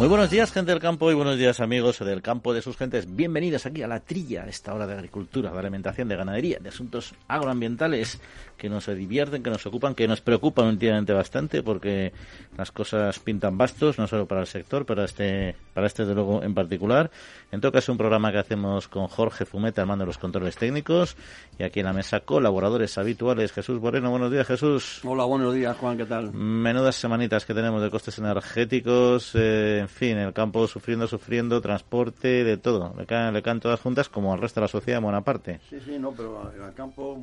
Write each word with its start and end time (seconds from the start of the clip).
Muy 0.00 0.08
buenos 0.08 0.30
días, 0.30 0.50
gente 0.50 0.70
del 0.70 0.80
campo, 0.80 1.10
y 1.10 1.14
buenos 1.14 1.36
días, 1.36 1.60
amigos 1.60 1.98
del 1.98 2.22
campo 2.22 2.54
de 2.54 2.62
sus 2.62 2.74
gentes. 2.78 3.14
Bienvenidos 3.14 3.66
aquí 3.66 3.82
a 3.82 3.86
la 3.86 4.00
trilla, 4.00 4.46
esta 4.48 4.72
hora 4.72 4.86
de 4.86 4.94
agricultura, 4.94 5.52
de 5.52 5.58
alimentación, 5.58 6.08
de 6.08 6.16
ganadería, 6.16 6.58
de 6.58 6.70
asuntos 6.70 7.12
agroambientales 7.28 8.18
que 8.56 8.70
nos 8.70 8.86
divierten, 8.86 9.42
que 9.42 9.50
nos 9.50 9.66
ocupan, 9.66 9.94
que 9.94 10.08
nos 10.08 10.22
preocupan 10.22 10.68
últimamente 10.68 11.12
bastante, 11.12 11.62
porque 11.62 12.14
las 12.56 12.72
cosas 12.72 13.18
pintan 13.18 13.58
bastos, 13.58 13.98
no 13.98 14.06
solo 14.06 14.24
para 14.24 14.40
el 14.40 14.46
sector, 14.46 14.86
pero 14.86 15.04
este, 15.04 15.54
para 15.74 15.86
este 15.86 16.06
de 16.06 16.14
luego 16.14 16.42
en 16.42 16.54
particular. 16.54 17.10
En 17.52 17.60
todo 17.60 17.70
caso, 17.70 17.92
un 17.92 17.98
programa 17.98 18.32
que 18.32 18.38
hacemos 18.38 18.88
con 18.88 19.06
Jorge 19.06 19.44
Fumeta, 19.44 19.82
al 19.82 19.88
mando 19.88 20.04
de 20.04 20.06
los 20.06 20.18
controles 20.18 20.56
técnicos, 20.56 21.14
y 21.58 21.62
aquí 21.62 21.80
en 21.80 21.86
la 21.86 21.92
mesa 21.92 22.20
colaboradores 22.20 22.96
habituales. 22.96 23.52
Jesús 23.52 23.78
Moreno, 23.78 24.08
buenos 24.08 24.32
días, 24.32 24.46
Jesús. 24.46 25.02
Hola, 25.04 25.24
buenos 25.24 25.54
días, 25.54 25.76
Juan, 25.76 25.98
¿qué 25.98 26.06
tal? 26.06 26.32
Menudas 26.32 26.96
semanitas 26.96 27.44
que 27.44 27.52
tenemos 27.52 27.82
de 27.82 27.90
costes 27.90 28.18
energéticos, 28.18 29.32
eh, 29.34 29.88
en 29.90 29.96
fin, 29.96 30.18
el 30.18 30.32
campo 30.32 30.66
sufriendo, 30.66 31.06
sufriendo, 31.06 31.60
transporte, 31.60 32.44
de 32.44 32.56
todo. 32.56 32.94
Le 32.96 33.06
caen, 33.06 33.34
le 33.34 33.42
caen 33.42 33.60
todas 33.60 33.80
juntas 33.80 34.08
como 34.08 34.32
al 34.32 34.40
resto 34.40 34.60
de 34.60 34.64
la 34.64 34.68
sociedad 34.68 34.98
en 34.98 35.04
buena 35.04 35.22
parte. 35.22 35.60
Sí, 35.68 35.78
sí, 35.84 35.98
no, 35.98 36.12
pero 36.12 36.50
el 36.52 36.72
campo 36.74 37.20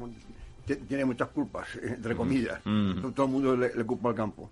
tiene 0.88 1.06
muchas 1.06 1.30
culpas, 1.30 1.68
entre 1.82 2.16
comillas. 2.16 2.62
Todo 3.16 3.26
el 3.26 3.32
mundo 3.32 3.56
le, 3.56 3.74
le 3.74 3.84
culpa 3.84 4.10
al 4.10 4.16
campo. 4.16 4.52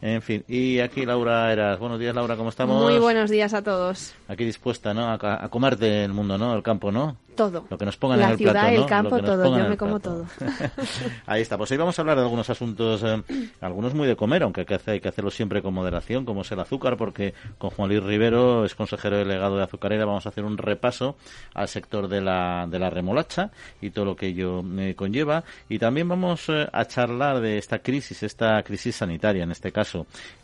En 0.00 0.22
fin, 0.22 0.44
y 0.46 0.78
aquí 0.78 1.04
Laura 1.04 1.52
Eras. 1.52 1.78
Buenos 1.78 1.98
días, 1.98 2.14
Laura, 2.14 2.36
¿cómo 2.36 2.50
estamos? 2.50 2.80
Muy 2.80 2.98
buenos 2.98 3.30
días 3.30 3.52
a 3.52 3.62
todos. 3.62 4.14
Aquí 4.28 4.44
dispuesta, 4.44 4.94
¿no? 4.94 5.06
A, 5.06 5.14
a 5.14 5.48
comerte 5.48 6.04
el 6.04 6.12
mundo, 6.12 6.38
¿no? 6.38 6.54
El 6.54 6.62
campo, 6.62 6.92
¿no? 6.92 7.16
Todo. 7.38 7.64
Lo 7.70 7.78
que 7.78 7.84
nos 7.84 7.96
pongan 7.96 8.18
La 8.18 8.26
en 8.26 8.30
el 8.32 8.36
ciudad, 8.38 8.52
plato, 8.52 8.68
el 8.74 8.80
¿no? 8.80 8.86
campo, 8.86 9.10
Lo 9.10 9.22
que 9.22 9.22
nos 9.28 9.36
todo. 9.36 9.56
Yo 9.56 9.64
me 9.64 9.70
el 9.70 9.76
como 9.76 10.00
plato. 10.00 10.26
todo. 10.38 10.48
Ahí 11.26 11.40
está. 11.40 11.56
Pues 11.56 11.70
hoy 11.70 11.76
vamos 11.76 11.96
a 11.96 12.02
hablar 12.02 12.16
de 12.16 12.22
algunos 12.24 12.50
asuntos, 12.50 13.00
eh, 13.04 13.22
algunos 13.60 13.94
muy 13.94 14.08
de 14.08 14.16
comer, 14.16 14.42
aunque 14.42 14.62
hay 14.62 14.66
que, 14.66 14.74
hacer, 14.74 14.94
hay 14.94 15.00
que 15.00 15.08
hacerlo 15.08 15.30
siempre 15.30 15.62
con 15.62 15.72
moderación, 15.72 16.24
como 16.24 16.40
es 16.42 16.50
el 16.50 16.58
azúcar, 16.58 16.96
porque 16.96 17.34
con 17.56 17.70
Juan 17.70 17.90
Luis 17.90 18.02
Rivero, 18.02 18.64
es 18.64 18.74
consejero 18.74 19.18
delegado 19.18 19.56
de 19.56 19.62
Azucarera, 19.62 20.04
vamos 20.04 20.26
a 20.26 20.30
hacer 20.30 20.44
un 20.44 20.58
repaso 20.58 21.16
al 21.54 21.68
sector 21.68 22.08
de 22.08 22.22
la, 22.22 22.66
de 22.68 22.80
la 22.80 22.90
remolacha 22.90 23.52
y 23.80 23.90
todo 23.90 24.04
lo 24.04 24.16
que 24.16 24.26
ello 24.26 24.64
eh, 24.76 24.94
conlleva. 24.96 25.44
Y 25.68 25.78
también 25.78 26.08
vamos 26.08 26.48
eh, 26.48 26.68
a 26.72 26.84
charlar 26.86 27.40
de 27.40 27.58
esta 27.58 27.78
crisis, 27.78 28.24
esta 28.24 28.60
crisis 28.64 28.96
sanitaria 28.96 29.44
en 29.44 29.52
este 29.52 29.70
caso, 29.70 29.87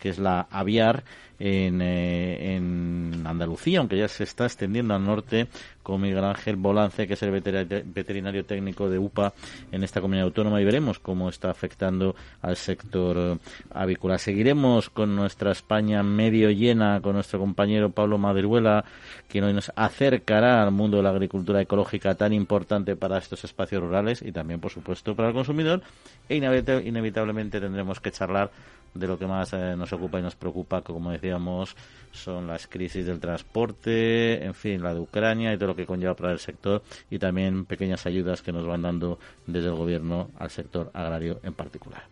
que 0.00 0.08
es 0.08 0.18
la 0.18 0.46
aviar 0.50 1.04
en, 1.40 1.80
eh, 1.82 2.54
en 2.54 3.24
Andalucía, 3.26 3.80
aunque 3.80 3.98
ya 3.98 4.06
se 4.08 4.22
está 4.22 4.44
extendiendo 4.44 4.94
al 4.94 5.04
norte, 5.04 5.48
con 5.82 6.00
Miguel 6.00 6.24
Ángel 6.24 6.56
Bolance, 6.56 7.06
que 7.06 7.14
es 7.14 7.22
el 7.22 7.30
veterinario 7.32 8.44
técnico 8.44 8.88
de 8.88 8.98
UPA 8.98 9.34
en 9.72 9.82
esta 9.82 10.00
comunidad 10.00 10.26
autónoma, 10.26 10.60
y 10.60 10.64
veremos 10.64 10.98
cómo 11.00 11.28
está 11.28 11.50
afectando 11.50 12.14
al 12.40 12.56
sector 12.56 13.16
eh, 13.18 13.36
avícola. 13.72 14.16
Seguiremos 14.16 14.88
con 14.90 15.14
nuestra 15.16 15.50
España 15.50 16.02
medio 16.02 16.50
llena, 16.50 17.00
con 17.02 17.14
nuestro 17.14 17.38
compañero 17.40 17.90
Pablo 17.90 18.16
Madruela, 18.16 18.84
quien 19.28 19.44
hoy 19.44 19.52
nos 19.52 19.72
acercará 19.74 20.62
al 20.62 20.70
mundo 20.70 20.98
de 20.98 21.02
la 21.02 21.10
agricultura 21.10 21.60
ecológica 21.60 22.14
tan 22.14 22.32
importante 22.32 22.94
para 22.96 23.18
estos 23.18 23.42
espacios 23.44 23.82
rurales 23.82 24.22
y 24.22 24.30
también, 24.32 24.60
por 24.60 24.70
supuesto, 24.70 25.14
para 25.16 25.28
el 25.28 25.34
consumidor. 25.34 25.82
E 26.28 26.36
inevita- 26.36 26.80
inevitablemente 26.82 27.60
tendremos 27.60 28.00
que 28.00 28.12
charlar 28.12 28.50
de 28.94 29.06
lo 29.06 29.18
que 29.18 29.26
más 29.26 29.52
eh, 29.52 29.74
nos 29.76 29.92
ocupa 29.92 30.18
y 30.18 30.22
nos 30.22 30.36
preocupa, 30.36 30.82
como 30.82 31.10
decíamos, 31.10 31.76
son 32.12 32.46
las 32.46 32.66
crisis 32.66 33.06
del 33.06 33.20
transporte, 33.20 34.44
en 34.44 34.54
fin, 34.54 34.82
la 34.82 34.94
de 34.94 35.00
Ucrania 35.00 35.52
y 35.52 35.56
todo 35.56 35.68
lo 35.68 35.76
que 35.76 35.86
conlleva 35.86 36.14
para 36.14 36.32
el 36.32 36.38
sector 36.38 36.82
y 37.10 37.18
también 37.18 37.66
pequeñas 37.66 38.06
ayudas 38.06 38.42
que 38.42 38.52
nos 38.52 38.66
van 38.66 38.82
dando 38.82 39.18
desde 39.46 39.68
el 39.68 39.74
gobierno 39.74 40.30
al 40.38 40.50
sector 40.50 40.90
agrario 40.94 41.40
en 41.42 41.54
particular. 41.54 42.04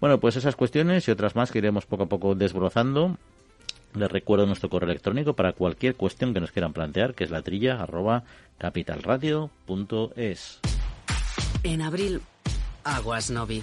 Bueno, 0.00 0.18
pues 0.18 0.36
esas 0.36 0.56
cuestiones 0.56 1.06
y 1.08 1.10
otras 1.10 1.36
más 1.36 1.50
que 1.50 1.58
iremos 1.58 1.86
poco 1.86 2.04
a 2.04 2.08
poco 2.08 2.34
desbrozando. 2.34 3.16
Les 3.94 4.10
recuerdo 4.10 4.44
nuestro 4.44 4.68
correo 4.68 4.90
electrónico 4.90 5.34
para 5.34 5.52
cualquier 5.52 5.94
cuestión 5.94 6.34
que 6.34 6.40
nos 6.40 6.50
quieran 6.50 6.72
plantear, 6.72 7.14
que 7.14 7.22
es 7.22 7.30
la 7.30 7.42
trilla 7.42 7.80
arroba 7.80 8.24
capitalradio.es. 8.58 10.60
En 11.62 11.80
abril, 11.80 12.20
aguas 12.82 13.30
Novi. 13.30 13.62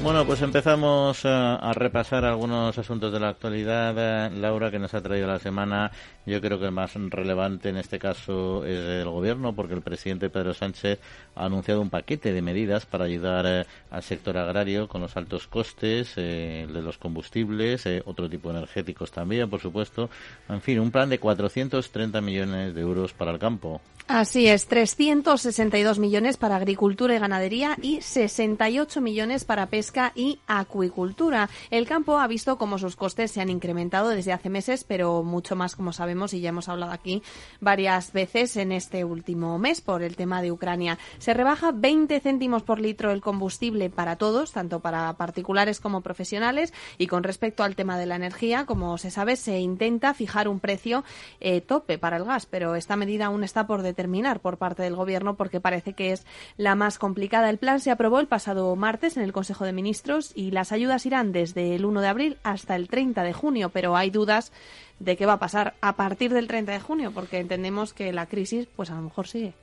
Bueno, 0.00 0.24
pues 0.24 0.40
empezamos 0.42 1.24
eh, 1.24 1.28
a 1.28 1.72
repasar 1.74 2.24
algunos 2.24 2.78
asuntos 2.78 3.12
de 3.12 3.18
la 3.18 3.30
actualidad. 3.30 3.94
Eh, 3.98 4.30
Laura, 4.38 4.70
que 4.70 4.78
nos 4.78 4.94
ha 4.94 5.02
traído 5.02 5.26
la 5.26 5.40
semana, 5.40 5.90
yo 6.28 6.40
creo 6.40 6.58
que 6.58 6.66
el 6.66 6.72
más 6.72 6.94
relevante 6.94 7.70
en 7.70 7.76
este 7.76 7.98
caso 7.98 8.64
es 8.64 8.78
el 8.78 9.08
gobierno, 9.08 9.54
porque 9.54 9.74
el 9.74 9.82
presidente 9.82 10.30
Pedro 10.30 10.54
Sánchez 10.54 10.98
ha 11.34 11.44
anunciado 11.46 11.80
un 11.80 11.90
paquete 11.90 12.32
de 12.32 12.42
medidas 12.42 12.86
para 12.86 13.04
ayudar 13.04 13.44
eh, 13.46 13.66
al 13.90 14.02
sector 14.02 14.36
agrario 14.36 14.88
con 14.88 15.00
los 15.00 15.16
altos 15.16 15.46
costes 15.46 16.12
eh, 16.16 16.66
de 16.72 16.82
los 16.82 16.98
combustibles, 16.98 17.86
eh, 17.86 18.02
otro 18.04 18.28
tipo 18.28 18.50
de 18.50 18.58
energéticos 18.58 19.10
también, 19.10 19.48
por 19.48 19.60
supuesto. 19.60 20.10
En 20.48 20.60
fin, 20.60 20.78
un 20.80 20.90
plan 20.90 21.08
de 21.08 21.18
430 21.18 22.20
millones 22.20 22.74
de 22.74 22.80
euros 22.80 23.12
para 23.12 23.30
el 23.30 23.38
campo. 23.38 23.80
Así 24.08 24.46
es, 24.46 24.66
362 24.68 25.98
millones 25.98 26.38
para 26.38 26.56
agricultura 26.56 27.14
y 27.14 27.18
ganadería 27.18 27.76
y 27.82 28.00
68 28.00 29.02
millones 29.02 29.44
para 29.44 29.66
pesca 29.66 30.12
y 30.14 30.40
acuicultura. 30.46 31.50
El 31.70 31.86
campo 31.86 32.18
ha 32.18 32.26
visto 32.26 32.56
cómo 32.56 32.78
sus 32.78 32.96
costes 32.96 33.30
se 33.32 33.42
han 33.42 33.50
incrementado 33.50 34.08
desde 34.08 34.32
hace 34.32 34.48
meses, 34.48 34.82
pero 34.82 35.22
mucho 35.22 35.56
más, 35.56 35.76
como 35.76 35.92
sabemos, 35.92 36.17
y 36.26 36.40
ya 36.40 36.48
hemos 36.48 36.68
hablado 36.68 36.92
aquí 36.92 37.22
varias 37.60 38.12
veces 38.12 38.56
en 38.56 38.72
este 38.72 39.04
último 39.04 39.58
mes 39.58 39.80
por 39.80 40.02
el 40.02 40.16
tema 40.16 40.42
de 40.42 40.50
Ucrania. 40.50 40.98
Se 41.18 41.32
rebaja 41.32 41.70
20 41.72 42.18
céntimos 42.20 42.64
por 42.64 42.80
litro 42.80 43.12
el 43.12 43.20
combustible 43.20 43.88
para 43.88 44.16
todos, 44.16 44.52
tanto 44.52 44.80
para 44.80 45.12
particulares 45.14 45.78
como 45.80 46.00
profesionales, 46.00 46.74
y 46.98 47.06
con 47.06 47.22
respecto 47.22 47.62
al 47.62 47.76
tema 47.76 47.98
de 47.98 48.06
la 48.06 48.16
energía, 48.16 48.66
como 48.66 48.98
se 48.98 49.10
sabe, 49.10 49.36
se 49.36 49.60
intenta 49.60 50.12
fijar 50.14 50.48
un 50.48 50.58
precio 50.58 51.04
eh, 51.40 51.60
tope 51.60 51.98
para 51.98 52.16
el 52.16 52.24
gas, 52.24 52.46
pero 52.46 52.74
esta 52.74 52.96
medida 52.96 53.26
aún 53.26 53.44
está 53.44 53.66
por 53.66 53.82
determinar 53.82 54.40
por 54.40 54.58
parte 54.58 54.82
del 54.82 54.96
Gobierno 54.96 55.36
porque 55.36 55.60
parece 55.60 55.92
que 55.92 56.12
es 56.12 56.26
la 56.56 56.74
más 56.74 56.98
complicada. 56.98 57.50
El 57.50 57.58
plan 57.58 57.80
se 57.80 57.90
aprobó 57.90 58.18
el 58.18 58.26
pasado 58.26 58.74
martes 58.74 59.16
en 59.16 59.22
el 59.22 59.32
Consejo 59.32 59.64
de 59.64 59.72
Ministros 59.72 60.32
y 60.34 60.50
las 60.50 60.72
ayudas 60.72 61.06
irán 61.06 61.32
desde 61.32 61.76
el 61.76 61.84
1 61.84 62.00
de 62.00 62.08
abril 62.08 62.38
hasta 62.42 62.74
el 62.76 62.88
30 62.88 63.22
de 63.22 63.32
junio, 63.32 63.70
pero 63.70 63.96
hay 63.96 64.10
dudas 64.10 64.52
de 65.00 65.16
qué 65.16 65.26
va 65.26 65.34
a 65.34 65.38
pasar 65.38 65.74
a 65.80 65.96
partir 65.96 66.32
del 66.32 66.48
30 66.48 66.72
de 66.72 66.80
junio 66.80 67.12
porque 67.12 67.38
entendemos 67.38 67.92
que 67.92 68.12
la 68.12 68.26
crisis 68.26 68.66
pues 68.74 68.90
a 68.90 68.96
lo 68.96 69.02
mejor 69.02 69.26
sigue. 69.26 69.54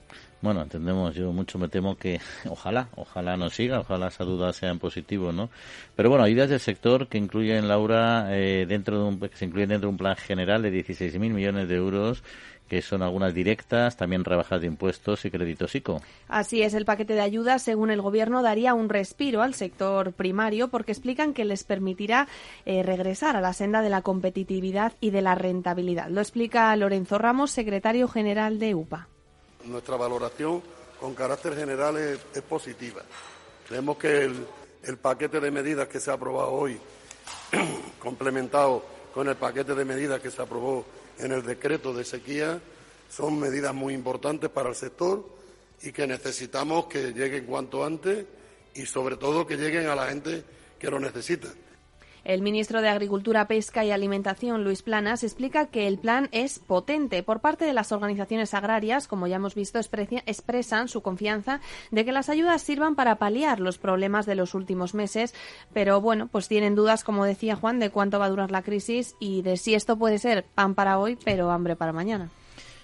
Bueno, 0.41 0.61
entendemos, 0.61 1.15
yo 1.15 1.31
mucho 1.31 1.57
me 1.57 1.69
temo 1.69 1.97
que 1.97 2.19
ojalá, 2.49 2.89
ojalá 2.95 3.35
no 3.35 3.49
siga, 3.49 3.79
ojalá 3.79 4.07
esa 4.07 4.23
duda 4.23 4.53
sea 4.53 4.69
en 4.69 4.79
positivo, 4.79 5.31
¿no? 5.31 5.49
Pero 5.95 6.09
bueno, 6.09 6.23
ayudas 6.23 6.49
del 6.49 6.59
sector 6.59 7.07
que 7.07 7.17
incluyen, 7.17 7.67
Laura, 7.67 8.27
eh, 8.29 8.65
dentro 8.67 8.99
de 8.99 9.03
un, 9.05 9.19
que 9.19 9.35
se 9.35 9.45
incluyen 9.45 9.69
dentro 9.69 9.87
de 9.87 9.91
un 9.91 9.97
plan 9.97 10.15
general 10.15 10.61
de 10.61 10.71
16.000 10.71 11.19
millones 11.19 11.67
de 11.67 11.75
euros 11.75 12.23
que 12.67 12.81
son 12.81 13.01
algunas 13.01 13.33
directas, 13.33 13.95
también 13.95 14.23
rebajas 14.23 14.61
de 14.61 14.67
impuestos 14.67 15.23
y 15.25 15.31
créditos 15.31 15.75
ICO. 15.75 16.01
Así 16.27 16.63
es, 16.63 16.73
el 16.73 16.85
paquete 16.85 17.13
de 17.13 17.21
ayudas, 17.21 17.61
según 17.61 17.91
el 17.91 18.01
Gobierno, 18.01 18.41
daría 18.41 18.73
un 18.73 18.89
respiro 18.89 19.41
al 19.41 19.53
sector 19.53 20.13
primario 20.13 20.69
porque 20.69 20.91
explican 20.91 21.33
que 21.33 21.45
les 21.45 21.63
permitirá 21.63 22.27
eh, 22.65 22.81
regresar 22.83 23.35
a 23.35 23.41
la 23.41 23.53
senda 23.53 23.81
de 23.81 23.89
la 23.89 24.01
competitividad 24.01 24.93
y 24.99 25.11
de 25.11 25.21
la 25.21 25.35
rentabilidad. 25.35 26.09
Lo 26.09 26.21
explica 26.21 26.75
Lorenzo 26.75 27.17
Ramos, 27.17 27.51
secretario 27.51 28.07
general 28.07 28.59
de 28.59 28.75
UPA. 28.75 29.07
Nuestra 29.65 29.95
valoración 29.95 30.61
con 30.99 31.13
carácter 31.13 31.55
general 31.55 31.97
es, 31.97 32.19
es 32.33 32.41
positiva. 32.41 33.01
Creemos 33.67 33.97
que 33.97 34.25
el, 34.25 34.45
el 34.83 34.97
paquete 34.97 35.39
de 35.39 35.51
medidas 35.51 35.87
que 35.87 35.99
se 35.99 36.11
ha 36.11 36.15
aprobado 36.15 36.51
hoy, 36.51 36.79
complementado 37.99 38.83
con 39.13 39.27
el 39.27 39.35
paquete 39.35 39.73
de 39.75 39.85
medidas 39.85 40.19
que 40.19 40.29
se 40.29 40.41
aprobó 40.41 40.85
en 41.19 41.31
el 41.31 41.43
decreto 41.43 41.93
de 41.93 42.03
sequía 42.03 42.59
son 43.09 43.39
medidas 43.39 43.73
muy 43.73 43.93
importantes 43.93 44.49
para 44.49 44.69
el 44.69 44.75
sector 44.75 45.25
y 45.81 45.91
que 45.91 46.07
necesitamos 46.07 46.85
que 46.85 47.13
lleguen 47.13 47.45
cuanto 47.45 47.85
antes 47.85 48.25
y 48.73 48.85
sobre 48.85 49.17
todo 49.17 49.45
que 49.45 49.57
lleguen 49.57 49.87
a 49.87 49.95
la 49.95 50.07
gente 50.07 50.43
que 50.79 50.89
lo 50.89 50.99
necesita. 50.99 51.49
El 52.25 52.41
ministro 52.41 52.81
de 52.81 52.89
Agricultura, 52.89 53.47
Pesca 53.47 53.85
y 53.85 53.91
Alimentación, 53.91 54.63
Luis 54.63 54.81
Planas, 54.81 55.23
explica 55.23 55.67
que 55.67 55.87
el 55.87 55.99
plan 55.99 56.27
es 56.31 56.57
potente. 56.57 57.21
Por 57.21 57.39
parte 57.39 57.65
de 57.65 57.73
las 57.73 57.91
organizaciones 57.91 58.55
agrarias, 58.55 59.07
como 59.07 59.27
ya 59.27 59.35
hemos 59.35 59.53
visto, 59.53 59.79
expresan 59.79 60.87
su 60.87 61.03
confianza 61.03 61.61
de 61.91 62.03
que 62.03 62.11
las 62.11 62.29
ayudas 62.29 62.63
sirvan 62.63 62.95
para 62.95 63.17
paliar 63.17 63.59
los 63.59 63.77
problemas 63.77 64.25
de 64.25 64.33
los 64.33 64.55
últimos 64.55 64.95
meses, 64.95 65.35
pero 65.71 66.01
bueno, 66.01 66.27
pues 66.31 66.47
tienen 66.47 66.73
dudas, 66.73 67.03
como 67.03 67.25
decía 67.25 67.55
Juan, 67.55 67.77
de 67.77 67.91
cuánto 67.91 68.17
va 68.17 68.25
a 68.25 68.29
durar 68.29 68.49
la 68.49 68.63
crisis 68.63 69.15
y 69.19 69.43
de 69.43 69.55
si 69.55 69.75
esto 69.75 69.95
puede 69.95 70.17
ser 70.17 70.45
pan 70.45 70.73
para 70.73 70.97
hoy, 70.97 71.19
pero 71.23 71.51
hambre 71.51 71.75
para 71.75 71.93
mañana. 71.93 72.31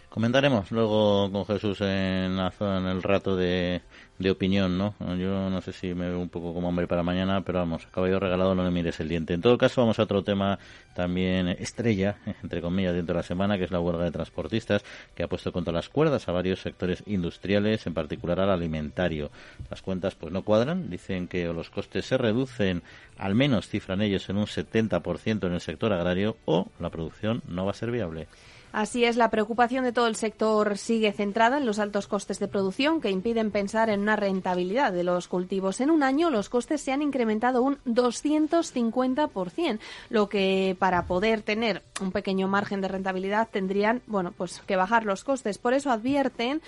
Comentaremos 0.10 0.70
luego 0.72 1.32
con 1.32 1.46
Jesús 1.46 1.82
en, 1.82 2.38
en 2.38 2.86
el 2.86 3.02
rato 3.02 3.36
de, 3.36 3.82
de 4.22 4.32
opinión, 4.32 4.78
¿no? 4.78 4.96
Yo 5.16 5.50
no 5.50 5.62
sé 5.62 5.74
si 5.74 5.94
me 5.94 6.10
veo 6.10 6.20
un 6.20 6.30
poco 6.30 6.54
como 6.54 6.70
hombre 6.70 6.88
para 6.88 7.04
mañana, 7.04 7.42
pero 7.42 7.60
vamos, 7.60 7.88
caballo 7.92 8.20
regalado 8.20 8.56
no 8.56 8.64
le 8.64 8.72
mires 8.72 9.00
el 9.00 9.10
diente. 9.10 9.34
En 9.34 9.42
todo 9.42 9.58
caso, 9.58 9.82
vamos 9.82 10.00
a 10.00 10.04
otro 10.04 10.24
tema 10.24 10.60
también 10.94 11.48
estrella, 11.48 12.18
entre 12.44 12.62
comillas, 12.62 12.94
dentro 12.94 13.14
de 13.14 13.20
la 13.20 13.24
semana, 13.24 13.58
que 13.58 13.64
es 13.64 13.72
la 13.72 13.80
huelga 13.80 14.04
de 14.04 14.12
transportistas, 14.12 14.84
que 15.16 15.24
ha 15.24 15.28
puesto 15.28 15.52
contra 15.52 15.74
las 15.74 15.90
cuerdas 15.90 16.28
a 16.28 16.32
varios 16.32 16.62
sectores 16.62 17.04
industriales, 17.06 17.86
en 17.88 17.94
particular 17.94 18.40
al 18.40 18.50
alimentario. 18.50 19.32
Las 19.70 19.82
cuentas 19.82 20.16
pues 20.16 20.32
no 20.32 20.44
cuadran, 20.44 20.90
dicen 20.90 21.28
que 21.28 21.46
los 21.46 21.70
costes 21.70 22.06
se 22.06 22.18
reducen, 22.18 22.84
al 23.18 23.36
menos 23.36 23.68
cifran 23.68 24.02
ellos 24.02 24.30
en 24.30 24.38
un 24.38 24.46
70% 24.46 25.48
en 25.48 25.54
el 25.54 25.62
sector 25.62 25.94
agrario, 25.94 26.38
o 26.46 26.70
la 26.80 26.90
producción 26.90 27.42
no 27.48 27.66
va 27.66 27.72
a 27.72 27.76
ser 27.76 27.92
viable. 27.92 28.28
Así 28.72 29.04
es, 29.04 29.18
la 29.18 29.30
preocupación 29.30 29.84
de 29.84 29.92
todo 29.92 30.08
el 30.08 30.16
sector 30.16 30.78
sigue 30.78 31.12
centrada 31.12 31.58
en 31.58 31.66
los 31.66 31.78
altos 31.78 32.08
costes 32.08 32.40
de 32.40 32.48
producción 32.48 33.02
que 33.02 33.10
impiden 33.10 33.52
pensar 33.52 33.90
en 33.90 34.00
una 34.00 34.16
rentabilidad 34.16 34.94
de 34.94 35.04
los 35.04 35.28
cultivos. 35.28 35.82
En 35.82 35.92
un 35.92 36.04
año 36.04 36.30
los 36.30 36.48
costes 36.48 36.82
se 36.82 36.94
han 36.94 37.02
incrementado 37.02 37.64
un 37.64 37.80
250%, 37.86 39.80
lo 40.10 40.30
que 40.30 40.78
para 40.80 41.06
poder 41.06 41.42
tener 41.42 41.84
un 42.00 42.14
pequeño 42.14 42.48
margen 42.48 42.80
de 42.80 42.88
rentabilidad 42.88 43.50
tendrían, 43.52 44.02
bueno, 44.08 44.32
pues 44.32 44.62
que 44.66 44.78
bajar 44.78 45.06
los 45.06 45.26
costes. 45.26 45.58
Por 45.58 45.74
eso 45.74 45.92
advierten 45.92 46.62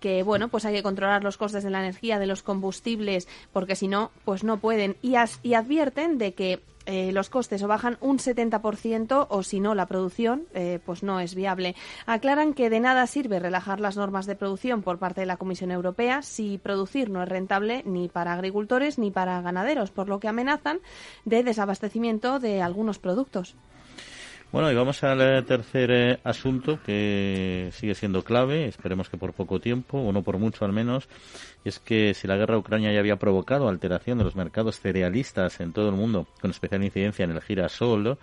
que 0.00 0.22
bueno, 0.22 0.48
pues 0.48 0.64
hay 0.66 0.74
que 0.74 0.82
controlar 0.82 1.22
los 1.22 1.38
costes 1.38 1.62
de 1.64 1.70
la 1.70 1.78
energía, 1.80 2.18
de 2.18 2.26
los 2.26 2.42
combustibles, 2.42 3.26
porque 3.52 3.76
si 3.76 3.88
no, 3.88 4.10
pues 4.24 4.44
no 4.44 4.58
pueden. 4.58 4.96
Y, 5.02 5.14
y 5.42 5.54
advierten 5.54 6.18
de 6.18 6.34
que 6.34 6.60
eh, 6.86 7.12
los 7.12 7.30
costes 7.30 7.62
o 7.62 7.68
bajan 7.68 7.96
un 8.00 8.18
70% 8.18 9.26
o 9.30 9.42
si 9.42 9.60
no 9.60 9.74
la 9.74 9.86
producción 9.86 10.46
eh, 10.54 10.80
pues 10.84 11.02
no 11.02 11.20
es 11.20 11.34
viable. 11.34 11.74
Aclaran 12.06 12.54
que 12.54 12.70
de 12.70 12.80
nada 12.80 13.06
sirve 13.06 13.38
relajar 13.38 13.80
las 13.80 13.96
normas 13.96 14.26
de 14.26 14.36
producción 14.36 14.82
por 14.82 14.98
parte 14.98 15.20
de 15.22 15.26
la 15.26 15.36
Comisión 15.36 15.70
Europea 15.70 16.22
si 16.22 16.58
producir 16.58 17.10
no 17.10 17.22
es 17.22 17.28
rentable 17.28 17.82
ni 17.86 18.08
para 18.08 18.34
agricultores 18.34 18.98
ni 18.98 19.10
para 19.10 19.40
ganaderos, 19.40 19.90
por 19.90 20.08
lo 20.08 20.20
que 20.20 20.28
amenazan 20.28 20.80
de 21.24 21.42
desabastecimiento 21.42 22.38
de 22.38 22.62
algunos 22.62 22.98
productos. 22.98 23.56
Bueno, 24.54 24.70
y 24.70 24.74
vamos 24.76 25.02
al 25.02 25.20
eh, 25.20 25.42
tercer 25.42 25.90
eh, 25.90 26.20
asunto 26.22 26.78
que 26.80 27.70
sigue 27.72 27.96
siendo 27.96 28.22
clave, 28.22 28.66
esperemos 28.66 29.08
que 29.08 29.16
por 29.16 29.32
poco 29.32 29.58
tiempo, 29.58 29.98
o 29.98 30.12
no 30.12 30.22
por 30.22 30.38
mucho 30.38 30.64
al 30.64 30.72
menos, 30.72 31.08
es 31.64 31.80
que 31.80 32.14
si 32.14 32.28
la 32.28 32.36
guerra 32.36 32.56
ucrania 32.56 32.92
ya 32.92 33.00
había 33.00 33.16
provocado 33.16 33.68
alteración 33.68 34.16
de 34.18 34.22
los 34.22 34.36
mercados 34.36 34.78
cerealistas 34.78 35.58
en 35.58 35.72
todo 35.72 35.88
el 35.88 35.96
mundo, 35.96 36.28
con 36.40 36.52
especial 36.52 36.84
incidencia 36.84 37.24
en 37.24 37.32
el 37.32 37.40
girasol, 37.40 38.16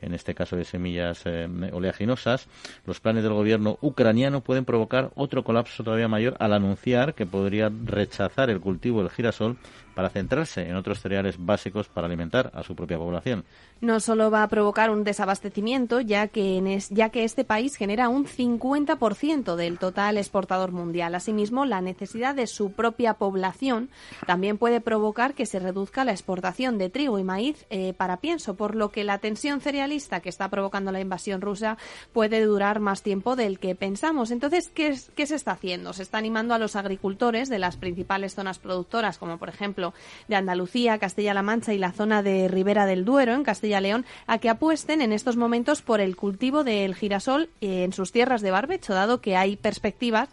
en 0.00 0.12
este 0.12 0.34
caso 0.34 0.56
de 0.56 0.64
semillas 0.64 1.22
eh, 1.24 1.48
oleaginosas, 1.72 2.48
los 2.84 2.98
planes 2.98 3.22
del 3.22 3.34
gobierno 3.34 3.78
ucraniano 3.80 4.40
pueden 4.40 4.64
provocar 4.64 5.12
otro 5.14 5.44
colapso 5.44 5.84
todavía 5.84 6.08
mayor 6.08 6.34
al 6.40 6.52
anunciar 6.52 7.14
que 7.14 7.26
podría 7.26 7.70
rechazar 7.84 8.50
el 8.50 8.58
cultivo 8.58 9.02
del 9.04 9.10
girasol 9.12 9.56
para 9.96 10.10
centrarse 10.10 10.68
en 10.68 10.76
otros 10.76 11.00
cereales 11.00 11.36
básicos 11.38 11.88
para 11.88 12.06
alimentar 12.06 12.52
a 12.54 12.62
su 12.62 12.76
propia 12.76 12.98
población 12.98 13.44
no 13.80 14.00
solo 14.00 14.30
va 14.30 14.42
a 14.42 14.48
provocar 14.48 14.90
un 14.90 15.04
desabastecimiento, 15.04 16.00
ya 16.00 16.28
que, 16.28 16.56
en 16.56 16.66
ya 16.90 17.10
que 17.10 17.24
este 17.24 17.44
país 17.44 17.76
genera 17.76 18.08
un 18.08 18.26
50% 18.26 19.54
del 19.54 19.78
total 19.78 20.16
exportador 20.16 20.72
mundial. 20.72 21.14
Asimismo, 21.14 21.66
la 21.66 21.80
necesidad 21.80 22.34
de 22.34 22.46
su 22.46 22.72
propia 22.72 23.14
población 23.14 23.90
también 24.26 24.56
puede 24.56 24.80
provocar 24.80 25.34
que 25.34 25.46
se 25.46 25.58
reduzca 25.58 26.04
la 26.04 26.12
exportación 26.12 26.78
de 26.78 26.88
trigo 26.88 27.18
y 27.18 27.24
maíz 27.24 27.66
eh, 27.70 27.92
para 27.92 28.18
pienso, 28.18 28.54
por 28.54 28.74
lo 28.74 28.90
que 28.90 29.04
la 29.04 29.18
tensión 29.18 29.60
cerealista 29.60 30.20
que 30.20 30.30
está 30.30 30.48
provocando 30.48 30.90
la 30.90 31.00
invasión 31.00 31.40
rusa 31.40 31.76
puede 32.12 32.44
durar 32.44 32.80
más 32.80 33.02
tiempo 33.02 33.36
del 33.36 33.58
que 33.58 33.74
pensamos. 33.74 34.30
Entonces, 34.30 34.70
¿qué, 34.74 34.96
qué 35.14 35.26
se 35.26 35.34
está 35.34 35.52
haciendo? 35.52 35.92
Se 35.92 36.02
está 36.02 36.18
animando 36.18 36.54
a 36.54 36.58
los 36.58 36.76
agricultores 36.76 37.48
de 37.48 37.58
las 37.58 37.76
principales 37.76 38.34
zonas 38.34 38.58
productoras, 38.58 39.18
como 39.18 39.38
por 39.38 39.50
ejemplo 39.50 39.85
de 40.28 40.36
Andalucía, 40.36 40.98
Castilla-La 40.98 41.42
Mancha 41.42 41.74
y 41.74 41.78
la 41.78 41.92
zona 41.92 42.22
de 42.22 42.48
Ribera 42.48 42.86
del 42.86 43.04
Duero, 43.04 43.34
en 43.34 43.44
Castilla 43.44 43.80
León 43.80 44.04
a 44.26 44.38
que 44.38 44.48
apuesten 44.48 45.00
en 45.02 45.12
estos 45.12 45.36
momentos 45.36 45.82
por 45.82 46.00
el 46.00 46.16
cultivo 46.16 46.64
del 46.64 46.94
girasol 46.94 47.50
en 47.60 47.92
sus 47.92 48.12
tierras 48.12 48.42
de 48.42 48.50
barbecho, 48.50 48.94
dado 48.94 49.20
que 49.20 49.36
hay 49.36 49.56
perspectivas 49.56 50.28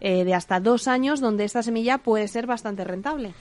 eh, 0.00 0.24
de 0.24 0.34
hasta 0.34 0.60
dos 0.60 0.88
años 0.88 1.20
donde 1.20 1.44
esta 1.44 1.62
semilla 1.62 1.98
puede 1.98 2.28
ser 2.28 2.46
bastante 2.46 2.84
rentable. 2.84 3.34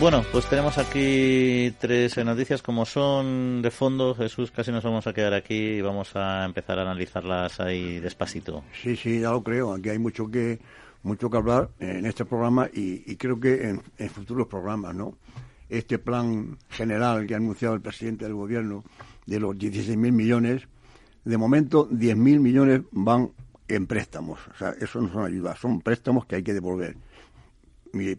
Bueno, 0.00 0.24
pues 0.32 0.46
tenemos 0.46 0.76
aquí 0.76 1.72
tres 1.78 2.16
noticias 2.18 2.62
como 2.62 2.84
son 2.84 3.62
de 3.62 3.70
fondo. 3.70 4.14
Jesús, 4.14 4.50
casi 4.50 4.72
nos 4.72 4.82
vamos 4.82 5.06
a 5.06 5.12
quedar 5.12 5.34
aquí 5.34 5.54
y 5.54 5.80
vamos 5.80 6.16
a 6.16 6.44
empezar 6.44 6.78
a 6.78 6.82
analizarlas 6.82 7.60
ahí 7.60 8.00
despacito. 8.00 8.64
Sí, 8.82 8.96
sí, 8.96 9.20
ya 9.20 9.30
lo 9.30 9.42
creo. 9.42 9.72
Aquí 9.72 9.90
hay 9.90 9.98
mucho 9.98 10.28
que 10.30 10.58
mucho 11.04 11.30
que 11.30 11.36
hablar 11.36 11.70
en 11.78 12.06
este 12.06 12.24
programa 12.24 12.68
y, 12.72 13.16
creo 13.16 13.38
que 13.38 13.68
en, 13.68 13.82
en, 13.98 14.10
futuros 14.10 14.48
programas, 14.48 14.94
¿no? 14.94 15.16
este 15.68 15.98
plan 15.98 16.58
general 16.68 17.26
que 17.26 17.34
ha 17.34 17.36
anunciado 17.36 17.74
el 17.74 17.80
presidente 17.80 18.24
del 18.24 18.34
gobierno 18.34 18.84
de 19.26 19.40
los 19.40 19.56
16.000 19.56 19.96
millones, 19.96 20.68
de 21.24 21.38
momento 21.38 21.88
10.000 21.88 22.16
millones 22.40 22.82
van 22.92 23.30
en 23.68 23.86
préstamos. 23.86 24.40
O 24.52 24.56
sea, 24.56 24.74
eso 24.80 25.00
no 25.00 25.12
son 25.12 25.24
ayudas, 25.24 25.58
son 25.58 25.80
préstamos 25.80 26.26
que 26.26 26.36
hay 26.36 26.42
que 26.42 26.52
devolver. 26.52 26.96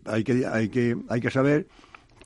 hay, 0.06 0.24
que, 0.24 0.46
hay, 0.46 0.70
que, 0.70 0.98
hay 1.10 1.22
que 1.22 1.32
saber 1.32 1.68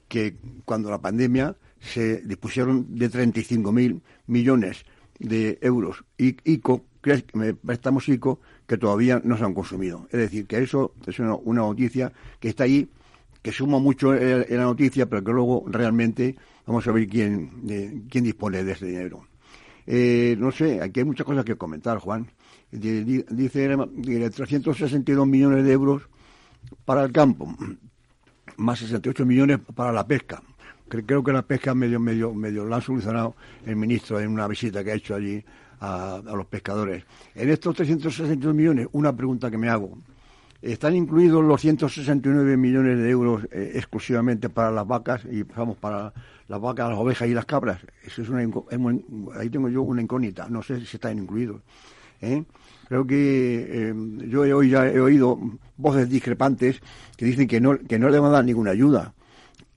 que 0.07 0.37
cuando 0.65 0.89
la 0.89 0.99
pandemia 0.99 1.55
se 1.79 2.21
dispusieron 2.21 2.95
de 2.95 3.09
35.000 3.09 4.01
millones 4.27 4.85
de 5.19 5.57
euros 5.61 6.03
ICO, 6.17 6.85
préstamos 7.01 8.07
ICO, 8.09 8.39
que 8.69 8.77
todavía 8.77 9.19
no 9.23 9.35
se 9.35 9.43
han 9.43 9.55
consumido. 9.55 10.07
Es 10.11 10.19
decir, 10.19 10.45
que 10.45 10.59
eso 10.59 10.93
es 11.07 11.17
una, 11.17 11.39
noticia 11.43 12.13
que 12.39 12.49
está 12.49 12.65
ahí 12.65 12.87
que 13.41 13.51
suma 13.51 13.79
mucho 13.79 14.13
en, 14.13 14.45
la 14.47 14.63
noticia, 14.63 15.07
pero 15.07 15.23
que 15.23 15.31
luego 15.31 15.65
realmente 15.67 16.35
vamos 16.67 16.87
a 16.87 16.91
ver 16.91 17.07
quién, 17.07 18.05
quién 18.11 18.23
dispone 18.23 18.63
de 18.63 18.73
ese 18.73 18.85
dinero. 18.85 19.25
Eh, 19.87 20.35
no 20.37 20.51
sé, 20.51 20.83
aquí 20.83 20.99
hay 20.99 21.05
muchas 21.07 21.25
cosas 21.25 21.43
que 21.43 21.55
comentar, 21.55 21.97
Juan. 21.97 22.27
Dice 22.71 23.75
362 23.75 25.27
millones 25.27 25.65
de 25.65 25.71
euros 25.71 26.03
para 26.85 27.03
el 27.03 27.11
campo, 27.11 27.51
más 28.57 28.77
68 28.77 29.25
millones 29.25 29.61
para 29.73 29.91
la 29.91 30.05
pesca. 30.05 30.43
Creo 30.89 31.23
que 31.23 31.33
la 31.33 31.41
pesca 31.41 31.73
medio, 31.73 31.99
medio, 31.99 32.35
medio 32.35 32.65
la 32.65 32.77
ha 32.77 32.81
solucionado 32.81 33.35
el 33.65 33.75
ministro 33.75 34.19
en 34.19 34.29
una 34.29 34.47
visita 34.47 34.83
que 34.83 34.91
ha 34.91 34.95
hecho 34.95 35.15
allí 35.15 35.43
a, 35.79 36.15
a 36.15 36.35
los 36.35 36.45
pescadores. 36.45 37.03
En 37.35 37.49
estos 37.49 37.75
362 37.75 38.53
millones, 38.53 38.87
una 38.91 39.15
pregunta 39.15 39.49
que 39.49 39.57
me 39.57 39.69
hago. 39.69 39.97
Están 40.61 40.95
incluidos 40.95 41.43
los 41.43 41.61
169 41.61 42.57
millones 42.57 42.97
de 42.97 43.09
euros 43.09 43.47
eh, 43.51 43.71
exclusivamente 43.75 44.49
para 44.49 44.71
las 44.71 44.85
vacas 44.85 45.21
y 45.31 45.43
vamos 45.43 45.77
para 45.77 46.13
las 46.49 46.59
vacas, 46.59 46.89
las 46.89 46.99
ovejas 46.99 47.29
y 47.29 47.33
las 47.33 47.45
cabras. 47.45 47.79
Eso 48.03 48.21
es 48.21 48.29
una, 48.29 48.41
ahí 49.39 49.49
tengo 49.49 49.69
yo 49.69 49.83
una 49.83 50.01
incógnita. 50.01 50.49
No 50.49 50.61
sé 50.61 50.85
si 50.85 50.97
están 50.97 51.17
incluidos. 51.17 51.61
¿eh? 52.21 52.43
Creo 52.89 53.07
que 53.07 53.67
eh, 53.69 53.93
yo 54.27 54.43
he, 54.43 54.49
he 54.49 54.99
oído 54.99 55.39
voces 55.77 56.09
discrepantes 56.09 56.81
que 57.15 57.25
dicen 57.25 57.47
que 57.47 57.61
no 57.61 57.77
que 57.77 57.97
no 57.97 58.09
le 58.09 58.19
van 58.19 58.31
a 58.31 58.35
dar 58.35 58.45
ninguna 58.45 58.71
ayuda 58.71 59.13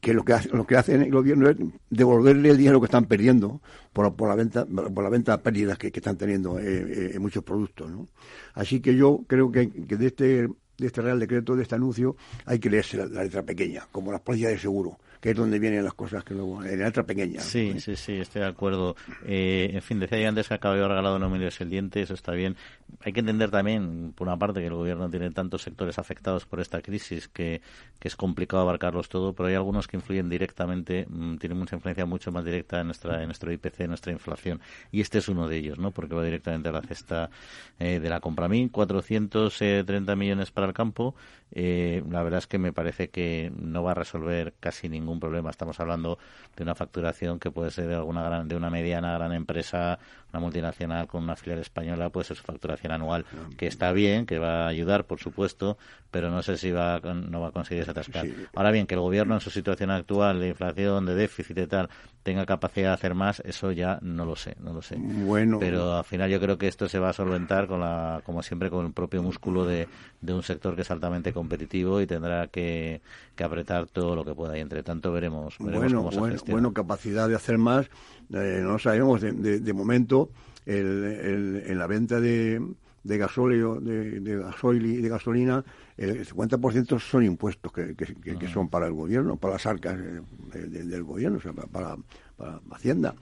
que 0.02 0.12
lo 0.12 0.24
que 0.24 0.32
hace, 0.34 0.48
lo 0.50 0.66
que 0.66 0.76
hace 0.76 0.96
el 0.96 1.10
gobierno 1.10 1.48
es 1.48 1.56
devolverle 1.88 2.50
el 2.50 2.58
dinero 2.58 2.80
que 2.80 2.86
están 2.86 3.04
perdiendo 3.06 3.62
por, 3.92 4.14
por 4.16 4.28
la 4.28 4.34
venta 4.34 4.66
por 4.66 5.04
la 5.04 5.08
venta 5.08 5.36
de 5.36 5.42
pérdidas 5.42 5.78
que, 5.78 5.92
están 5.94 6.18
teniendo 6.18 6.58
en 6.58 7.22
muchos 7.22 7.44
productos 7.44 7.88
¿no? 7.88 8.08
así 8.54 8.80
que 8.80 8.96
yo 8.96 9.20
creo 9.28 9.52
que, 9.52 9.70
que 9.70 9.96
de 9.96 10.06
este 10.08 10.48
de 10.78 10.86
este 10.86 11.00
Real 11.00 11.20
Decreto, 11.20 11.54
de 11.54 11.62
este 11.62 11.76
anuncio, 11.76 12.16
hay 12.44 12.58
que 12.58 12.68
leerse 12.68 12.96
la, 12.96 13.22
letra 13.22 13.42
pequeña, 13.42 13.86
como 13.92 14.10
las 14.10 14.20
pólizas 14.20 14.50
de 14.50 14.58
seguro, 14.58 14.98
que 15.22 15.30
es 15.30 15.36
donde 15.36 15.60
vienen 15.60 15.84
las 15.84 15.94
cosas 15.94 16.24
que 16.24 16.34
luego, 16.34 16.64
en 16.64 16.80
la 16.80 16.86
letra 16.86 17.04
pequeña. 17.04 17.40
Sí, 17.40 17.78
sí, 17.78 17.94
sí, 17.94 18.14
estoy 18.14 18.42
de 18.42 18.48
acuerdo. 18.48 18.96
Eh, 19.24 19.70
en 19.72 19.80
fin, 19.80 20.00
decía 20.00 20.18
yo 20.18 20.28
antes 20.28 20.48
que 20.48 20.54
acabo 20.54 20.74
regalado 20.74 21.20
no 21.20 21.30
me 21.30 21.38
el 21.46 21.70
diente, 21.70 22.02
eso 22.02 22.14
está 22.14 22.32
bien. 22.32 22.56
Hay 23.04 23.12
que 23.12 23.20
entender 23.20 23.48
también, 23.48 24.14
por 24.16 24.26
una 24.26 24.36
parte, 24.36 24.58
que 24.58 24.66
el 24.66 24.74
gobierno 24.74 25.08
tiene 25.08 25.30
tantos 25.30 25.62
sectores 25.62 26.00
afectados 26.00 26.44
por 26.44 26.58
esta 26.58 26.82
crisis 26.82 27.28
que, 27.28 27.62
que 28.00 28.08
es 28.08 28.16
complicado 28.16 28.64
abarcarlos 28.64 29.08
todo, 29.08 29.32
pero 29.32 29.48
hay 29.48 29.54
algunos 29.54 29.86
que 29.86 29.96
influyen 29.96 30.28
directamente, 30.28 31.06
mm, 31.08 31.36
tienen 31.36 31.56
mucha 31.56 31.76
influencia 31.76 32.04
mucho 32.04 32.32
más 32.32 32.44
directa 32.44 32.80
en, 32.80 32.86
nuestra, 32.86 33.20
en 33.20 33.26
nuestro 33.26 33.52
IPC, 33.52 33.82
en 33.82 33.90
nuestra 33.90 34.10
inflación. 34.10 34.60
Y 34.90 35.02
este 35.02 35.18
es 35.18 35.28
uno 35.28 35.46
de 35.46 35.56
ellos, 35.56 35.78
¿no? 35.78 35.92
Porque 35.92 36.16
va 36.16 36.24
directamente 36.24 36.68
a 36.68 36.72
la 36.72 36.82
cesta 36.82 37.30
eh, 37.78 38.00
de 38.00 38.10
la 38.10 38.18
compra. 38.18 38.46
A 38.46 38.48
mí, 38.48 38.68
430 38.68 40.16
millones 40.16 40.50
para 40.50 40.66
el 40.66 40.72
campo, 40.72 41.14
eh, 41.54 42.02
la 42.10 42.22
verdad 42.22 42.38
es 42.38 42.46
que 42.46 42.58
me 42.58 42.72
parece 42.72 43.10
que 43.10 43.52
no 43.54 43.82
va 43.82 43.90
a 43.90 43.94
resolver 43.94 44.54
casi 44.58 44.88
ningún 44.88 45.20
problema. 45.20 45.50
Estamos 45.50 45.78
hablando 45.80 46.18
de 46.56 46.62
una 46.62 46.74
facturación 46.74 47.38
que 47.38 47.50
puede 47.50 47.70
ser 47.70 47.88
de, 47.88 47.94
alguna 47.94 48.22
gran, 48.22 48.48
de 48.48 48.56
una 48.56 48.70
mediana 48.70 49.12
gran 49.12 49.32
empresa, 49.32 49.98
una 50.32 50.40
multinacional 50.40 51.06
con 51.06 51.22
una 51.22 51.36
filial 51.36 51.58
española, 51.58 52.08
puede 52.08 52.24
ser 52.24 52.38
su 52.38 52.42
facturación 52.42 52.92
anual, 52.92 53.26
que 53.58 53.66
está 53.66 53.92
bien, 53.92 54.24
que 54.24 54.38
va 54.38 54.64
a 54.64 54.68
ayudar, 54.68 55.04
por 55.04 55.20
supuesto, 55.20 55.76
pero 56.10 56.30
no 56.30 56.42
sé 56.42 56.56
si 56.56 56.70
va 56.70 57.00
no 57.00 57.40
va 57.40 57.48
a 57.48 57.52
conseguir 57.52 57.88
atascar. 57.88 58.26
Ahora 58.54 58.70
bien, 58.70 58.86
que 58.86 58.94
el 58.94 59.00
gobierno 59.00 59.34
en 59.34 59.40
su 59.40 59.50
situación 59.50 59.90
actual 59.90 60.40
de 60.40 60.48
inflación, 60.48 61.04
de 61.04 61.14
déficit 61.14 61.58
y 61.58 61.66
tal, 61.66 61.90
tenga 62.22 62.46
capacidad 62.46 62.88
de 62.88 62.94
hacer 62.94 63.14
más, 63.14 63.40
eso 63.40 63.72
ya 63.72 63.98
no 64.00 64.24
lo 64.24 64.36
sé, 64.36 64.56
no 64.60 64.72
lo 64.72 64.80
sé. 64.80 64.96
Bueno, 64.98 65.58
pero 65.58 65.96
al 65.96 66.04
final 66.04 66.30
yo 66.30 66.40
creo 66.40 66.56
que 66.56 66.68
esto 66.68 66.88
se 66.88 66.98
va 66.98 67.10
a 67.10 67.12
solventar 67.12 67.66
con 67.66 67.80
la, 67.80 68.22
como 68.24 68.42
siempre, 68.42 68.70
con 68.70 68.86
el 68.86 68.92
propio 68.92 69.22
músculo 69.22 69.64
de, 69.64 69.88
de 70.20 70.32
un 70.32 70.42
sector 70.42 70.74
que 70.76 70.82
es 70.82 70.90
altamente 70.90 71.32
competitivo 71.42 72.00
y 72.00 72.06
tendrá 72.06 72.46
que, 72.48 73.02
que 73.34 73.44
apretar 73.44 73.86
todo 73.86 74.14
lo 74.14 74.24
que 74.24 74.34
pueda. 74.34 74.56
Y 74.56 74.60
entre 74.60 74.82
tanto 74.82 75.12
veremos, 75.12 75.56
veremos 75.58 75.92
bueno, 75.92 76.10
cómo 76.10 76.38
se 76.38 76.52
bueno, 76.52 76.72
capacidad 76.72 77.28
de 77.28 77.34
hacer 77.34 77.58
más, 77.58 77.86
eh, 78.32 78.60
no 78.62 78.78
sabemos. 78.78 79.20
De, 79.20 79.60
de, 79.60 79.72
momento, 79.72 80.30
el, 80.64 81.62
en 81.66 81.78
la 81.78 81.86
venta 81.86 82.20
de, 82.20 82.60
de 83.04 83.18
gasóleo, 83.18 83.80
de, 83.80 84.20
de 84.20 84.36
gasoil 84.38 84.86
y 84.86 84.96
de 84.98 85.08
gasolina, 85.08 85.64
el 85.96 86.26
50% 86.26 87.00
son 87.00 87.24
impuestos 87.24 87.72
que, 87.72 87.94
que, 87.94 88.48
son 88.48 88.68
para 88.68 88.86
el 88.86 88.92
gobierno, 88.92 89.36
para 89.36 89.54
las 89.54 89.66
arcas 89.66 89.98
eh, 89.98 90.58
del 90.58 91.02
gobierno, 91.02 91.38
o 91.38 91.40
sea, 91.40 91.52
para, 91.52 91.96
para, 92.36 92.60
Hacienda. 92.70 93.14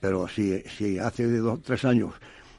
Pero 0.00 0.28
si, 0.28 0.60
si 0.60 0.98
hace 0.98 1.26
de 1.26 1.38
dos 1.38 1.62
tres 1.62 1.84
años 1.84 2.14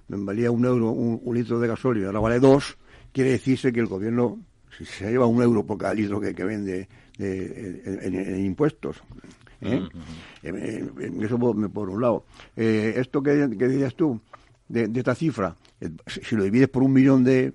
valía 0.08 0.50
un 0.50 0.66
euro 0.66 0.92
un, 0.92 1.36
litro 1.36 1.60
de 1.60 1.68
gasóleo 1.68 2.04
y 2.04 2.06
ahora 2.08 2.20
vale 2.20 2.40
dos, 2.40 2.78
quiere 3.12 3.32
decirse 3.32 3.72
que 3.72 3.80
el 3.80 3.86
gobierno 3.86 4.40
si 4.86 4.86
se 4.86 5.12
lleva 5.12 5.26
un 5.26 5.42
euro 5.42 5.66
por 5.66 5.78
cada 5.78 5.94
litro 5.94 6.20
que, 6.20 6.32
vende 6.44 6.88
en, 7.18 8.46
impuestos. 8.46 9.02
¿eh? 9.62 9.88
Eso 11.22 11.38
por, 11.38 11.90
un 11.90 12.02
lado. 12.02 12.26
Eh, 12.56 12.94
esto 12.98 13.22
que, 13.22 13.50
que 13.58 13.68
decías 13.68 13.96
tú, 13.96 14.20
de, 14.68 14.90
esta 14.96 15.16
cifra, 15.16 15.50
eh, 15.50 15.69
si 16.08 16.36
lo 16.36 16.44
divides 16.44 16.68
por 16.68 16.84
un 16.84 16.92
millón 16.92 17.24
de, 17.24 17.54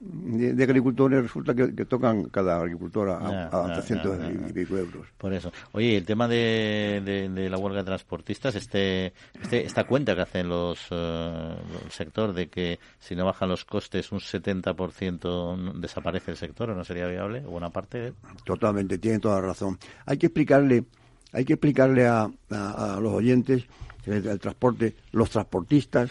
agricultores, 0.62 1.22
resulta 1.22 1.54
que, 1.54 1.84
tocan 1.84 2.24
cada 2.24 2.56
agricultor 2.56 3.10
a, 3.10 3.48
a, 3.48 3.72
300 3.74 4.18
y 4.48 4.52
pico 4.52 4.78
euros. 4.78 5.06
Por 5.18 5.34
eso. 5.34 5.52
Oye, 5.72 5.96
el 5.96 6.06
tema 6.06 6.26
de, 6.26 7.28
la 7.50 7.58
huelga 7.58 7.80
de 7.80 7.84
transportistas, 7.84 8.54
este, 8.54 9.12
este, 9.42 9.66
esta 9.66 9.84
cuenta 9.84 10.14
que 10.14 10.22
hacen 10.22 10.48
los 10.48 10.86
eh, 10.90 11.54
el 11.84 11.90
sector 11.90 12.32
de 12.32 12.48
que 12.48 12.78
si 12.98 13.14
no 13.14 13.26
bajan 13.26 13.50
los 13.50 13.64
costes 13.64 14.10
un 14.10 14.20
70% 14.20 15.80
desaparece 15.80 16.30
el 16.30 16.36
sector, 16.38 16.70
¿o 16.70 16.74
no 16.74 16.84
sería 16.84 17.06
viable? 17.06 17.40
¿Buena 17.40 17.70
parte? 17.70 18.14
Totalmente, 18.44 18.98
tiene 18.98 19.18
toda 19.18 19.40
la 19.40 19.48
razón. 19.48 19.78
Hay 20.06 20.16
que 20.16 20.26
explicarle, 20.26 20.84
hay 21.32 21.44
que 21.44 21.54
explicarle 21.54 22.06
a, 22.06 22.30
los 22.48 23.12
oyentes 23.12 23.64
del 24.06 24.38
transporte, 24.40 24.94
los 25.12 25.30
transportistas, 25.30 26.10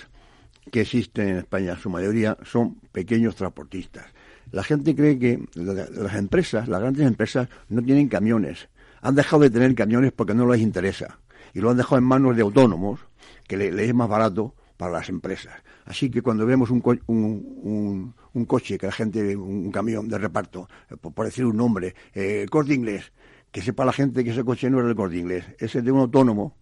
que 0.71 0.81
existen 0.81 1.29
en 1.29 1.37
España, 1.37 1.77
su 1.77 1.89
mayoría 1.89 2.37
son 2.43 2.75
pequeños 2.91 3.35
transportistas. 3.35 4.05
La 4.51 4.63
gente 4.63 4.95
cree 4.95 5.17
que 5.17 5.43
las 5.55 6.15
empresas, 6.15 6.67
las 6.67 6.79
grandes 6.79 7.05
empresas, 7.07 7.49
no 7.69 7.81
tienen 7.81 8.07
camiones. 8.07 8.69
Han 9.01 9.15
dejado 9.15 9.41
de 9.41 9.49
tener 9.49 9.73
camiones 9.75 10.11
porque 10.11 10.33
no 10.33 10.49
les 10.51 10.61
interesa. 10.61 11.19
Y 11.53 11.59
lo 11.59 11.71
han 11.71 11.77
dejado 11.77 11.97
en 11.97 12.03
manos 12.03 12.35
de 12.35 12.43
autónomos, 12.43 12.99
que 13.47 13.57
le, 13.57 13.85
es 13.85 13.93
más 13.93 14.07
barato 14.07 14.55
para 14.77 14.91
las 14.91 15.09
empresas. 15.09 15.53
Así 15.85 16.09
que 16.09 16.21
cuando 16.21 16.45
vemos 16.45 16.69
un, 16.69 16.81
un, 17.07 18.13
un, 18.33 18.45
coche, 18.45 18.77
que 18.77 18.85
la 18.85 18.91
gente, 18.91 19.35
un, 19.35 19.71
camión 19.71 20.07
de 20.07 20.17
reparto, 20.17 20.67
eh, 20.89 20.95
por, 20.97 21.25
decir 21.25 21.45
un 21.45 21.57
nombre, 21.57 21.95
eh, 22.13 22.45
corte 22.49 22.73
inglés, 22.73 23.11
que 23.51 23.61
sepa 23.61 23.85
la 23.85 23.93
gente 23.93 24.23
que 24.23 24.31
ese 24.31 24.43
coche 24.43 24.69
no 24.69 24.79
es 24.79 24.87
el 24.87 24.95
corte 24.95 25.17
inglés, 25.17 25.45
ese 25.59 25.79
es 25.79 25.85
de 25.85 25.91
un 25.91 25.99
autónomo 25.99 26.55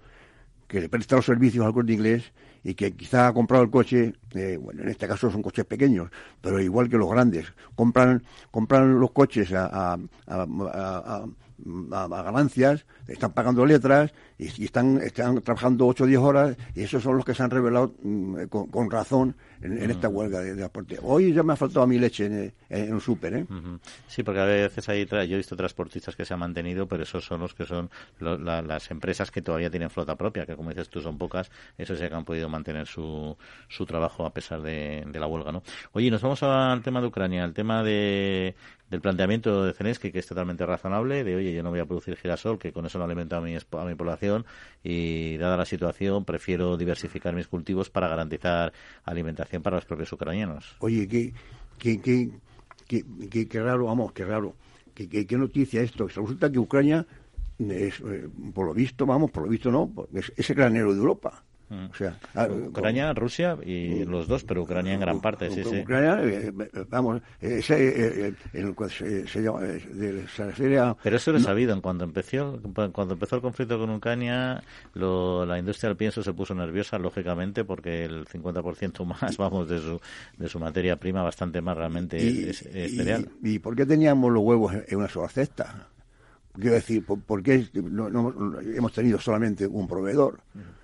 que 0.67 0.81
le 0.81 0.89
presta 0.89 1.17
los 1.17 1.25
servicios 1.25 1.65
al 1.65 1.74
corte 1.74 1.93
inglés 1.93 2.31
y 2.63 2.75
que 2.75 2.93
quizá 2.93 3.27
ha 3.27 3.33
comprado 3.33 3.63
el 3.63 3.71
coche, 3.71 4.13
eh, 4.33 4.57
bueno, 4.61 4.83
en 4.83 4.89
este 4.89 5.07
caso 5.07 5.31
son 5.31 5.41
coches 5.41 5.65
pequeños, 5.65 6.09
pero 6.41 6.59
igual 6.59 6.89
que 6.89 6.97
los 6.97 7.09
grandes, 7.09 7.51
compran, 7.75 8.23
compran 8.51 8.99
los 8.99 9.11
coches 9.11 9.51
a, 9.53 9.97
a, 10.27 11.25
ganancias, 12.23 12.85
están 13.07 13.33
pagando 13.33 13.65
letras 13.65 14.11
y, 14.41 14.65
están, 14.65 14.98
están 14.98 15.39
trabajando 15.41 15.86
8 15.86 16.03
o 16.03 16.07
10 16.07 16.19
horas 16.19 16.57
y 16.74 16.81
esos 16.81 17.03
son 17.03 17.15
los 17.15 17.25
que 17.25 17.36
se 17.36 17.43
han 17.43 17.51
revelado 17.51 17.93
mm, 18.01 18.45
con, 18.45 18.89
razón 18.89 19.36
en, 19.62 19.91
esta 19.91 20.10
huelga 20.10 20.39
de, 20.39 20.55
transporte. 20.55 20.98
Hoy 21.03 21.31
ya 21.31 21.43
me 21.43 21.53
ha 21.53 21.55
faltado 21.55 21.83
a 21.83 21.88
mi 21.88 22.00
leche 22.00 22.25
en, 22.25 22.53
en 22.69 22.93
un 22.93 23.01
súper. 23.01 23.33
¿eh? 23.36 23.45
Sí, 24.07 24.24
porque 24.24 24.39
a 24.39 24.45
veces 24.45 24.89
hay, 24.89 25.05
yo 25.05 25.36
he 25.36 25.38
visto 25.38 25.55
transportistas 25.55 26.15
que 26.15 26.25
se 26.25 26.33
han 26.33 26.39
mantenido, 26.39 26.88
pero 26.88 27.03
esos 27.03 27.24
son 27.24 27.41
los 27.41 27.53
que 27.53 27.65
son 27.65 27.91
las 28.19 28.89
empresas 28.89 29.29
que 29.29 29.43
todavía 29.43 29.69
tienen 29.69 29.91
flota 29.91 30.15
propia, 30.15 30.45
que 30.45 30.55
como 30.55 30.69
dices 30.69 30.89
tú 30.89 31.01
son 31.01 31.19
pocas, 31.19 31.51
esos 31.77 32.00
ya 32.00 32.10
que 32.10 32.15
han 32.15 32.25
podido 32.25 32.50
mantener 32.50 32.88
su, 32.88 33.38
su 33.67 33.86
trabajo 33.86 34.25
a 34.25 34.33
pesar 34.33 34.62
de, 34.63 35.03
de 35.05 35.19
la 35.19 35.27
huelga. 35.27 35.51
¿no? 35.51 35.62
Oye, 35.91 36.10
nos 36.10 36.21
vamos 36.21 36.41
al 36.41 36.81
tema 36.81 37.00
de 37.00 37.07
Ucrania, 37.07 37.43
al 37.43 37.53
tema 37.53 37.83
de 37.83 38.55
del 38.91 39.00
planteamiento 39.00 39.63
de 39.63 39.74
Zelensky, 39.74 40.12
que 40.12 40.19
es 40.19 40.27
totalmente 40.27 40.65
razonable, 40.65 41.24
de 41.24 41.36
oye, 41.38 41.53
yo 41.53 41.63
no 41.63 41.69
voy 41.69 41.79
a 41.79 41.86
producir 41.86 42.17
girasol, 42.17 42.60
que 42.60 42.74
con 42.74 42.86
eso 42.86 43.00
no 43.00 43.05
alimento 43.05 43.38
a 43.38 43.41
mi, 43.41 43.55
a 43.55 43.86
mi 43.86 43.95
población, 43.95 44.30
y 44.83 45.38
dada 45.38 45.57
la 45.57 45.65
situación, 45.65 46.25
prefiero 46.25 46.77
diversificar 46.77 47.35
mis 47.35 47.47
cultivos 47.47 47.89
para 47.89 48.07
garantizar 48.07 48.73
alimentación 49.03 49.61
para 49.61 49.77
los 49.77 49.85
propios 49.85 50.11
ucranianos. 50.11 50.75
Oye, 50.79 51.07
qué, 51.07 51.33
qué, 51.77 52.01
qué, 52.01 52.31
qué, 53.29 53.47
qué 53.47 53.61
raro, 53.61 53.85
vamos, 53.85 54.11
qué 54.11 54.25
raro, 54.25 54.55
qué, 54.93 55.07
qué, 55.07 55.38
noticia 55.38 55.81
esto. 55.81 56.07
Resulta 56.07 56.51
que 56.51 56.59
Ucrania, 56.59 57.05
es, 57.59 58.00
eh, 58.00 58.27
por 58.53 58.65
lo 58.65 58.73
visto, 58.73 59.05
vamos, 59.05 59.31
por 59.31 59.43
lo 59.43 59.50
visto 59.50 59.71
no, 59.71 59.91
es 60.13 60.50
el 60.50 60.55
granero 60.55 60.93
de 60.93 61.00
Europa. 61.00 61.43
Mm. 61.71 61.89
O 61.89 61.95
sea, 61.95 62.19
ah, 62.35 62.49
Ucrania, 62.49 63.13
Rusia 63.13 63.57
y 63.65 64.03
los 64.03 64.27
dos, 64.27 64.43
pero 64.43 64.63
Ucrania 64.63 64.93
en 64.93 64.99
gran 64.99 65.21
parte, 65.21 65.49
sí, 65.49 65.63
sí. 65.63 65.79
Ucrania, 65.79 66.21
eh, 66.21 66.51
eh, 66.73 66.85
vamos, 66.89 67.21
eh, 67.39 67.61
se, 67.61 68.35
refiere 70.43 70.79
a... 70.79 70.97
Pero 71.01 71.15
eso 71.15 71.31
lo 71.31 71.37
he 71.37 71.41
sabido, 71.41 71.73
en 71.73 71.79
cuando 71.79 72.03
empezó, 72.03 72.59
cuando 72.91 73.13
empezó 73.13 73.37
el 73.37 73.41
conflicto 73.41 73.79
con 73.79 73.89
Ucrania, 73.89 74.61
la 74.93 75.57
industria 75.57 75.87
del 75.87 75.95
pienso 75.95 76.21
se 76.21 76.33
puso 76.33 76.53
nerviosa, 76.53 76.99
lógicamente, 76.99 77.63
porque 77.63 78.03
el 78.03 78.25
50% 78.25 79.05
más, 79.05 79.37
vamos, 79.37 79.69
de 79.69 79.79
su, 79.79 80.01
de 80.37 80.49
su 80.49 80.59
materia 80.59 80.97
prima, 80.97 81.23
bastante 81.23 81.61
más 81.61 81.77
realmente 81.77 82.49
es, 82.49 82.67
cereal. 82.69 83.29
Y, 83.41 83.59
por 83.59 83.77
qué 83.77 83.85
teníamos 83.85 84.29
los 84.29 84.43
huevos 84.43 84.73
en 84.73 84.97
una 84.97 85.07
sola 85.07 85.29
cesta? 85.29 85.87
Quiero 86.53 86.73
decir, 86.73 87.05
¿por, 87.05 87.41
qué 87.41 87.65
no, 87.73 88.09
hemos 88.75 88.91
tenido 88.91 89.17
solamente 89.21 89.65
un 89.65 89.87
proveedor? 89.87 90.41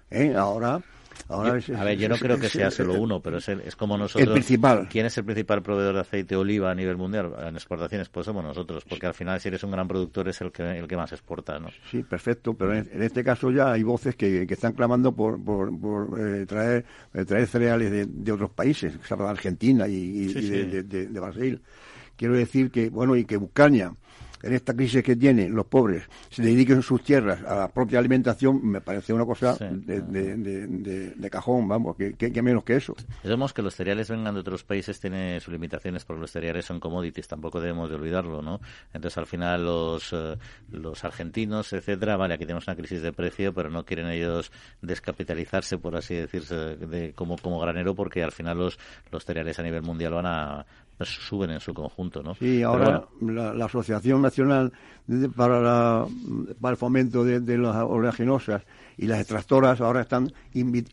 ¿Eh? 0.09 0.33
Ahora, 0.35 0.81
Ahora 1.29 1.59
a 1.77 1.83
ver, 1.83 1.97
yo 1.97 2.07
no 2.07 2.17
creo 2.17 2.39
que 2.39 2.47
sea 2.47 2.71
solo 2.71 2.93
uno, 2.93 3.21
pero 3.21 3.37
es, 3.37 3.49
es 3.49 3.75
como 3.75 3.97
nosotros. 3.97 4.27
El 4.27 4.33
principal. 4.33 4.87
¿Quién 4.89 5.05
es 5.05 5.17
el 5.17 5.25
principal 5.25 5.61
proveedor 5.61 5.95
de 5.95 6.01
aceite 6.01 6.35
de 6.35 6.37
oliva 6.37 6.71
a 6.71 6.75
nivel 6.75 6.95
mundial 6.95 7.33
en 7.45 7.55
exportaciones? 7.55 8.07
Pues 8.09 8.25
somos 8.25 8.43
nosotros, 8.43 8.85
porque 8.87 9.07
al 9.07 9.13
final 9.13 9.39
si 9.41 9.49
eres 9.49 9.63
un 9.63 9.71
gran 9.71 9.87
productor 9.87 10.29
es 10.29 10.39
el 10.41 10.51
que, 10.51 10.79
el 10.79 10.87
que 10.87 10.95
más 10.95 11.11
exporta, 11.11 11.59
¿no? 11.59 11.69
Sí, 11.91 12.03
perfecto, 12.03 12.53
pero 12.53 12.73
en, 12.73 13.01
este 13.01 13.23
caso 13.23 13.51
ya 13.51 13.73
hay 13.73 13.83
voces 13.83 14.15
que, 14.15 14.47
que 14.47 14.53
están 14.53 14.73
clamando 14.73 15.11
por, 15.11 15.43
por, 15.43 15.69
eh, 16.19 16.45
traer, 16.45 16.85
eh, 17.13 17.25
traer 17.25 17.47
cereales 17.47 17.91
de, 17.91 18.05
de, 18.05 18.31
otros 18.31 18.51
países, 18.51 18.93
de 18.93 19.23
Argentina 19.25 19.87
y, 19.87 20.27
De, 20.27 20.83
de, 20.83 21.19
Brasil. 21.19 21.61
Quiero 22.15 22.35
decir 22.35 22.71
que, 22.71 22.89
bueno, 22.89 23.15
y 23.15 23.25
que 23.25 23.37
Ucrania 23.37 23.93
en 24.43 24.53
esta 24.53 24.73
crisis 24.73 25.03
que 25.03 25.15
tienen 25.15 25.53
los 25.53 25.65
pobres 25.65 26.03
se 26.29 26.41
dediquen 26.41 26.81
sus 26.81 27.03
tierras 27.03 27.41
a 27.43 27.55
la 27.55 27.67
propia 27.67 27.99
alimentación, 27.99 28.59
me 28.63 28.81
parece 28.81 29.13
una 29.13 29.25
cosa 29.25 29.57
de, 29.59 31.29
cajón, 31.31 31.67
vamos, 31.67 31.95
que, 31.95 32.41
menos 32.41 32.63
que 32.63 32.75
eso. 32.75 32.95
Sabemos 33.21 33.53
que 33.53 33.61
los 33.61 33.75
cereales 33.75 34.09
vengan 34.09 34.33
de 34.33 34.41
otros 34.41 34.63
países 34.63 34.99
tiene 34.99 35.39
sus 35.39 35.51
limitaciones 35.51 36.05
porque 36.05 36.21
los 36.21 36.31
cereales 36.31 36.65
son 36.65 36.79
commodities, 36.79 37.27
tampoco 37.27 37.59
debemos 37.59 37.89
de 37.89 37.95
olvidarlo, 37.95 38.41
¿no? 38.41 38.61
Entonces 38.93 39.17
al 39.17 39.27
final 39.27 39.65
los, 39.65 40.13
eh, 40.13 40.37
los 40.71 41.03
argentinos, 41.03 41.73
etcétera, 41.73 42.17
vale, 42.17 42.35
aquí 42.35 42.45
tenemos 42.45 42.67
una 42.67 42.75
crisis 42.75 43.01
de 43.01 43.11
precio, 43.13 43.53
pero 43.53 43.69
no 43.69 43.85
quieren 43.85 44.07
ellos 44.07 44.51
descapitalizarse, 44.81 45.77
por 45.77 45.95
así 45.95 46.15
decirse, 46.15 46.55
de, 46.55 47.13
como, 47.13 47.37
como 47.37 47.59
granero 47.59 47.95
porque 47.95 48.23
al 48.23 48.31
final 48.31 48.57
los, 48.57 48.79
los 49.11 49.25
cereales 49.25 49.59
a 49.59 49.63
nivel 49.63 49.81
mundial 49.81 50.13
van 50.13 50.25
a, 50.25 50.65
suben 51.05 51.51
en 51.51 51.59
su 51.59 51.73
conjunto, 51.73 52.23
¿no? 52.23 52.35
Sí, 52.35 52.63
ahora 52.63 53.05
la, 53.21 53.65
Asociación 53.65 54.21
Nacional 54.21 54.71
para, 55.35 56.05
para 56.59 56.71
el 56.71 56.77
Fomento 56.77 57.23
de, 57.23 57.57
las 57.57 57.75
Oleaginosas 57.75 58.63
y 58.97 59.05
las 59.05 59.19
extractoras 59.19 59.79
ahora 59.81 60.01
están, 60.01 60.31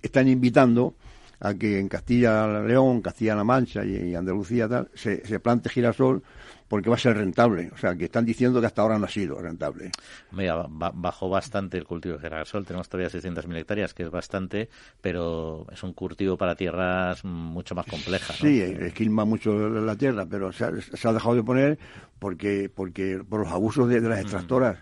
están 0.02 0.28
invitando 0.28 0.94
a 1.40 1.54
que 1.54 1.78
en 1.78 1.88
Castilla-León, 1.88 3.00
Castilla-La 3.00 3.44
Mancha 3.44 3.84
y, 3.84 4.14
Andalucía 4.14 4.68
tal, 4.68 4.88
se, 4.94 5.26
se 5.26 5.40
plante 5.40 5.68
girasol 5.68 6.22
porque 6.68 6.90
va 6.90 6.96
a 6.96 6.98
ser 6.98 7.16
rentable. 7.16 7.70
O 7.74 7.76
sea, 7.76 7.94
que 7.96 8.04
están 8.04 8.24
diciendo 8.24 8.60
que 8.60 8.66
hasta 8.66 8.82
ahora 8.82 8.98
no 8.98 9.06
ha 9.06 9.08
sido 9.08 9.40
rentable. 9.40 9.90
Mira, 10.32 10.66
bajó 10.68 11.28
bastante 11.28 11.78
el 11.78 11.84
cultivo 11.84 12.16
de 12.16 12.22
girasol. 12.22 12.64
Tenemos 12.64 12.88
todavía 12.88 13.10
600.000 13.10 13.56
hectáreas, 13.56 13.94
que 13.94 14.04
es 14.04 14.10
bastante, 14.10 14.68
pero 15.00 15.66
es 15.72 15.82
un 15.82 15.92
cultivo 15.92 16.36
para 16.36 16.54
tierras 16.54 17.24
mucho 17.24 17.74
más 17.74 17.86
complejas. 17.86 18.36
Sí, 18.36 18.60
esquilma 18.60 19.24
mucho 19.24 19.68
la 19.68 19.96
tierra, 19.96 20.26
pero 20.26 20.52
se 20.52 20.64
ha, 20.64 21.12
dejado 21.12 21.34
de 21.34 21.42
poner 21.42 21.78
porque, 22.18 22.70
porque 22.74 23.22
por 23.28 23.40
los 23.40 23.52
abusos 23.52 23.88
de, 23.88 24.00
las 24.00 24.20
extractoras 24.20 24.78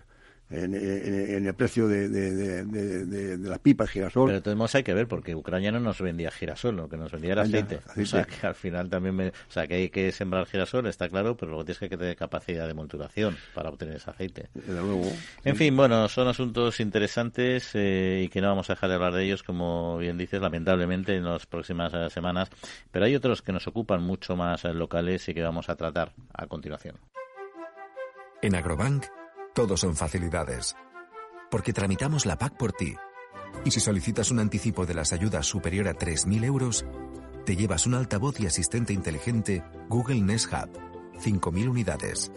en, 0.53 1.45
el 1.47 1.53
precio 1.55 1.87
de, 1.87 2.09
de, 2.09 3.37
las 3.37 3.59
pipas 3.59 3.89
girasol. 3.89 4.27
Pero 4.27 4.41
tenemos 4.41 4.73
hay 4.75 4.83
que 4.83 4.93
ver, 4.93 5.07
porque 5.07 5.35
Ucrania 5.35 5.71
no 5.71 5.79
nos 5.79 5.99
vendía 6.01 6.31
girasol, 6.31 6.75
lo 6.75 6.89
que 6.89 6.97
nos 6.97 7.11
vendía 7.11 7.33
era 7.33 7.41
aceite. 7.43 7.79
O 7.97 8.05
sea, 8.05 8.25
que 8.25 8.45
al 8.45 8.55
final 8.55 8.89
también, 8.89 9.29
o 9.29 9.51
sea, 9.51 9.67
que 9.67 9.75
hay 9.75 9.89
que 9.89 10.11
sembrar 10.11 10.45
girasol, 10.45 10.87
está 10.87 11.09
claro, 11.09 11.35
pero 11.35 11.51
luego 11.51 11.65
tienes 11.65 11.79
que 11.79 11.97
tener 11.97 12.15
capacidad 12.15 12.67
de 12.67 12.73
monturación 12.73 13.35
para 13.53 13.69
obtener 13.69 13.95
ese 13.95 14.09
aceite. 14.09 14.49
En 15.43 15.55
fin, 15.55 15.75
bueno, 15.75 16.07
son 16.07 16.27
asuntos 16.27 16.79
interesantes 16.79 17.71
eh, 17.73 18.23
y 18.25 18.29
que 18.29 18.41
no 18.41 18.47
vamos 18.49 18.69
a 18.69 18.73
dejar 18.73 18.89
de 18.89 18.95
hablar 18.95 19.13
de 19.13 19.23
ellos, 19.25 19.43
como 19.43 19.97
bien 19.97 20.17
dices, 20.17 20.41
lamentablemente 20.41 21.15
en 21.15 21.25
las 21.25 21.45
próximas 21.45 21.93
eh, 21.93 22.09
semanas, 22.09 22.49
pero 22.91 23.05
hay 23.05 23.15
otros 23.15 23.41
que 23.41 23.51
nos 23.51 23.67
ocupan 23.67 24.03
mucho 24.03 24.35
más 24.35 24.65
eh, 24.65 24.73
locales 24.73 25.27
y 25.29 25.33
que 25.33 25.41
vamos 25.41 25.69
a 25.69 25.75
tratar 25.75 26.13
a 26.33 26.47
continuación. 26.47 26.97
En 28.41 28.55
Agrobank 28.55 29.05
todo 29.53 29.77
son 29.77 29.95
facilidades. 29.95 30.75
Porque 31.51 31.73
tramitamos 31.73 32.25
la 32.25 32.37
PAC 32.37 32.57
por 32.57 32.73
ti. 32.73 32.95
Y 33.63 33.71
si 33.71 33.79
solicitas 33.79 34.31
un 34.31 34.39
anticipo 34.39 34.85
de 34.85 34.95
las 34.95 35.13
ayudas 35.13 35.45
superior 35.45 35.87
a 35.87 35.93
3.000 35.93 36.43
euros, 36.43 36.85
te 37.45 37.55
llevas 37.55 37.85
un 37.85 37.93
altavoz 37.93 38.39
y 38.39 38.47
asistente 38.47 38.93
inteligente 38.93 39.63
Google 39.89 40.21
Nest 40.21 40.51
Hub. 40.51 40.69
5.000 41.19 41.69
unidades. 41.69 42.31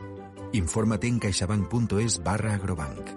Infórmate 0.52 1.06
en 1.06 1.18
caixabank.es 1.18 2.22
barra 2.22 2.54
agrobank. 2.54 3.08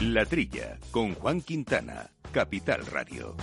La 0.00 0.24
Trilla, 0.24 0.78
con 0.90 1.14
Juan 1.14 1.40
Quintana, 1.40 2.10
Capital 2.32 2.86
Radio. 2.86 3.34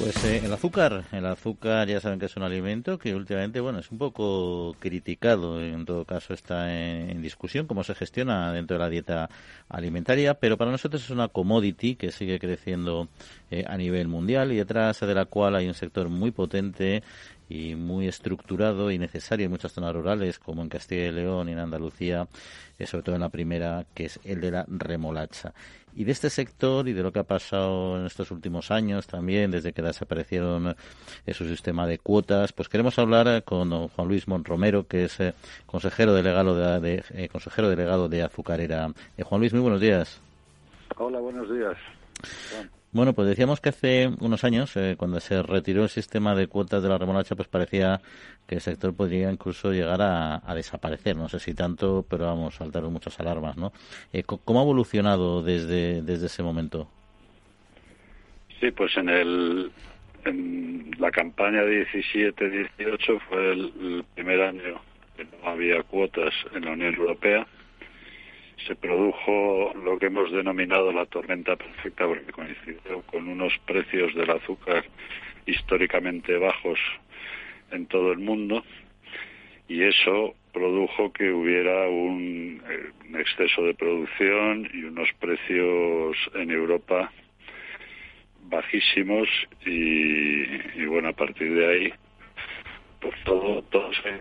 Pues 0.00 0.24
eh, 0.24 0.42
el 0.44 0.52
azúcar, 0.52 1.06
el 1.10 1.26
azúcar 1.26 1.88
ya 1.88 2.00
saben 2.00 2.20
que 2.20 2.26
es 2.26 2.36
un 2.36 2.44
alimento 2.44 2.98
que 2.98 3.16
últimamente, 3.16 3.58
bueno, 3.58 3.80
es 3.80 3.90
un 3.90 3.98
poco 3.98 4.76
criticado, 4.78 5.60
en 5.60 5.84
todo 5.84 6.04
caso 6.04 6.34
está 6.34 6.72
en, 6.72 7.20
discusión 7.20 7.66
cómo 7.66 7.82
se 7.82 7.96
gestiona 7.96 8.52
dentro 8.52 8.76
de 8.76 8.78
la 8.78 8.88
dieta 8.88 9.28
alimentaria, 9.68 10.34
pero 10.34 10.56
para 10.56 10.70
nosotros 10.70 11.02
es 11.02 11.10
una 11.10 11.26
commodity 11.26 11.96
que 11.96 12.12
sigue 12.12 12.38
creciendo 12.38 13.08
eh, 13.50 13.64
a 13.66 13.76
nivel 13.76 14.06
mundial 14.06 14.52
y 14.52 14.56
detrás 14.56 15.00
de 15.00 15.14
la 15.14 15.24
cual 15.24 15.56
hay 15.56 15.66
un 15.66 15.74
sector 15.74 16.08
muy 16.08 16.30
potente 16.30 17.02
y 17.48 17.74
muy 17.74 18.06
estructurado 18.06 18.90
y 18.92 18.98
necesario 18.98 19.46
en 19.46 19.50
muchas 19.50 19.72
zonas 19.72 19.94
rurales, 19.94 20.38
como 20.38 20.62
en 20.62 20.68
Castilla 20.68 21.06
y 21.06 21.12
León 21.12 21.48
y 21.48 21.52
en 21.52 21.58
Andalucía, 21.58 22.28
eh, 22.78 22.86
sobre 22.86 23.02
todo 23.02 23.14
en 23.16 23.22
la 23.22 23.30
primera, 23.30 23.84
que 23.94 24.04
es 24.04 24.20
el 24.24 24.40
de 24.40 24.52
la 24.52 24.64
remolacha. 24.68 25.54
Y 25.94 26.04
de 26.04 26.12
este 26.12 26.30
sector 26.30 26.88
y 26.88 26.92
de 26.92 27.02
lo 27.02 27.12
que 27.12 27.18
ha 27.18 27.24
pasado 27.24 27.98
en 27.98 28.06
estos 28.06 28.30
últimos 28.30 28.70
años 28.70 29.06
también, 29.06 29.50
desde 29.50 29.72
que 29.72 29.82
desaparecieron 29.82 30.76
eh, 31.26 31.34
su 31.34 31.44
sistema 31.46 31.86
de 31.86 31.98
cuotas, 31.98 32.52
pues 32.52 32.68
queremos 32.68 32.98
hablar 32.98 33.42
con 33.44 33.88
Juan 33.88 34.08
Luis 34.08 34.28
Monromero, 34.28 34.86
que 34.86 35.04
es 35.04 35.18
eh, 35.20 35.34
consejero 35.66 36.14
delegado 36.14 36.80
de, 36.80 37.28
consejero 37.32 37.68
delegado 37.68 38.08
de 38.08 38.22
Azucarera. 38.22 38.92
Juan 39.22 39.40
Luis, 39.40 39.52
muy 39.52 39.62
buenos 39.62 39.80
días. 39.80 40.20
Hola, 40.96 41.18
buenos 41.18 41.50
días. 41.50 41.76
Bueno, 42.90 43.12
pues 43.12 43.28
decíamos 43.28 43.60
que 43.60 43.68
hace 43.68 44.08
unos 44.20 44.44
años, 44.44 44.74
eh, 44.76 44.96
cuando 44.96 45.20
se 45.20 45.42
retiró 45.42 45.82
el 45.82 45.90
sistema 45.90 46.34
de 46.34 46.46
cuotas 46.46 46.82
de 46.82 46.88
la 46.88 46.96
remolacha, 46.96 47.36
pues 47.36 47.46
parecía 47.46 48.00
que 48.46 48.54
el 48.54 48.60
sector 48.62 48.96
podría 48.96 49.30
incluso 49.30 49.72
llegar 49.72 50.00
a, 50.00 50.54
desaparecer. 50.54 51.14
No 51.14 51.28
sé 51.28 51.38
si 51.38 51.52
tanto, 51.52 52.06
pero 52.08 52.24
vamos, 52.24 52.54
saltaron 52.54 52.92
muchas 52.92 53.20
alarmas, 53.20 53.58
¿no? 53.58 53.72
Eh, 54.12 54.22
¿Cómo 54.22 54.60
ha 54.60 54.62
evolucionado 54.62 55.42
desde, 55.42 56.00
desde 56.00 56.26
ese 56.26 56.42
momento? 56.42 56.88
Sí, 58.58 58.70
pues 58.70 58.96
en 58.96 59.08
el 59.10 59.70
en 60.24 60.90
la 60.98 61.10
campaña 61.10 61.62
17-18 61.62 63.20
fue 63.28 63.52
el 63.52 64.04
primer 64.14 64.40
año 64.40 64.80
que 65.16 65.24
no 65.24 65.48
había 65.48 65.82
cuotas 65.82 66.34
en 66.54 66.64
la 66.64 66.72
Unión 66.72 66.94
Europea 66.94 67.46
se 68.66 68.74
produjo 68.74 69.72
lo 69.84 69.98
que 69.98 70.06
hemos 70.06 70.32
denominado 70.32 70.92
la 70.92 71.06
tormenta 71.06 71.56
perfecta 71.56 72.06
porque 72.06 72.32
coincidió 72.32 73.02
con 73.02 73.28
unos 73.28 73.52
precios 73.66 74.14
del 74.14 74.30
azúcar 74.30 74.84
históricamente 75.46 76.36
bajos 76.36 76.78
en 77.70 77.86
todo 77.86 78.12
el 78.12 78.18
mundo 78.18 78.64
y 79.68 79.82
eso 79.82 80.34
produjo 80.52 81.12
que 81.12 81.30
hubiera 81.30 81.88
un, 81.88 82.62
exceso 83.18 83.62
de 83.62 83.74
producción 83.74 84.68
y 84.72 84.84
unos 84.84 85.08
precios 85.18 86.16
en 86.34 86.50
Europa 86.50 87.12
bajísimos 88.44 89.28
y, 89.64 90.84
bueno 90.86 91.08
a 91.08 91.12
partir 91.12 91.54
de 91.54 91.66
ahí 91.66 91.92
pues 93.00 93.14
todo 93.24 93.62
todo 93.62 93.92
se 93.94 94.20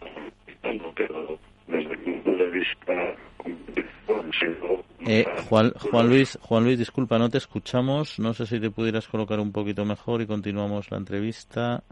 pero 0.96 1.40
desde 1.68 1.94
el 1.94 2.00
punto 2.00 2.32
de 2.32 2.50
vista 2.50 3.16
eh, 5.06 5.26
Juan, 5.48 5.72
Juan, 5.72 6.10
Luis, 6.10 6.38
Juan 6.42 6.64
Luis, 6.64 6.78
disculpa, 6.78 7.18
no 7.18 7.30
te 7.30 7.38
escuchamos. 7.38 8.20
No 8.20 8.34
sé 8.34 8.46
si 8.46 8.60
te 8.60 8.70
pudieras 8.70 9.08
colocar 9.08 9.40
un 9.40 9.52
poquito 9.52 9.86
mejor 9.86 10.22
y 10.22 10.28
continuamos 10.28 10.92
la 10.92 10.98
entrevista. 10.98 11.84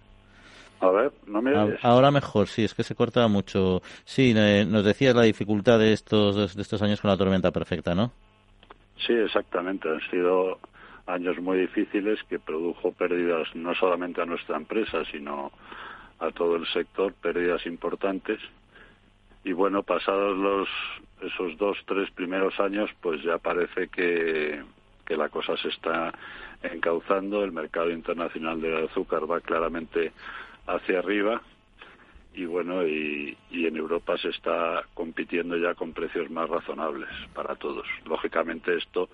A 0.82 0.90
ver, 0.90 1.14
¿no 1.26 1.42
me 1.42 1.58
oyes? 1.58 1.80
Ahora 1.84 2.12
mejor, 2.12 2.48
sí, 2.48 2.64
es 2.66 2.74
que 2.74 2.84
se 2.84 2.96
corta 2.96 3.28
mucho. 3.28 3.82
Sí, 4.04 4.34
eh, 4.36 4.66
nos 4.68 4.84
decías 4.84 5.16
la 5.16 5.24
dificultad 5.24 5.80
de 5.80 5.94
estos, 5.94 6.56
de 6.56 6.62
estos 6.62 6.82
años 6.82 7.00
con 7.00 7.10
la 7.10 7.18
tormenta 7.18 7.52
perfecta, 7.52 7.96
¿no? 7.96 8.12
Sí, 8.98 9.14
exactamente. 9.14 9.88
Han 9.88 10.02
sido 10.12 10.60
años 11.08 11.40
muy 11.40 11.60
difíciles 11.60 12.20
que 12.28 12.40
produjo 12.40 12.92
pérdidas 12.92 13.48
no 13.56 13.74
solamente 13.76 14.22
a 14.22 14.26
nuestra 14.26 14.58
empresa, 14.58 15.06
sino 15.12 15.52
a 16.20 16.32
todo 16.32 16.58
el 16.58 16.68
sector, 16.68 17.14
pérdidas 17.14 17.66
importantes 17.66 18.40
y 19.46 19.54
bueno, 19.54 19.84
pasados 19.84 20.36
los 20.36 20.68
esos 21.22 21.56
dos, 21.58 21.78
tres 21.86 22.10
primeros 22.12 22.60
años, 22.60 22.90
pues 23.00 23.22
ya 23.24 23.38
parece 23.38 23.88
que, 23.88 24.62
que 25.06 25.16
la 25.16 25.30
cosa 25.30 25.56
se 25.58 25.70
está 25.70 26.12
encauzando, 26.64 27.44
el 27.44 27.52
mercado 27.52 27.92
internacional 27.92 28.60
del 28.60 28.86
azúcar 28.86 29.30
va 29.30 29.40
claramente 29.40 30.12
hacia 30.68 31.00
arriba 31.00 31.42
y 32.34 32.46
bueno, 32.46 32.86
y, 32.86 33.38
en 33.52 33.78
Europa 33.78 34.18
se 34.18 34.30
está 34.30 34.84
compitiendo 34.94 35.56
ya 35.58 35.76
con 35.76 35.94
precios 35.94 36.30
más 36.30 36.50
razonables 36.50 37.10
para 37.34 37.56
todos. 37.56 37.88
Lógicamente 38.06 38.76
esto 38.76 39.10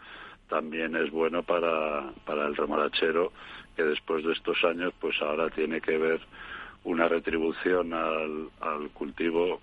también 0.50 0.96
es 0.96 1.12
bueno 1.12 1.44
para, 1.44 2.12
para 2.26 2.48
el 2.48 2.56
remolachero 2.56 3.32
que 3.76 3.84
después 3.84 4.24
de 4.24 4.34
estos 4.34 4.63
años 4.63 4.94
pues 5.00 5.22
ahora 5.22 5.50
tiene 5.50 5.82
que 5.82 5.98
ver 5.98 6.22
una 6.84 7.08
retribución 7.08 7.94
al 7.94 8.89
cultivo 8.94 9.62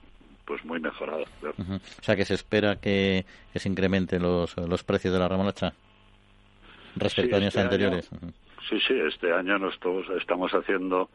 pues 0.49 0.65
muy 0.65 0.81
mejorado. 0.81 1.25
O 1.43 2.03
sea 2.03 2.17
que 2.17 2.25
se 2.25 2.33
espera 2.33 2.77
que, 2.77 3.27
se 3.55 3.69
incrementen 3.69 4.23
los, 4.23 4.57
los 4.57 4.83
precios 4.83 5.13
de 5.13 5.21
la 5.21 5.29
remolacha 5.29 5.75
respecto 6.97 7.37
a 7.37 7.39
años 7.39 7.49
este 7.49 7.61
anteriores. 7.61 8.09
Sí, 8.67 8.81
sí, 8.81 8.95
este 8.99 9.31
año 9.31 9.59
nos 9.59 9.79
estamos 10.19 10.53
haciendo 10.53 11.11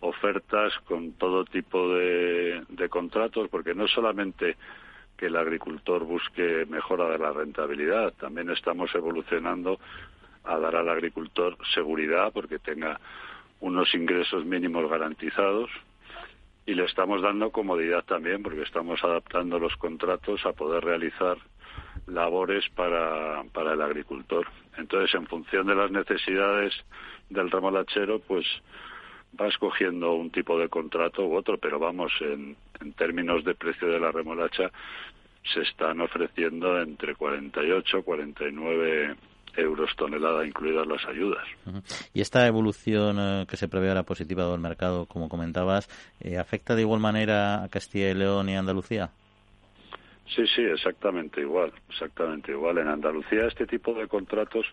ofertas 0.00 0.74
con 0.86 1.12
todo 1.12 1.46
tipo 1.46 1.94
de, 1.94 2.62
de 2.68 2.88
contratos, 2.90 3.48
porque 3.48 3.74
no 3.74 3.88
solamente 3.88 4.56
que 5.16 5.26
el 5.26 5.36
agricultor 5.36 6.04
busque 6.04 6.66
mejora 6.68 7.08
de 7.08 7.18
la 7.18 7.32
rentabilidad, 7.32 8.12
también 8.20 8.50
estamos 8.50 8.94
evolucionando 8.94 9.78
a 10.44 10.58
dar 10.58 10.76
al 10.76 10.90
agricultor 10.90 11.56
seguridad 11.72 12.32
porque 12.34 12.58
tenga 12.58 13.00
unos 13.60 13.94
ingresos 13.94 14.44
mínimos 14.44 14.90
garantizados, 14.90 15.70
y 16.66 16.74
le 16.74 16.84
estamos 16.84 17.20
dando 17.22 17.50
comodidad 17.50 18.04
también 18.04 18.42
porque 18.42 18.62
estamos 18.62 19.02
adaptando 19.04 19.58
los 19.58 19.76
contratos 19.76 20.44
a 20.46 20.52
poder 20.52 20.84
realizar 20.84 21.36
labores 22.06 22.64
para, 22.70 23.44
para 23.52 23.74
el 23.74 23.82
agricultor. 23.82 24.46
Entonces, 24.76 25.14
en 25.14 25.26
función 25.26 25.66
de 25.66 25.74
las 25.74 25.90
necesidades 25.90 26.74
del 27.28 27.50
remolachero, 27.50 28.20
pues 28.20 28.46
va 29.40 29.48
escogiendo 29.48 30.14
un 30.14 30.30
tipo 30.30 30.58
de 30.58 30.68
contrato 30.68 31.26
u 31.26 31.36
otro, 31.36 31.58
pero 31.58 31.78
vamos, 31.78 32.12
en, 32.20 32.56
en 32.80 32.92
términos 32.94 33.44
de 33.44 33.54
precio 33.54 33.88
de 33.88 34.00
la 34.00 34.12
remolacha, 34.12 34.70
se 35.52 35.62
están 35.62 36.00
ofreciendo 36.00 36.80
entre 36.80 37.14
48 37.14 37.98
y 37.98 38.02
49 38.02 39.16
euros 39.56 39.94
tonelada, 39.96 40.46
incluidas 40.46 40.86
las 40.86 41.04
ayudas. 41.06 41.44
¿Y 42.12 42.20
esta 42.20 42.46
evolución 42.46 43.16
eh, 43.18 43.46
que 43.48 43.56
se 43.56 43.68
prevé 43.68 43.88
ahora 43.88 44.02
positiva 44.02 44.46
del 44.46 44.60
mercado, 44.60 45.06
como 45.06 45.28
comentabas, 45.28 45.88
eh, 46.20 46.38
afecta 46.38 46.74
de 46.74 46.82
igual 46.82 47.00
manera 47.00 47.64
a 47.64 47.68
Castilla 47.68 48.10
y 48.10 48.14
León 48.14 48.48
y 48.48 48.56
Andalucía? 48.56 49.10
Sí, 50.26 50.46
sí, 50.46 50.62
exactamente 50.62 51.40
igual, 51.40 51.72
exactamente 51.88 52.52
igual. 52.52 52.78
En 52.78 52.88
Andalucía 52.88 53.46
este 53.46 53.66
tipo 53.66 53.92
de 53.94 54.08
contratos 54.08 54.66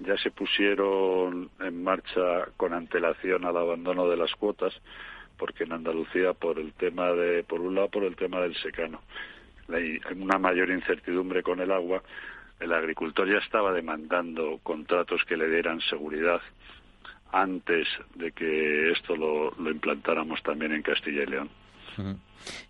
ya 0.00 0.16
se 0.16 0.30
pusieron 0.30 1.50
en 1.60 1.82
marcha 1.82 2.46
con 2.56 2.72
antelación 2.72 3.44
al 3.44 3.56
abandono 3.56 4.08
de 4.08 4.16
las 4.16 4.32
cuotas, 4.32 4.74
porque 5.38 5.64
en 5.64 5.72
Andalucía 5.72 6.32
por 6.32 6.58
el 6.58 6.72
tema 6.72 7.12
de, 7.12 7.44
por 7.44 7.60
un 7.60 7.74
lado 7.74 7.88
por 7.88 8.04
el 8.04 8.16
tema 8.16 8.40
del 8.40 8.56
secano, 8.56 9.00
hay 9.72 9.98
una 10.16 10.38
mayor 10.38 10.70
incertidumbre 10.70 11.42
con 11.42 11.60
el 11.60 11.70
agua, 11.70 12.02
el 12.60 12.72
agricultor 12.72 13.28
ya 13.28 13.38
estaba 13.38 13.72
demandando 13.72 14.60
contratos 14.62 15.24
que 15.24 15.36
le 15.36 15.48
dieran 15.48 15.80
seguridad 15.80 16.40
antes 17.32 17.88
de 18.14 18.32
que 18.32 18.92
esto 18.92 19.16
lo, 19.16 19.52
lo 19.52 19.70
implantáramos 19.70 20.42
también 20.42 20.72
en 20.72 20.82
Castilla 20.82 21.22
y 21.22 21.26
León. 21.26 21.50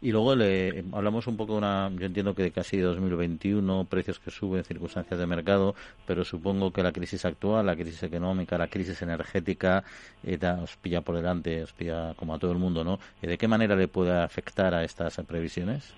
Y 0.01 0.13
luego 0.13 0.35
le 0.35 0.85
hablamos 0.93 1.27
un 1.27 1.37
poco 1.37 1.53
de 1.53 1.59
una, 1.59 1.91
yo 1.95 2.07
entiendo 2.07 2.35
que 2.35 2.43
de 2.43 2.51
casi 2.51 2.79
2021, 2.79 3.85
precios 3.85 4.19
que 4.19 4.31
suben, 4.31 4.65
circunstancias 4.65 5.19
de 5.19 5.27
mercado, 5.27 5.75
pero 6.07 6.25
supongo 6.25 6.73
que 6.73 6.83
la 6.83 6.93
crisis 6.93 7.25
actual, 7.25 7.67
la 7.67 7.77
crisis 7.77 8.03
económica, 8.03 8.59
la 8.59 8.69
crisis 8.69 9.01
energética, 9.03 9.85
eh, 10.25 10.39
os 10.63 10.77
pilla 10.77 11.03
por 11.03 11.17
delante, 11.17 11.63
os 11.63 11.73
pilla 11.73 12.15
como 12.15 12.35
a 12.35 12.39
todo 12.39 12.53
el 12.53 12.59
mundo, 12.59 12.83
¿no? 12.83 12.99
¿De 13.23 13.39
qué 13.39 13.47
manera 13.47 13.77
le 13.77 13.89
puede 13.89 14.13
afectar 14.13 14.75
a 14.75 14.85
estas 14.85 15.17
previsiones? 15.27 15.95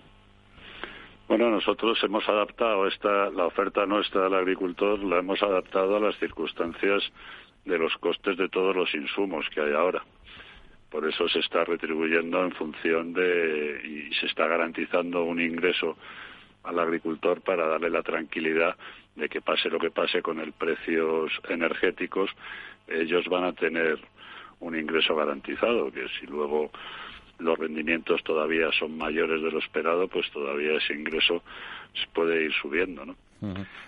Bueno, 1.32 1.48
nosotros 1.48 1.98
hemos 2.04 2.28
adaptado 2.28 2.86
esta, 2.86 3.30
la 3.30 3.46
oferta 3.46 3.86
nuestra 3.86 4.26
al 4.26 4.34
agricultor, 4.34 5.02
la 5.02 5.20
hemos 5.20 5.42
adaptado 5.42 5.96
a 5.96 6.00
las 6.00 6.14
circunstancias 6.18 7.02
de 7.64 7.78
los 7.78 7.96
costes 7.96 8.36
de 8.36 8.50
todos 8.50 8.76
los 8.76 8.94
insumos 8.94 9.46
que 9.48 9.62
hay 9.62 9.72
ahora. 9.72 10.04
Por 10.90 11.08
eso 11.08 11.26
se 11.30 11.38
está 11.38 11.64
retribuyendo 11.64 12.44
en 12.44 12.52
función 12.52 13.14
de 13.14 13.80
y 13.82 14.14
se 14.16 14.26
está 14.26 14.46
garantizando 14.46 15.24
un 15.24 15.40
ingreso 15.40 15.96
al 16.64 16.78
agricultor 16.78 17.40
para 17.40 17.66
darle 17.66 17.88
la 17.88 18.02
tranquilidad 18.02 18.76
de 19.16 19.30
que 19.30 19.40
pase 19.40 19.70
lo 19.70 19.78
que 19.78 19.90
pase 19.90 20.20
con 20.20 20.38
el 20.38 20.52
precios 20.52 21.32
energéticos, 21.48 22.30
ellos 22.88 23.26
van 23.28 23.44
a 23.44 23.54
tener 23.54 23.98
un 24.60 24.78
ingreso 24.78 25.16
garantizado, 25.16 25.90
que 25.90 26.08
si 26.20 26.26
luego 26.26 26.70
los 27.42 27.58
rendimientos 27.58 28.22
todavía 28.22 28.70
son 28.78 28.96
mayores 28.96 29.42
de 29.42 29.50
lo 29.50 29.58
esperado, 29.58 30.08
pues 30.08 30.30
todavía 30.30 30.76
ese 30.76 30.94
ingreso 30.94 31.42
puede 32.12 32.44
ir 32.44 32.52
subiendo, 32.60 33.04
¿no? 33.04 33.16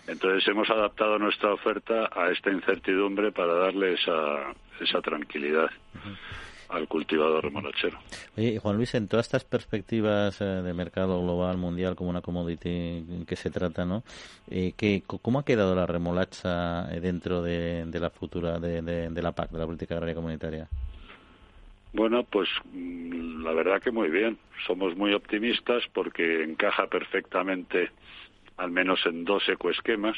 Entonces 0.08 0.46
hemos 0.48 0.68
adaptado 0.68 1.16
nuestra 1.18 1.52
oferta 1.52 2.10
a 2.12 2.30
esta 2.30 2.50
incertidumbre 2.50 3.30
para 3.30 3.54
darle 3.54 3.94
esa, 3.94 4.52
esa 4.80 5.00
tranquilidad 5.00 5.70
al 6.68 6.88
cultivador 6.88 7.44
remolachero. 7.44 7.98
Oye, 8.36 8.58
Juan 8.58 8.76
Luis, 8.76 8.94
en 8.94 9.06
todas 9.06 9.26
estas 9.26 9.44
perspectivas 9.44 10.40
eh, 10.40 10.44
de 10.44 10.74
mercado 10.74 11.22
global, 11.22 11.56
mundial, 11.56 11.94
como 11.94 12.10
una 12.10 12.20
commodity 12.20 13.24
que 13.26 13.36
se 13.36 13.50
trata, 13.50 13.84
¿no? 13.84 14.02
Eh, 14.50 14.74
¿Cómo 15.06 15.38
ha 15.38 15.44
quedado 15.44 15.74
la 15.74 15.86
remolacha 15.86 16.92
eh, 16.92 17.00
dentro 17.00 17.42
de, 17.42 17.86
la 17.92 18.10
futura, 18.10 18.58
de, 18.58 18.82
de, 18.82 19.22
la 19.22 19.32
PAC, 19.32 19.50
de 19.50 19.58
la 19.58 19.66
Política 19.66 19.94
Agraria 19.94 20.14
Comunitaria? 20.14 20.68
Bueno, 21.94 22.24
pues 22.24 22.48
mm, 22.72 23.44
la 23.44 23.52
verdad 23.52 23.80
que 23.80 23.92
muy 23.92 24.10
bien. 24.10 24.36
Somos 24.66 24.96
muy 24.96 25.14
optimistas 25.14 25.84
porque 25.92 26.42
encaja 26.42 26.88
perfectamente, 26.88 27.90
al 28.56 28.72
menos 28.72 29.06
en 29.06 29.24
dos 29.24 29.48
ecoesquemas. 29.48 30.16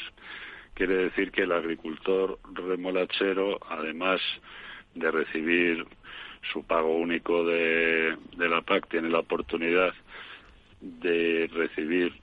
Quiere 0.73 0.95
decir 0.95 1.31
que 1.31 1.43
el 1.43 1.51
agricultor 1.51 2.39
remolachero, 2.53 3.59
además 3.69 4.19
de 4.95 5.11
recibir 5.11 5.85
su 6.51 6.63
pago 6.63 6.97
único 6.97 7.45
de, 7.45 8.17
la 8.37 8.61
PAC 8.61 8.89
tiene 8.89 9.09
la 9.09 9.19
oportunidad 9.19 9.93
de 10.81 11.47
recibir 11.53 12.13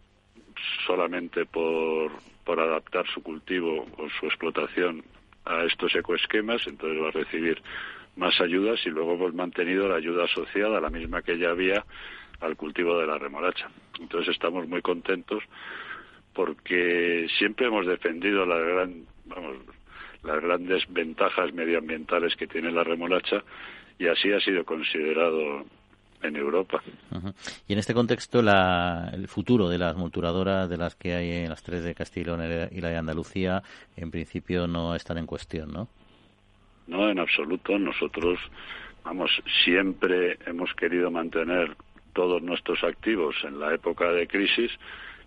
solamente 0.84 1.46
por, 1.46 2.10
por 2.44 2.58
adaptar 2.58 3.06
su 3.06 3.22
cultivo 3.22 3.86
o 3.98 4.08
su 4.18 4.26
explotación 4.26 5.04
a 5.44 5.64
estos 5.64 5.94
ecoesquemas, 5.94 6.66
entonces 6.66 7.02
va 7.02 7.08
a 7.08 7.12
recibir 7.12 7.60
más 8.16 8.40
ayudas 8.40 8.80
y 8.86 8.90
luego 8.90 9.14
hemos 9.14 9.34
mantenido 9.34 9.88
la 9.88 9.96
ayuda 9.96 10.24
asociada, 10.24 10.80
la 10.80 10.90
misma 10.90 11.22
que 11.22 11.38
ya 11.38 11.50
había 11.50 11.84
al 12.40 12.56
cultivo 12.56 12.98
de 12.98 13.06
la 13.06 13.18
remolacha. 13.18 13.68
Entonces 14.00 14.34
estamos 14.34 14.68
muy 14.68 14.82
contentos 14.82 15.42
porque 16.32 17.26
siempre 17.38 17.66
hemos 17.66 17.86
defendido 17.86 18.44
la 18.44 18.58
gran, 18.58 19.04
vamos, 19.26 19.56
las 20.22 20.42
grandes 20.42 20.82
ventajas 20.88 21.52
medioambientales 21.52 22.34
que 22.36 22.46
tiene 22.46 22.70
la 22.72 22.84
remolacha 22.84 23.42
y 23.98 24.08
así 24.08 24.32
ha 24.32 24.40
sido 24.40 24.64
considerado 24.64 25.64
en 26.22 26.36
Europa. 26.36 26.82
Y 27.68 27.74
en 27.74 27.78
este 27.78 27.94
contexto, 27.94 28.42
la, 28.42 29.10
el 29.12 29.28
futuro 29.28 29.68
de 29.68 29.78
las 29.78 29.94
multuradoras, 29.94 30.68
de 30.68 30.78
las 30.78 30.96
que 30.96 31.14
hay 31.14 31.30
en 31.30 31.50
las 31.50 31.62
tres 31.62 31.84
de 31.84 31.94
Castilla 31.94 32.34
y 32.70 32.80
la 32.80 32.88
de 32.88 32.96
Andalucía, 32.96 33.62
en 33.96 34.10
principio 34.10 34.66
no 34.66 34.94
están 34.94 35.18
en 35.18 35.26
cuestión, 35.26 35.70
¿no? 35.70 35.88
No, 36.86 37.08
en 37.08 37.18
absoluto. 37.18 37.78
Nosotros, 37.78 38.38
vamos, 39.04 39.30
siempre 39.64 40.38
hemos 40.46 40.72
querido 40.74 41.10
mantener 41.10 41.76
todos 42.12 42.42
nuestros 42.42 42.82
activos 42.84 43.36
en 43.44 43.58
la 43.58 43.74
época 43.74 44.10
de 44.12 44.26
crisis 44.26 44.70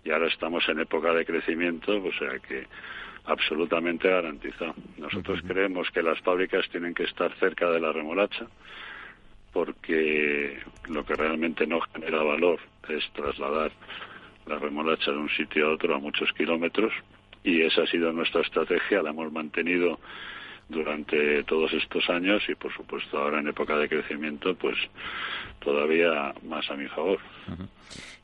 y 0.04 0.10
ahora 0.10 0.28
estamos 0.28 0.66
en 0.68 0.80
época 0.80 1.12
de 1.12 1.26
crecimiento, 1.26 2.02
o 2.02 2.12
sea 2.12 2.38
que 2.38 2.66
absolutamente 3.26 4.08
garantizado. 4.08 4.74
Nosotros 4.96 5.40
creemos 5.46 5.90
que 5.90 6.02
las 6.02 6.18
fábricas 6.20 6.66
tienen 6.70 6.94
que 6.94 7.04
estar 7.04 7.32
cerca 7.38 7.70
de 7.70 7.80
la 7.80 7.92
remolacha 7.92 8.46
porque 9.52 10.58
lo 10.88 11.04
que 11.04 11.14
realmente 11.14 11.66
no 11.66 11.80
genera 11.80 12.22
valor 12.22 12.58
es 12.88 13.10
trasladar 13.12 13.72
la 14.46 14.58
remolacha 14.58 15.10
de 15.10 15.18
un 15.18 15.28
sitio 15.30 15.68
a 15.68 15.72
otro 15.72 15.94
a 15.94 15.98
muchos 15.98 16.32
kilómetros 16.32 16.92
y 17.44 17.62
esa 17.62 17.82
ha 17.82 17.86
sido 17.86 18.12
nuestra 18.12 18.42
estrategia, 18.42 19.02
la 19.02 19.10
hemos 19.10 19.32
mantenido 19.32 20.00
durante 20.68 21.42
todos 21.44 21.72
estos 21.72 22.08
años 22.10 22.42
y 22.48 22.54
por 22.54 22.72
supuesto 22.74 23.18
ahora 23.18 23.40
en 23.40 23.48
época 23.48 23.76
de 23.76 23.88
crecimiento 23.88 24.54
pues 24.54 24.76
todavía 25.60 26.34
más 26.46 26.70
a 26.70 26.74
mi 26.74 26.86
favor. 26.88 27.18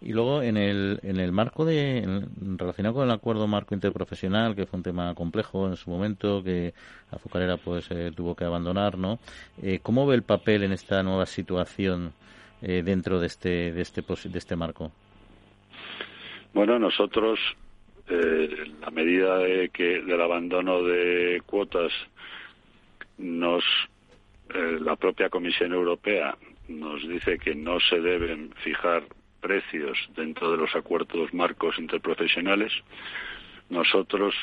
Y 0.02 0.12
luego 0.12 0.42
en 0.42 0.58
el, 0.58 1.00
en 1.02 1.18
el 1.18 1.32
marco 1.32 1.64
de 1.64 2.26
relacionado 2.56 2.96
con 2.96 3.04
el 3.04 3.10
acuerdo 3.10 3.46
marco 3.46 3.74
interprofesional 3.74 4.54
que 4.54 4.66
fue 4.66 4.78
un 4.78 4.82
tema 4.82 5.14
complejo 5.14 5.66
en 5.66 5.76
su 5.76 5.88
momento 5.88 6.42
que 6.44 6.74
Azucarera 7.10 7.56
pues 7.56 7.90
eh, 7.90 8.12
tuvo 8.14 8.34
que 8.34 8.44
abandonar, 8.44 8.98
¿no? 8.98 9.18
Eh, 9.62 9.78
¿Cómo 9.82 10.06
ve 10.06 10.16
el 10.16 10.22
papel 10.22 10.64
en 10.64 10.72
esta 10.72 11.02
nueva 11.02 11.24
situación 11.24 12.12
eh, 12.60 12.82
dentro 12.84 13.20
de 13.20 13.26
este 13.26 13.72
de 13.72 13.80
este 13.80 14.02
de 14.02 14.38
este 14.38 14.56
marco? 14.56 14.92
Bueno, 16.52 16.78
nosotros 16.78 17.40
eh, 18.08 18.72
la 18.80 18.90
medida 18.90 19.38
de 19.38 19.70
que 19.70 20.02
del 20.02 20.20
abandono 20.20 20.82
de 20.82 21.42
cuotas 21.46 21.92
nos 23.18 23.64
eh, 24.54 24.78
la 24.80 24.96
propia 24.96 25.30
Comisión 25.30 25.72
Europea 25.72 26.36
nos 26.68 27.06
dice 27.08 27.38
que 27.38 27.54
no 27.54 27.80
se 27.80 28.00
deben 28.00 28.52
fijar 28.62 29.04
precios 29.40 29.98
dentro 30.16 30.50
de 30.50 30.56
los 30.56 30.74
acuerdos 30.74 31.32
marcos 31.34 31.78
interprofesionales. 31.78 32.72
Nosotros 33.68 34.34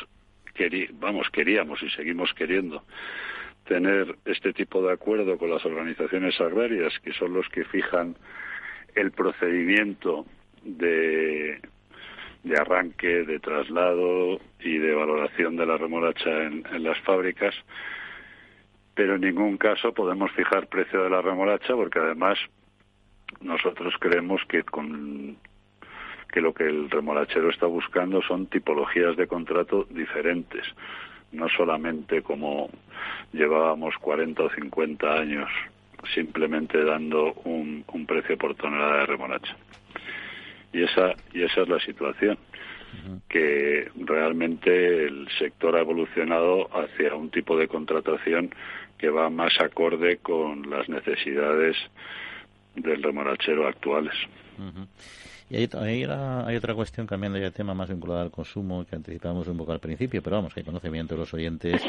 vamos 0.93 1.29
queríamos 1.31 1.81
y 1.81 1.89
seguimos 1.89 2.33
queriendo 2.33 2.83
tener 3.65 4.15
este 4.25 4.53
tipo 4.53 4.81
de 4.81 4.93
acuerdo 4.93 5.37
con 5.37 5.49
las 5.49 5.65
organizaciones 5.65 6.39
agrarias, 6.39 6.93
que 7.03 7.13
son 7.13 7.33
los 7.33 7.47
que 7.49 7.63
fijan 7.65 8.15
el 8.95 9.11
procedimiento 9.11 10.25
de 10.63 11.61
de 12.43 12.57
arranque, 12.57 13.23
de 13.23 13.39
traslado 13.39 14.39
y 14.59 14.77
de 14.77 14.93
valoración 14.93 15.55
de 15.55 15.65
la 15.65 15.77
remolacha 15.77 16.43
en, 16.43 16.63
las 16.83 16.99
fábricas, 17.01 17.53
pero 18.95 19.15
en 19.15 19.21
ningún 19.21 19.57
caso 19.57 19.93
podemos 19.93 20.31
fijar 20.31 20.67
precio 20.67 21.03
de 21.03 21.09
la 21.09 21.21
remolacha 21.21 21.75
porque 21.75 21.99
además 21.99 22.39
nosotros 23.41 23.93
creemos 23.99 24.41
que 24.47 24.63
con 24.63 25.37
que 26.31 26.41
lo 26.41 26.53
que 26.53 26.63
el 26.63 26.89
remolachero 26.89 27.49
está 27.49 27.65
buscando 27.65 28.21
son 28.21 28.47
tipologías 28.47 29.17
de 29.17 29.27
contrato 29.27 29.85
diferentes, 29.89 30.65
no 31.33 31.49
solamente 31.49 32.21
como 32.21 32.69
llevábamos 33.33 33.95
40 33.97 34.43
o 34.43 34.49
50 34.49 35.13
años 35.13 35.49
simplemente 36.13 36.83
dando 36.85 37.33
un, 37.43 37.83
un 37.91 38.05
precio 38.05 38.37
por 38.37 38.55
tonelada 38.55 38.99
de 38.99 39.05
remolacha 39.07 39.57
y 40.73 40.83
esa 40.83 41.13
y 41.33 41.43
esa 41.43 41.61
es 41.61 41.69
la 41.69 41.79
situación 41.79 42.37
que 43.29 43.89
realmente 43.95 45.05
el 45.05 45.27
sector 45.39 45.75
ha 45.75 45.79
evolucionado 45.81 46.67
hacia 46.77 47.15
un 47.15 47.29
tipo 47.29 47.57
de 47.57 47.67
contratación 47.67 48.53
que 48.97 49.09
va 49.09 49.29
más 49.29 49.53
acorde 49.59 50.17
con 50.17 50.69
las 50.69 50.89
necesidades 50.89 51.77
del 52.75 53.01
remolachero 53.01 53.67
actuales. 53.67 54.13
Y 55.49 55.55
hay, 55.55 55.69
hay, 55.73 56.03
hay, 56.03 56.55
otra 56.55 56.73
cuestión, 56.73 57.07
cambiando 57.07 57.37
ya 57.37 57.45
de 57.45 57.51
tema, 57.51 57.73
más 57.73 57.89
vinculada 57.89 58.21
al 58.21 58.31
consumo, 58.31 58.85
que 58.85 58.95
anticipamos 58.95 59.47
un 59.47 59.57
poco 59.57 59.73
al 59.73 59.79
principio, 59.79 60.21
pero 60.21 60.37
vamos, 60.37 60.53
que 60.53 60.61
hay 60.61 60.65
conocimiento 60.65 61.15
de 61.15 61.19
los 61.19 61.33
oyentes, 61.33 61.81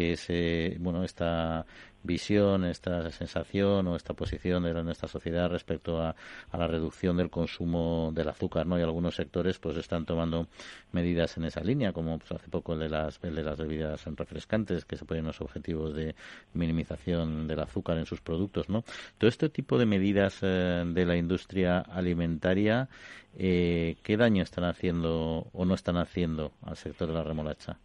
que 0.00 0.12
ese, 0.14 0.76
bueno, 0.80 1.04
esta 1.04 1.66
visión, 2.02 2.64
esta 2.64 3.10
sensación 3.10 3.86
o 3.86 3.96
esta 3.96 4.14
posición 4.14 4.62
de 4.62 4.72
nuestra 4.82 5.08
sociedad 5.08 5.50
respecto 5.50 6.00
a, 6.00 6.16
la 6.54 6.66
reducción 6.66 7.18
del 7.18 7.28
consumo 7.28 8.10
del 8.14 8.30
azúcar, 8.30 8.66
¿no? 8.66 8.78
Y 8.78 8.82
algunos 8.82 9.16
sectores 9.16 9.58
pues 9.58 9.76
están 9.76 10.06
tomando 10.06 10.48
medidas 10.92 11.36
en 11.36 11.44
esa 11.44 11.60
línea, 11.60 11.92
como 11.92 12.18
pues, 12.18 12.32
hace 12.32 12.48
poco 12.48 12.72
el 12.72 12.78
de 12.78 12.88
las 12.88 13.20
de 13.20 13.42
las 13.42 13.58
bebidas 13.58 14.02
refrescantes 14.06 14.86
que 14.86 14.96
se 14.96 15.04
ponen 15.04 15.26
los 15.26 15.42
objetivos 15.42 15.94
de 15.94 16.14
minimización 16.54 17.46
del 17.46 17.60
azúcar 17.60 17.98
en 17.98 18.06
sus 18.06 18.22
productos, 18.22 18.70
¿no? 18.70 18.84
Todo 19.18 19.28
este 19.28 19.50
tipo 19.50 19.76
de 19.76 19.84
medidas 19.84 20.38
eh, 20.40 20.82
de 20.86 21.04
la 21.04 21.16
industria 21.16 21.80
alimentaria, 21.80 22.88
eh, 23.36 23.96
¿qué 24.02 24.16
daño 24.16 24.42
están 24.42 24.64
haciendo 24.64 25.48
o 25.52 25.64
no 25.66 25.74
están 25.74 25.98
haciendo 25.98 26.52
al 26.62 26.78
sector 26.78 27.08
de 27.08 27.14
la 27.14 27.22
remolacha? 27.22 27.78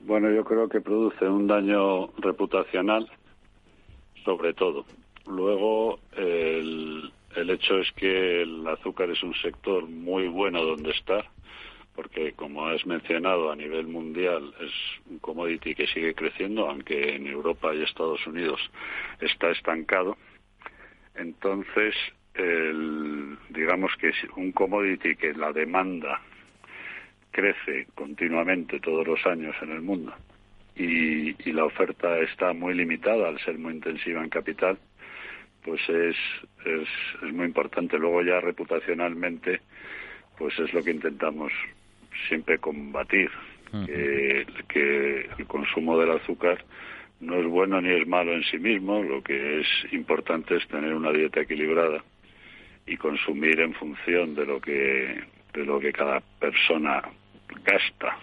Bueno, 0.00 0.30
yo 0.30 0.44
creo 0.44 0.68
que 0.68 0.80
produce 0.80 1.26
un 1.26 1.46
daño 1.46 2.08
reputacional, 2.18 3.06
sobre 4.24 4.54
todo. 4.54 4.86
Luego, 5.26 6.00
el, 6.16 7.12
el 7.36 7.50
hecho 7.50 7.78
es 7.78 7.92
que 7.92 8.42
el 8.42 8.66
azúcar 8.66 9.10
es 9.10 9.22
un 9.22 9.34
sector 9.34 9.86
muy 9.86 10.26
bueno 10.26 10.64
donde 10.64 10.90
estar, 10.92 11.28
porque 11.94 12.32
como 12.32 12.66
has 12.66 12.86
mencionado 12.86 13.52
a 13.52 13.56
nivel 13.56 13.88
mundial 13.88 14.54
es 14.60 14.72
un 15.10 15.18
commodity 15.18 15.74
que 15.74 15.86
sigue 15.86 16.14
creciendo, 16.14 16.68
aunque 16.68 17.14
en 17.14 17.26
Europa 17.26 17.74
y 17.74 17.82
Estados 17.82 18.26
Unidos 18.26 18.58
está 19.20 19.50
estancado. 19.50 20.16
Entonces, 21.14 21.94
el, 22.34 23.36
digamos 23.50 23.92
que 24.00 24.08
es 24.08 24.16
un 24.34 24.52
commodity 24.52 25.14
que 25.16 25.34
la 25.34 25.52
demanda 25.52 26.22
crece 27.30 27.86
continuamente 27.94 28.80
todos 28.80 29.06
los 29.06 29.24
años 29.26 29.54
en 29.62 29.70
el 29.70 29.80
mundo 29.80 30.14
y, 30.80 31.52
la 31.52 31.64
oferta 31.64 32.18
está 32.20 32.52
muy 32.52 32.74
limitada 32.74 33.28
al 33.28 33.38
ser 33.40 33.58
muy 33.58 33.74
intensiva 33.74 34.22
en 34.22 34.30
capital, 34.30 34.78
pues 35.64 35.80
es, 35.88 36.16
es, 36.64 36.88
es 37.22 37.32
muy 37.32 37.46
importante. 37.46 37.98
Luego 37.98 38.22
ya 38.22 38.40
reputacionalmente, 38.40 39.60
pues 40.38 40.58
es 40.58 40.72
lo 40.72 40.82
que 40.82 40.92
intentamos 40.92 41.52
siempre 42.28 42.58
combatir, 42.58 43.30
que, 43.86 44.46
que 44.68 45.28
el 45.38 45.46
consumo 45.46 45.98
del 45.98 46.12
azúcar 46.12 46.64
no 47.20 47.36
es 47.36 47.46
bueno 47.46 47.80
ni 47.80 47.90
es 47.90 48.06
malo 48.06 48.32
en 48.32 48.42
sí 48.44 48.58
mismo, 48.58 49.02
lo 49.02 49.22
que 49.22 49.60
es 49.60 49.66
importante 49.92 50.56
es 50.56 50.66
tener 50.68 50.94
una 50.94 51.12
dieta 51.12 51.40
equilibrada 51.40 52.02
y 52.86 52.96
consumir 52.96 53.60
en 53.60 53.74
función 53.74 54.34
de 54.34 54.46
lo 54.46 54.60
que 54.60 55.20
de 55.52 55.64
lo 55.64 55.80
que 55.80 55.92
cada 55.92 56.20
persona 56.38 57.02
gasta 57.64 58.16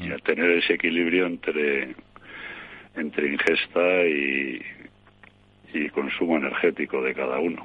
y 0.00 0.10
a 0.10 0.18
tener 0.18 0.50
ese 0.50 0.74
equilibrio 0.74 1.26
entre 1.26 1.94
entre 2.96 3.28
ingesta 3.32 4.04
y, 4.04 4.60
y 5.74 5.88
consumo 5.90 6.38
energético 6.38 7.02
de 7.02 7.14
cada 7.14 7.38
uno. 7.38 7.64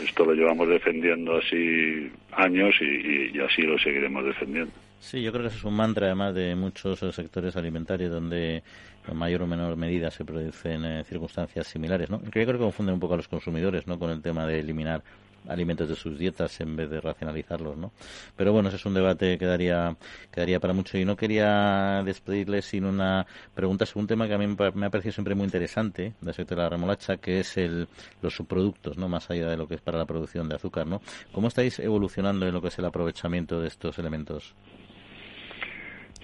Esto 0.00 0.24
lo 0.24 0.34
llevamos 0.34 0.68
defendiendo 0.68 1.36
así 1.36 2.10
años 2.32 2.74
y, 2.80 3.36
y, 3.36 3.40
así 3.40 3.62
lo 3.62 3.78
seguiremos 3.78 4.24
defendiendo. 4.24 4.72
Sí, 5.00 5.22
yo 5.22 5.30
creo 5.30 5.42
que 5.42 5.48
eso 5.48 5.58
es 5.58 5.64
un 5.64 5.74
mantra 5.74 6.06
además 6.06 6.34
de 6.34 6.54
muchos 6.56 6.98
sectores 7.14 7.56
alimentarios 7.56 8.10
donde 8.10 8.62
en 9.06 9.16
mayor 9.16 9.42
o 9.42 9.46
menor 9.46 9.76
medida 9.76 10.10
se 10.10 10.24
producen 10.24 10.84
eh, 10.84 11.04
circunstancias 11.04 11.66
similares, 11.68 12.10
¿no? 12.10 12.20
Que 12.20 12.40
yo 12.40 12.46
creo 12.46 12.58
que 12.58 12.64
confunden 12.64 12.94
un 12.94 13.00
poco 13.00 13.14
a 13.14 13.18
los 13.18 13.28
consumidores, 13.28 13.86
¿no? 13.86 13.98
Con 13.98 14.10
el 14.10 14.20
tema 14.20 14.46
de 14.46 14.58
eliminar 14.60 15.02
alimentos 15.46 15.88
de 15.88 15.94
sus 15.94 16.18
dietas 16.18 16.60
en 16.60 16.76
vez 16.76 16.90
de 16.90 17.00
racionalizarlos, 17.00 17.76
¿no? 17.76 17.92
Pero 18.36 18.52
bueno, 18.52 18.68
ese 18.68 18.76
es 18.76 18.86
un 18.86 18.94
debate 18.94 19.38
que 19.38 19.46
daría, 19.46 19.96
quedaría 20.32 20.60
para 20.60 20.74
mucho 20.74 20.98
y 20.98 21.04
no 21.04 21.16
quería 21.16 22.02
despedirle 22.04 22.62
sin 22.62 22.84
una 22.84 23.26
pregunta 23.54 23.86
sobre 23.86 24.02
un 24.02 24.06
tema 24.08 24.26
que 24.26 24.34
a 24.34 24.38
mí 24.38 24.46
me 24.74 24.86
ha 24.86 24.90
parecido 24.90 25.12
siempre 25.12 25.34
muy 25.34 25.44
interesante 25.44 26.14
del 26.20 26.34
sector 26.34 26.56
de 26.56 26.62
la 26.64 26.70
remolacha, 26.70 27.16
que 27.18 27.40
es 27.40 27.56
el, 27.56 27.88
los 28.22 28.34
subproductos, 28.34 28.98
¿no? 28.98 29.08
Más 29.08 29.30
allá 29.30 29.48
de 29.48 29.56
lo 29.56 29.66
que 29.66 29.74
es 29.74 29.80
para 29.80 29.98
la 29.98 30.06
producción 30.06 30.48
de 30.48 30.56
azúcar, 30.56 30.86
¿no? 30.86 31.00
¿Cómo 31.32 31.48
estáis 31.48 31.78
evolucionando 31.78 32.46
en 32.46 32.54
lo 32.54 32.60
que 32.60 32.68
es 32.68 32.78
el 32.78 32.84
aprovechamiento 32.84 33.60
de 33.60 33.68
estos 33.68 33.98
elementos? 33.98 34.54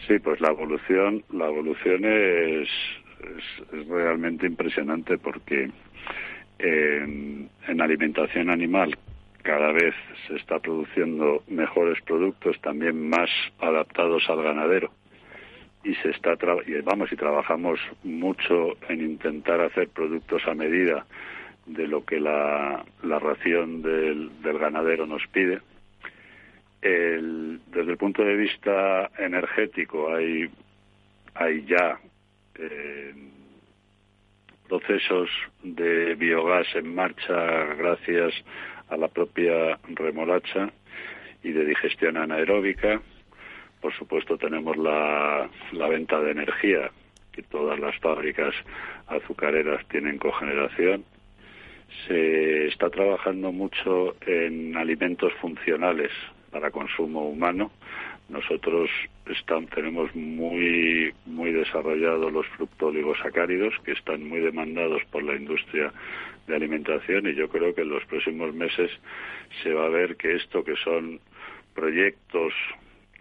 Sí, 0.07 0.18
pues 0.18 0.40
la 0.40 0.48
evolución, 0.48 1.24
la 1.33 1.46
evolución 1.46 2.05
es, 2.05 2.68
es 3.72 3.88
realmente 3.88 4.46
impresionante 4.46 5.16
porque 5.16 5.70
en, 6.59 7.51
alimentación 7.81 8.51
animal 8.51 8.97
cada 9.43 9.73
vez 9.73 9.95
se 10.27 10.37
está 10.37 10.59
produciendo 10.59 11.43
mejores 11.49 12.01
productos 12.03 12.59
también 12.62 13.09
más 13.09 13.29
adaptados 13.59 14.23
al 14.29 14.43
ganadero. 14.43 14.90
Y 15.83 15.95
se 15.97 16.11
está 16.11 16.35
y 16.67 16.81
vamos 16.81 17.12
y 17.12 17.17
trabajamos 17.17 17.79
mucho 18.05 18.79
en 18.88 19.03
intentar 19.03 19.61
hacer 19.61 19.88
productos 19.88 20.47
a 20.47 20.55
medida 20.55 21.05
de 21.67 21.87
lo 21.87 22.05
que 22.07 22.21
la, 22.21 22.85
la 23.03 23.19
ración 23.19 23.83
del, 23.83 24.31
del 24.40 24.59
ganadero 24.59 25.07
nos 25.07 25.27
pide. 25.27 25.61
El, 26.81 27.61
desde 27.67 27.90
el 27.90 27.97
punto 27.99 28.23
de 28.25 28.37
vista 28.37 29.11
energético 29.19 30.14
hay 30.14 30.49
hay 31.35 31.64
ya 31.64 31.99
eh, 32.55 33.14
procesos 34.68 35.29
de 35.62 36.14
biogás 36.14 36.66
en 36.74 36.94
marcha 36.94 37.74
gracias 37.74 38.33
a 38.88 38.96
la 38.96 39.09
propia 39.09 39.79
remolacha 39.94 40.70
y 41.42 41.53
de 41.53 41.64
digestión 41.64 42.16
anaeróbica. 42.16 43.00
Por 43.81 43.92
supuesto 43.94 44.38
tenemos 44.38 44.77
la, 44.77 45.48
la 45.72 45.88
venta 45.88 46.20
de 46.20 46.31
energía, 46.31 46.90
que 47.33 47.42
todas 47.42 47.79
las 47.79 47.96
fábricas 47.98 48.55
azucareras 49.07 49.87
tienen 49.88 50.18
cogeneración. 50.18 51.05
Se 52.09 52.66
está 52.68 52.88
trabajando 52.90 53.53
mucho 53.53 54.16
en 54.27 54.77
alimentos 54.77 55.33
funcionales 55.35 56.11
para 56.50 56.70
consumo 56.70 57.29
humano 57.29 57.70
nosotros 58.29 58.91
tenemos 59.75 60.15
muy, 60.15 61.13
muy 61.27 61.53
desarrollados 61.53 62.33
los 62.33 62.47
fructoligosacáridos, 62.57 63.75
que 63.85 63.93
están 63.93 64.27
muy 64.29 64.41
demandados 64.41 65.03
por 65.11 65.23
la 65.23 65.35
industria 65.35 65.93
de 66.47 66.57
alimentación, 66.57 67.27
y 67.29 67.35
yo 67.35 67.49
creo 67.49 67.75
que 67.75 67.83
en 67.83 67.91
los 67.91 68.05
próximos 68.07 68.55
meses 68.55 68.91
se 69.63 69.73
va 69.73 69.87
a 69.87 69.89
ver 69.89 70.17
que 70.17 70.37
esto 70.37 70.65
que 70.65 70.77
son 70.77 71.21
proyectos 71.75 72.53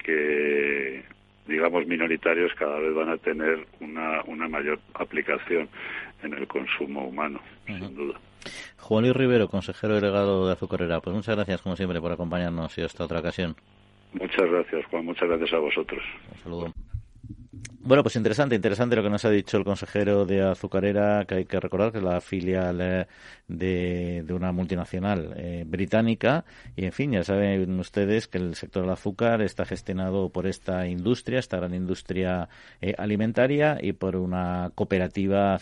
que 0.04 1.04
digamos 1.48 1.86
minoritarios 1.88 2.54
cada 2.56 2.80
vez 2.80 2.94
van 2.94 3.10
a 3.10 3.18
tener 3.18 3.66
una, 3.80 4.22
una 4.28 4.48
mayor 4.48 4.80
aplicación 4.94 5.68
en 6.22 6.34
el 6.34 6.48
consumo 6.48 7.08
humano, 7.08 7.40
sin 7.66 7.96
duda. 7.96 8.20
Juan 8.78 9.04
Luis 9.04 9.16
Rivero, 9.16 9.48
consejero 9.48 9.96
delegado 9.96 10.48
de 10.48 10.54
Azucarera, 10.54 11.00
pues 11.02 11.16
muchas 11.16 11.36
gracias 11.36 11.62
como 11.62 11.76
siempre 11.76 12.00
por 12.00 12.12
acompañarnos 12.12 12.78
y 12.78 12.82
hasta 12.82 13.06
otra 13.06 13.20
ocasión. 13.20 13.56
Muchas 14.14 14.50
gracias, 14.50 14.86
Juan. 14.86 15.06
Muchas 15.06 15.28
gracias 15.28 15.54
a 15.54 15.60
vosotros. 15.60 16.04
Un 16.32 16.38
saludo. 16.44 16.74
Bueno, 17.86 18.02
pues 18.02 18.16
interesante, 18.16 18.56
interesante 18.56 18.96
lo 18.96 19.04
que 19.04 19.10
nos 19.10 19.26
ha 19.26 19.30
dicho 19.30 19.58
el 19.58 19.66
consejero 19.66 20.26
de 20.26 20.42
Azucarera, 20.42 21.26
que 21.26 21.36
hay 21.36 21.46
que 21.46 21.60
recordar 21.60 21.92
que 21.92 21.98
es 21.98 22.04
la 22.04 22.22
filial 22.22 22.80
eh, 22.80 23.08
de, 23.50 24.34
una 24.34 24.54
multinacional 24.54 25.34
eh, 25.36 25.66
británica. 25.68 26.46
Y 26.78 26.86
en 26.86 26.94
fin, 26.94 27.12
ya 27.12 27.26
saben 27.26 27.78
ustedes 27.78 28.30
que 28.30 28.38
el 28.38 28.56
sector 28.56 28.84
del 28.84 28.92
azúcar 28.94 29.42
está 29.42 29.66
gestionado 29.66 30.30
por 30.30 30.48
esta 30.48 30.88
industria, 30.88 31.40
esta 31.40 31.58
gran 31.58 31.74
industria 31.74 32.48
eh, 32.80 32.96
alimentaria, 32.98 33.78
y 33.82 33.92
por 33.92 34.16
una 34.16 34.72
cooperativa 34.76 35.60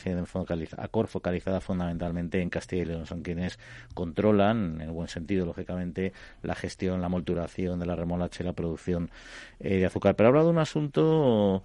Acor 0.78 1.08
focalizada 1.08 1.60
fundamentalmente 1.60 2.40
en 2.40 2.52
Castilla 2.52 2.84
y 2.84 2.86
León. 2.86 3.08
Son 3.08 3.24
quienes 3.24 3.58
controlan, 3.96 4.76
en 4.76 4.82
el 4.82 4.92
buen 4.92 5.08
sentido, 5.08 5.48
lógicamente, 5.48 6.14
la 6.44 6.54
gestión, 6.54 7.02
la 7.02 7.10
molturación 7.10 7.80
de 7.80 7.88
la 7.88 7.96
remolacha 7.96 8.44
y 8.44 8.46
la 8.46 8.54
producción 8.54 9.10
de 9.58 9.86
azúcar. 9.88 10.16
Pero 10.16 10.28
ha 10.28 10.30
hablado 10.30 10.48
de 10.48 10.54
un 10.54 10.60
asunto 10.60 11.64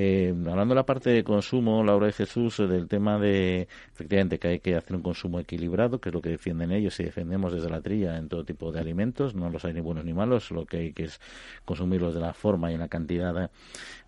eh, 0.00 0.32
hablando 0.48 0.74
de 0.74 0.76
la 0.76 0.86
parte 0.86 1.10
de 1.10 1.24
consumo, 1.24 1.82
Laura 1.82 2.08
y 2.08 2.12
Jesús, 2.12 2.60
eh, 2.60 2.68
del 2.68 2.86
tema 2.86 3.18
de, 3.18 3.66
efectivamente, 3.92 4.38
que 4.38 4.46
hay 4.46 4.60
que 4.60 4.76
hacer 4.76 4.94
un 4.94 5.02
consumo 5.02 5.40
equilibrado, 5.40 6.00
que 6.00 6.10
es 6.10 6.14
lo 6.14 6.22
que 6.22 6.28
defienden 6.28 6.70
ellos 6.70 7.00
y 7.00 7.02
defendemos 7.02 7.52
desde 7.52 7.68
la 7.68 7.80
trilla 7.80 8.16
en 8.16 8.28
todo 8.28 8.44
tipo 8.44 8.70
de 8.70 8.78
alimentos, 8.78 9.34
no 9.34 9.50
los 9.50 9.64
hay 9.64 9.72
ni 9.74 9.80
buenos 9.80 10.04
ni 10.04 10.12
malos, 10.12 10.52
lo 10.52 10.66
que 10.66 10.76
hay 10.76 10.92
que 10.92 11.02
es 11.02 11.20
consumirlos 11.64 12.14
de 12.14 12.20
la 12.20 12.32
forma 12.32 12.70
y 12.70 12.74
en 12.74 12.80
la 12.80 12.86
cantidad 12.86 13.50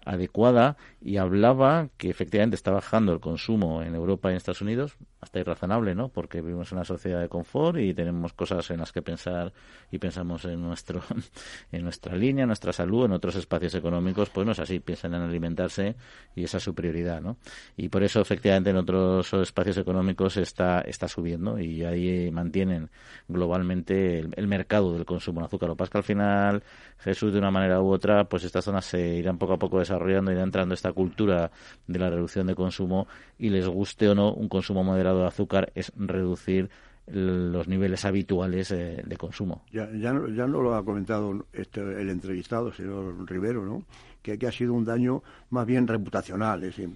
adecuada. 0.05 0.77
Y 1.03 1.17
hablaba 1.17 1.89
que 1.97 2.09
efectivamente 2.09 2.55
está 2.55 2.71
bajando 2.71 3.13
el 3.13 3.19
consumo 3.19 3.83
en 3.83 3.97
Europa 3.97 4.29
y 4.29 4.35
en 4.35 4.37
Estados 4.37 4.63
Unidos, 4.63 4.97
hasta 5.21 5.39
irrazonable, 5.39 5.95
¿no? 5.95 6.09
Porque 6.09 6.41
vivimos 6.41 6.73
en 6.73 6.79
una 6.79 6.85
sociedad 6.85 7.21
de 7.21 7.29
confort 7.29 7.79
y 7.79 7.93
tenemos 7.93 8.33
cosas 8.33 8.71
en 8.71 8.79
las 8.79 8.91
que 8.91 9.03
pensar 9.03 9.53
y 9.91 9.99
pensamos 9.99 10.45
en 10.47 10.63
nuestro 10.63 11.03
en 11.73 11.83
nuestra 11.83 12.17
línea, 12.17 12.47
nuestra 12.47 12.73
salud, 12.73 13.05
en 13.05 13.13
otros 13.13 13.37
espacios 13.37 13.75
económicos, 13.75 14.31
pues 14.31 14.47
no 14.47 14.53
es 14.53 14.59
así, 14.61 14.81
piensan 14.81 15.15
en 15.15 15.23
alimentarse 15.23 15.97
y 16.35 16.45
esa 16.45 16.57
es 16.57 16.63
su 16.63 16.75
prioridad, 16.75 17.21
¿no? 17.21 17.37
Y 17.77 17.89
por 17.89 18.03
eso 18.03 18.21
efectivamente 18.21 18.71
en 18.71 18.77
otros 18.77 19.33
espacios 19.35 19.77
económicos 19.77 20.37
está 20.37 20.81
está 20.81 21.07
subiendo 21.07 21.59
y 21.59 21.85
ahí 21.85 22.31
mantienen 22.31 22.91
globalmente 23.29 24.21
el, 24.21 24.47
mercado 24.47 24.93
del 24.95 25.05
consumo 25.05 25.41
de 25.41 25.47
azúcar. 25.47 25.69
Lo 25.69 25.77
que 25.77 25.99
al 25.99 26.03
final 26.05 26.63
Jesús 26.99 27.33
de 27.33 27.39
una 27.39 27.51
manera 27.51 27.81
u 27.81 27.91
otra, 27.93 28.25
pues 28.25 28.45
estas 28.45 28.65
zonas 28.65 28.85
se 28.85 29.01
irán 29.17 29.39
poco 29.39 29.55
a 29.55 29.59
poco 29.59 29.79
desarrollando, 29.79 30.33
irá 30.33 30.43
entrando 30.43 30.75
esta 30.75 30.93
cultura 30.93 31.51
de 31.87 31.99
la 31.99 32.11
reducción 32.11 32.47
de 32.47 32.55
consumo 32.55 33.07
y 33.39 33.51
les 33.51 33.67
guste 33.67 34.09
o 34.09 34.15
no 34.15 34.33
un 34.33 34.49
consumo 34.49 34.83
moderado 34.85 35.10
de 35.19 35.27
azúcar 35.27 35.73
es 35.75 35.93
reducir 35.97 36.71
los 37.13 37.67
niveles 37.67 38.05
habituales 38.05 38.71
eh, 38.71 39.03
de 39.05 39.17
consumo. 39.17 39.65
Ya, 39.73 39.91
ya, 39.93 40.13
ya 40.35 40.47
no 40.47 40.61
lo 40.61 40.75
ha 40.75 40.85
comentado 40.85 41.47
este, 41.53 41.81
el 41.81 42.09
entrevistado, 42.09 42.73
señor 42.73 43.29
Rivero, 43.29 43.65
¿no? 43.65 43.83
Que, 44.23 44.39
que, 44.39 44.47
ha 44.47 44.53
sido 44.53 44.75
un 44.75 44.85
daño 44.85 45.23
más 45.49 45.67
bien 45.67 45.87
reputacional, 45.89 46.63
es 46.63 46.77
decir, 46.77 46.91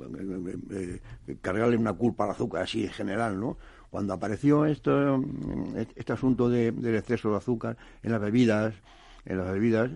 eh, 0.70 1.00
eh, 1.26 1.36
cargarle 1.40 1.76
una 1.76 1.94
culpa 1.94 2.24
al 2.24 2.30
azúcar 2.30 2.62
así 2.62 2.84
en 2.84 2.90
general, 2.90 3.40
¿no? 3.40 3.56
Cuando 3.90 4.12
apareció 4.12 4.66
esto, 4.66 5.22
este 5.96 6.12
asunto 6.12 6.48
del 6.48 6.96
exceso 6.96 7.30
de 7.30 7.36
azúcar 7.36 7.76
en 8.02 8.10
las 8.10 8.20
bebidas, 8.20 8.74
en 9.24 9.38
las 9.38 9.52
bebidas, 9.52 9.88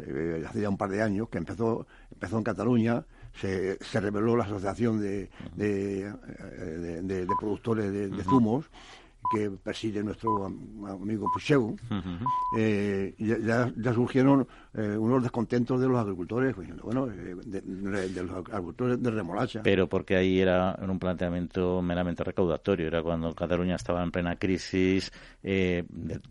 hace 0.47 0.61
ya 0.61 0.69
un 0.69 0.77
par 0.77 0.91
de 0.91 1.03
años, 1.03 1.29
que 1.29 1.39
empezó, 1.39 1.85
empezó 2.13 2.39
en 2.39 2.45
Cataluña, 2.45 3.05
se, 3.35 3.79
se 3.83 4.01
reveló 4.01 4.37
la 4.37 4.45
Asociación 4.45 5.01
de, 5.01 5.31
de, 5.55 6.13
de, 7.03 7.27
Productores 7.39 7.93
de, 7.93 8.25
zumos 8.25 8.67
que 9.31 9.51
preside 9.51 10.03
nuestro 10.03 10.47
amigo 10.47 11.27
Pucheu, 11.33 11.77
eh, 12.57 13.15
ya, 13.19 13.73
ya, 13.77 13.93
surgieron 13.93 14.47
eh, 14.75 14.97
unos 14.97 15.23
descontentos 15.23 15.81
de 15.81 15.89
los 15.89 15.99
agricultores, 15.99 16.55
pues, 16.55 16.69
bueno, 16.83 17.09
eh, 17.11 17.37
de, 17.45 18.23
los 18.23 18.37
agricultores 18.51 19.03
de 19.03 19.11
remolacha. 19.11 19.63
Pero 19.63 19.89
porque 19.89 20.17
ahí 20.17 20.41
era 20.41 20.79
un 20.81 20.99
planteamiento 20.99 21.83
meramente 21.83 22.25
recaudatorio, 22.25 22.87
era 22.87 23.03
cuando 23.03 23.35
Cataluña 23.35 23.77
estaba 23.77 24.03
en 24.03 24.11
plena 24.11 24.37
crisis 24.37 25.13
de 25.43 25.85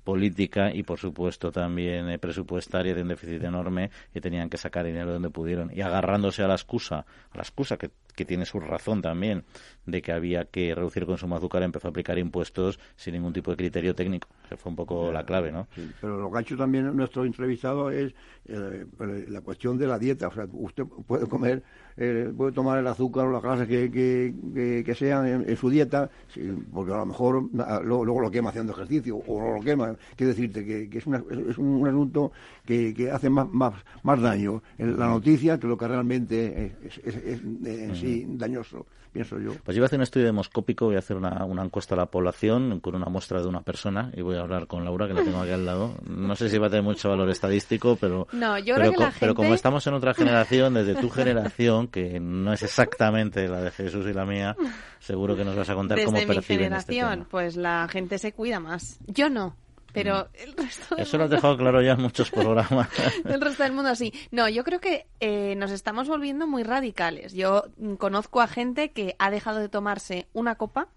política 0.04 0.74
y, 0.74 0.84
por 0.84 1.00
supuesto, 1.00 1.52
también 1.52 2.20
presupuestaria 2.20 2.94
de 2.94 3.02
un 3.02 3.10
déficit 3.10 3.44
enorme 3.44 3.92
y 4.14 4.22
tenían 4.22 4.50
que 4.50 4.58
sacar 4.58 4.86
dinero 4.86 5.14
donde 5.14 5.30
pudieron. 5.30 5.72
Y 5.74 5.82
agarrándose 5.82 6.44
a 6.44 6.48
la 6.48 6.56
excusa, 6.56 7.06
a 7.32 7.38
la 7.38 7.42
excusa 7.42 7.78
que, 7.78 7.92
que 8.18 8.26
tiene 8.26 8.46
su 8.46 8.60
razón 8.60 9.02
también, 9.02 9.46
de 9.86 10.02
que 10.02 10.12
había 10.12 10.46
que 10.46 10.74
reducir 10.76 11.04
el 11.04 11.08
consumo 11.08 11.36
de 11.36 11.40
azúcar, 11.40 11.64
empezó 11.64 11.88
a 11.88 11.92
aplicar 11.92 12.18
impuestos 12.18 12.80
sin 12.98 13.14
ningún 13.14 13.32
tipo 13.32 13.52
de 13.52 13.58
criterio 13.58 13.96
técnico. 13.96 14.28
Esa 14.48 14.56
fue 14.56 14.70
un 14.70 14.78
poco 14.78 15.12
la 15.12 15.26
clave, 15.26 15.52
¿no? 15.52 15.68
pero 16.00 16.18
lo 16.18 16.32
que 16.32 16.38
ha 16.38 16.42
hecho 16.42 16.56
también 16.56 16.96
nuestro 16.96 17.26
entrevistado 17.26 17.92
es 17.92 18.14
eh, 18.46 18.86
la 19.28 19.42
cuestión 19.42 19.78
de 19.78 19.88
la 19.88 20.00
dieta. 20.00 20.30
O 20.30 20.32
sea, 20.32 20.48
usted 20.54 20.86
puede 20.86 21.28
comer, 21.28 21.62
eh, 21.98 22.32
puede 22.36 22.54
tomar 22.54 22.80
el 22.80 22.88
azúcar 22.88 23.26
o 23.26 23.32
las 23.32 23.44
grasas 23.44 23.68
que, 23.68 23.92
que, 23.92 24.96
sean 24.96 25.44
en, 25.46 25.58
su 25.58 25.70
dieta, 25.70 26.10
porque 26.72 26.94
a 26.94 26.98
lo 26.98 27.06
mejor 27.08 27.50
luego, 27.84 28.22
lo 28.22 28.32
quema 28.32 28.52
haciendo 28.52 28.72
ejercicio 28.72 29.18
o 29.18 29.42
no 29.42 29.56
lo 29.56 29.62
quema. 29.62 29.94
Quiero 30.16 30.30
decirte 30.30 30.66
que, 30.66 30.98
es, 30.98 31.06
es 31.06 31.58
un 31.58 31.86
asunto 31.86 32.32
que, 32.66 33.10
hace 33.12 33.30
más, 33.30 33.50
más, 33.52 33.74
más 34.04 34.22
daño 34.22 34.64
en 34.78 34.98
la 34.98 35.08
noticia 35.08 35.60
que 35.60 35.68
lo 35.68 35.78
que 35.78 35.88
realmente 35.90 36.78
es, 36.86 37.00
en 37.36 37.96
sí 37.98 38.26
dañoso 38.30 38.86
pienso 39.18 39.40
yo. 39.40 39.60
Pues 39.64 39.76
yo 39.76 39.82
voy 39.82 39.86
a 39.86 39.88
hacer 39.88 40.00
un 40.00 40.04
estudio 40.04 40.26
demoscópico, 40.28 40.86
voy 40.86 40.96
a 40.96 41.00
hacer 41.00 41.18
una, 41.18 41.44
una, 41.46 41.64
encuesta 41.64 41.96
a 41.96 41.98
la 41.98 42.06
población 42.06 42.80
con 42.80 42.96
una 42.96 43.08
muestra 43.08 43.42
de 43.42 43.48
una 43.48 43.62
persona 43.62 44.12
y 44.16 44.22
voy 44.22 44.38
a 44.38 44.42
hablar 44.42 44.68
con 44.68 44.86
Laura, 44.86 45.08
que 45.08 45.14
la 45.14 45.24
tengo 45.24 45.42
aquí 45.42 45.52
al 45.52 45.66
lado. 45.66 45.96
No 46.06 46.36
sé 46.36 46.50
si 46.50 46.58
va 46.58 46.68
a 46.68 46.70
tener 46.70 46.84
mucho 46.84 47.10
valor 47.10 47.30
estadístico, 47.30 47.98
pero, 48.00 48.28
no, 48.32 48.60
yo 48.60 48.76
pero, 48.76 48.94
creo 48.94 49.10
que 49.10 49.16
pero 49.20 49.36
como 49.36 49.54
estamos 49.54 49.86
en 49.88 49.96
otra 49.96 50.14
generación, 50.14 50.76
desde 50.76 50.96
tu 50.96 51.10
generación, 51.10 51.88
que 51.88 52.20
no 52.20 52.54
es 52.54 52.62
exactamente 52.62 53.48
la 53.48 53.62
de 53.62 53.72
Jesús 53.72 54.06
y 54.08 54.14
la 54.14 54.26
mía, 54.26 54.56
seguro 55.00 55.36
que 55.36 55.44
nos 55.44 55.56
vas 55.56 55.70
a 55.70 55.76
contar 55.76 56.04
cómo 56.04 56.18
perciben 56.18 56.74
este 56.74 56.94
generación, 56.94 57.28
pues 57.30 57.58
la 57.58 57.88
gente 57.88 58.20
se 58.20 58.34
cuida 58.34 58.60
más. 58.60 59.00
Yo 59.08 59.30
no 59.30 59.56
pero 59.98 60.26
mm. 60.26 60.44
el 60.44 60.54
resto 60.54 60.98
Eso 60.98 61.18
lo 61.18 61.24
has 61.24 61.30
dejado 61.30 61.58
claro 61.58 61.82
ya 61.82 61.94
en 61.94 62.02
muchos 62.02 62.30
programas. 62.30 62.88
el 63.26 63.42
resto 63.42 63.64
del 63.64 63.74
mundo 63.74 63.96
sí. 63.96 64.14
No, 64.32 64.48
yo 64.48 64.64
creo 64.64 64.80
que 64.80 65.08
eh, 65.20 65.56
nos 65.56 65.72
estamos 65.72 66.08
volviendo 66.08 66.46
muy 66.46 66.64
radicales. 66.64 67.34
Yo 67.34 67.64
mm, 67.78 67.96
conozco 67.96 68.42
a 68.42 68.48
gente 68.48 68.92
que 68.92 69.16
ha 69.18 69.32
dejado 69.32 69.60
de 69.60 69.70
tomarse 69.70 70.28
una 70.34 70.56
copa 70.56 70.90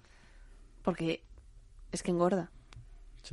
porque 0.83 1.23
es 1.93 2.03
que 2.03 2.11
engorda. 2.11 2.51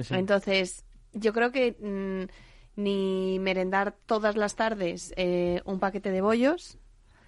Entonces, 0.10 0.86
yo 1.13 1.34
creo 1.34 1.51
que 1.51 1.75
mm, 1.80 2.82
ni 2.82 3.39
merendar 3.39 3.95
todas 4.06 4.38
las 4.38 4.56
tardes 4.56 5.13
eh, 5.17 5.62
un 5.65 5.80
paquete 5.80 6.12
de 6.12 6.21
bollos, 6.21 6.77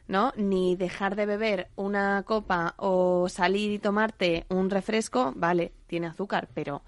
¿no? 0.07 0.31
Ni 0.37 0.75
dejar 0.77 1.15
de 1.15 1.25
beber 1.25 1.69
una 1.75 2.23
copa 2.23 2.73
o 2.77 3.27
salir 3.27 3.71
y 3.71 3.79
tomarte 3.79 4.45
un 4.49 4.69
refresco, 4.69 5.33
vale, 5.35 5.73
tiene 5.87 6.07
azúcar, 6.07 6.47
pero 6.53 6.83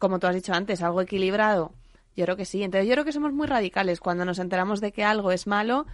como 0.00 0.18
tú 0.18 0.26
has 0.26 0.34
dicho 0.34 0.52
antes, 0.52 0.82
algo 0.82 1.00
equilibrado. 1.00 1.72
Yo 2.16 2.24
creo 2.24 2.36
que 2.36 2.44
sí. 2.44 2.64
Entonces 2.64 2.88
yo 2.88 2.94
creo 2.94 3.04
que 3.04 3.12
somos 3.12 3.32
muy 3.32 3.46
radicales. 3.46 4.00
Cuando 4.00 4.24
nos 4.24 4.40
enteramos 4.40 4.80
de 4.80 4.90
que 4.90 5.04
algo 5.04 5.30
es 5.30 5.46
malo, 5.46 5.86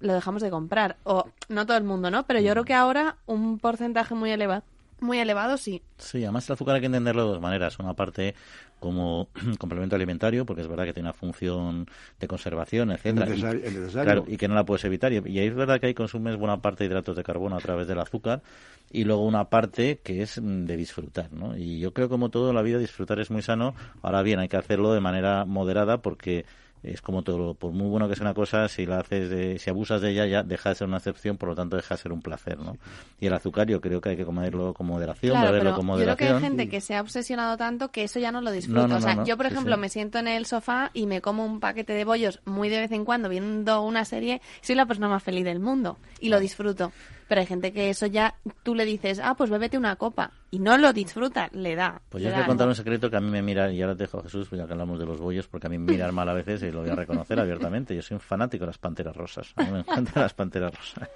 lo 0.00 0.12
dejamos 0.12 0.42
de 0.42 0.50
comprar. 0.50 0.98
O 1.04 1.24
no 1.48 1.64
todo 1.64 1.78
el 1.78 1.84
mundo, 1.84 2.10
¿no? 2.10 2.26
Pero 2.26 2.40
yo 2.40 2.52
creo 2.52 2.64
que 2.64 2.74
ahora 2.74 3.16
un 3.24 3.58
porcentaje 3.58 4.14
muy 4.14 4.30
elevado 4.30 4.64
muy 5.00 5.18
elevado, 5.18 5.56
sí. 5.56 5.82
Sí, 5.98 6.22
además 6.22 6.48
el 6.48 6.54
azúcar 6.54 6.76
hay 6.76 6.80
que 6.80 6.86
entenderlo 6.86 7.24
de 7.24 7.28
dos 7.32 7.40
maneras. 7.40 7.78
Una 7.78 7.94
parte 7.94 8.34
como 8.78 9.28
complemento 9.58 9.94
alimentario, 9.94 10.44
porque 10.46 10.62
es 10.62 10.68
verdad 10.68 10.84
que 10.84 10.92
tiene 10.92 11.08
una 11.08 11.12
función 11.12 11.86
de 12.18 12.26
conservación, 12.26 12.90
etcétera, 12.90 13.34
y, 14.26 14.36
que 14.36 14.48
no 14.48 14.54
la 14.54 14.64
puedes 14.64 14.84
evitar. 14.84 15.12
Y, 15.12 15.18
ahí 15.38 15.46
es 15.46 15.54
verdad 15.54 15.80
que 15.80 15.86
hay 15.86 15.94
consumes 15.94 16.36
buena 16.36 16.60
parte 16.60 16.84
de 16.84 16.90
hidratos 16.90 17.16
de 17.16 17.22
carbono 17.22 17.56
a 17.56 17.60
través 17.60 17.86
del 17.86 18.00
azúcar 18.00 18.42
y 18.90 19.04
luego 19.04 19.24
una 19.24 19.50
parte 19.50 20.00
que 20.02 20.22
es 20.22 20.40
de 20.42 20.76
disfrutar, 20.76 21.32
¿no? 21.32 21.56
Y 21.56 21.78
yo 21.78 21.92
creo 21.92 22.08
como 22.08 22.30
todo 22.30 22.50
en 22.50 22.56
la 22.56 22.62
vida 22.62 22.78
disfrutar 22.78 23.20
es 23.20 23.30
muy 23.30 23.42
sano. 23.42 23.74
Ahora 24.02 24.22
bien, 24.22 24.40
hay 24.40 24.48
que 24.48 24.56
hacerlo 24.56 24.92
de 24.92 25.00
manera 25.00 25.44
moderada 25.44 25.98
porque 25.98 26.44
es 26.82 27.02
como 27.02 27.22
todo, 27.22 27.54
por 27.54 27.72
muy 27.72 27.88
bueno 27.88 28.08
que 28.08 28.14
sea 28.14 28.24
una 28.24 28.34
cosa, 28.34 28.68
si 28.68 28.86
la 28.86 29.00
haces, 29.00 29.60
si 29.60 29.70
abusas 29.70 30.00
de 30.00 30.10
ella, 30.10 30.26
ya 30.26 30.42
deja 30.42 30.70
de 30.70 30.74
ser 30.74 30.88
una 30.88 30.96
excepción, 30.96 31.36
por 31.36 31.50
lo 31.50 31.54
tanto 31.54 31.76
deja 31.76 31.94
de 31.94 32.00
ser 32.00 32.12
un 32.12 32.22
placer, 32.22 32.58
¿no? 32.58 32.76
Y 33.18 33.26
el 33.26 33.34
azúcar 33.34 33.66
yo 33.66 33.80
creo 33.80 34.00
que 34.00 34.10
hay 34.10 34.16
que 34.16 34.24
comerlo 34.24 34.72
con 34.72 34.86
moderación, 34.86 35.40
beberlo 35.40 35.74
con 35.74 35.86
moderación. 35.86 36.12
Yo 36.12 36.16
creo 36.16 36.38
que 36.38 36.44
hay 36.44 36.50
gente 36.50 36.68
que 36.68 36.80
se 36.80 36.94
ha 36.94 37.00
obsesionado 37.00 37.56
tanto 37.56 37.90
que 37.90 38.04
eso 38.04 38.18
ya 38.18 38.32
no 38.32 38.40
lo 38.40 38.50
disfruta. 38.50 38.96
o 38.96 39.00
sea, 39.00 39.24
yo 39.24 39.36
por 39.36 39.46
ejemplo 39.46 39.76
me 39.76 39.88
siento 39.88 40.18
en 40.18 40.28
el 40.28 40.46
sofá 40.46 40.90
y 40.94 41.06
me 41.06 41.20
como 41.20 41.44
un 41.44 41.60
paquete 41.60 41.92
de 41.92 42.04
bollos 42.04 42.40
muy 42.44 42.68
de 42.68 42.80
vez 42.80 42.92
en 42.92 43.04
cuando 43.04 43.28
viendo 43.28 43.82
una 43.82 44.04
serie, 44.04 44.40
soy 44.62 44.74
la 44.74 44.86
persona 44.86 45.08
más 45.08 45.22
feliz 45.22 45.44
del 45.44 45.60
mundo 45.60 45.98
y 46.20 46.28
lo 46.28 46.40
disfruto. 46.40 46.92
Pero 47.30 47.42
hay 47.42 47.46
gente 47.46 47.72
que 47.72 47.90
eso 47.90 48.06
ya 48.06 48.34
tú 48.64 48.74
le 48.74 48.84
dices, 48.84 49.20
ah, 49.22 49.36
pues 49.36 49.50
bébete 49.50 49.78
una 49.78 49.94
copa. 49.94 50.32
Y 50.50 50.58
no 50.58 50.76
lo 50.76 50.92
disfruta, 50.92 51.48
le 51.52 51.76
da. 51.76 52.02
Pues 52.08 52.24
yo 52.24 52.28
te 52.28 52.34
voy 52.34 52.42
a 52.42 52.46
contar 52.48 52.66
un 52.66 52.74
secreto 52.74 53.08
que 53.08 53.18
a 53.18 53.20
mí 53.20 53.30
me 53.30 53.40
mira, 53.40 53.70
y 53.70 53.80
ahora 53.80 53.94
te 53.94 54.02
dejo 54.02 54.20
Jesús, 54.20 54.50
ya 54.50 54.66
que 54.66 54.72
hablamos 54.72 54.98
de 54.98 55.06
los 55.06 55.20
bollos, 55.20 55.46
porque 55.46 55.68
a 55.68 55.70
mí 55.70 55.78
me 55.78 55.92
miran 55.92 56.12
mal 56.12 56.28
a 56.28 56.32
veces 56.32 56.60
y 56.64 56.72
lo 56.72 56.80
voy 56.80 56.90
a 56.90 56.96
reconocer 56.96 57.38
abiertamente. 57.38 57.94
Yo 57.94 58.02
soy 58.02 58.16
un 58.16 58.20
fanático 58.20 58.64
de 58.64 58.70
las 58.70 58.78
panteras 58.78 59.14
rosas. 59.14 59.52
A 59.54 59.62
mí 59.62 59.70
me 59.70 59.78
encantan 59.78 60.24
las 60.24 60.34
panteras 60.34 60.74
rosas 60.74 61.08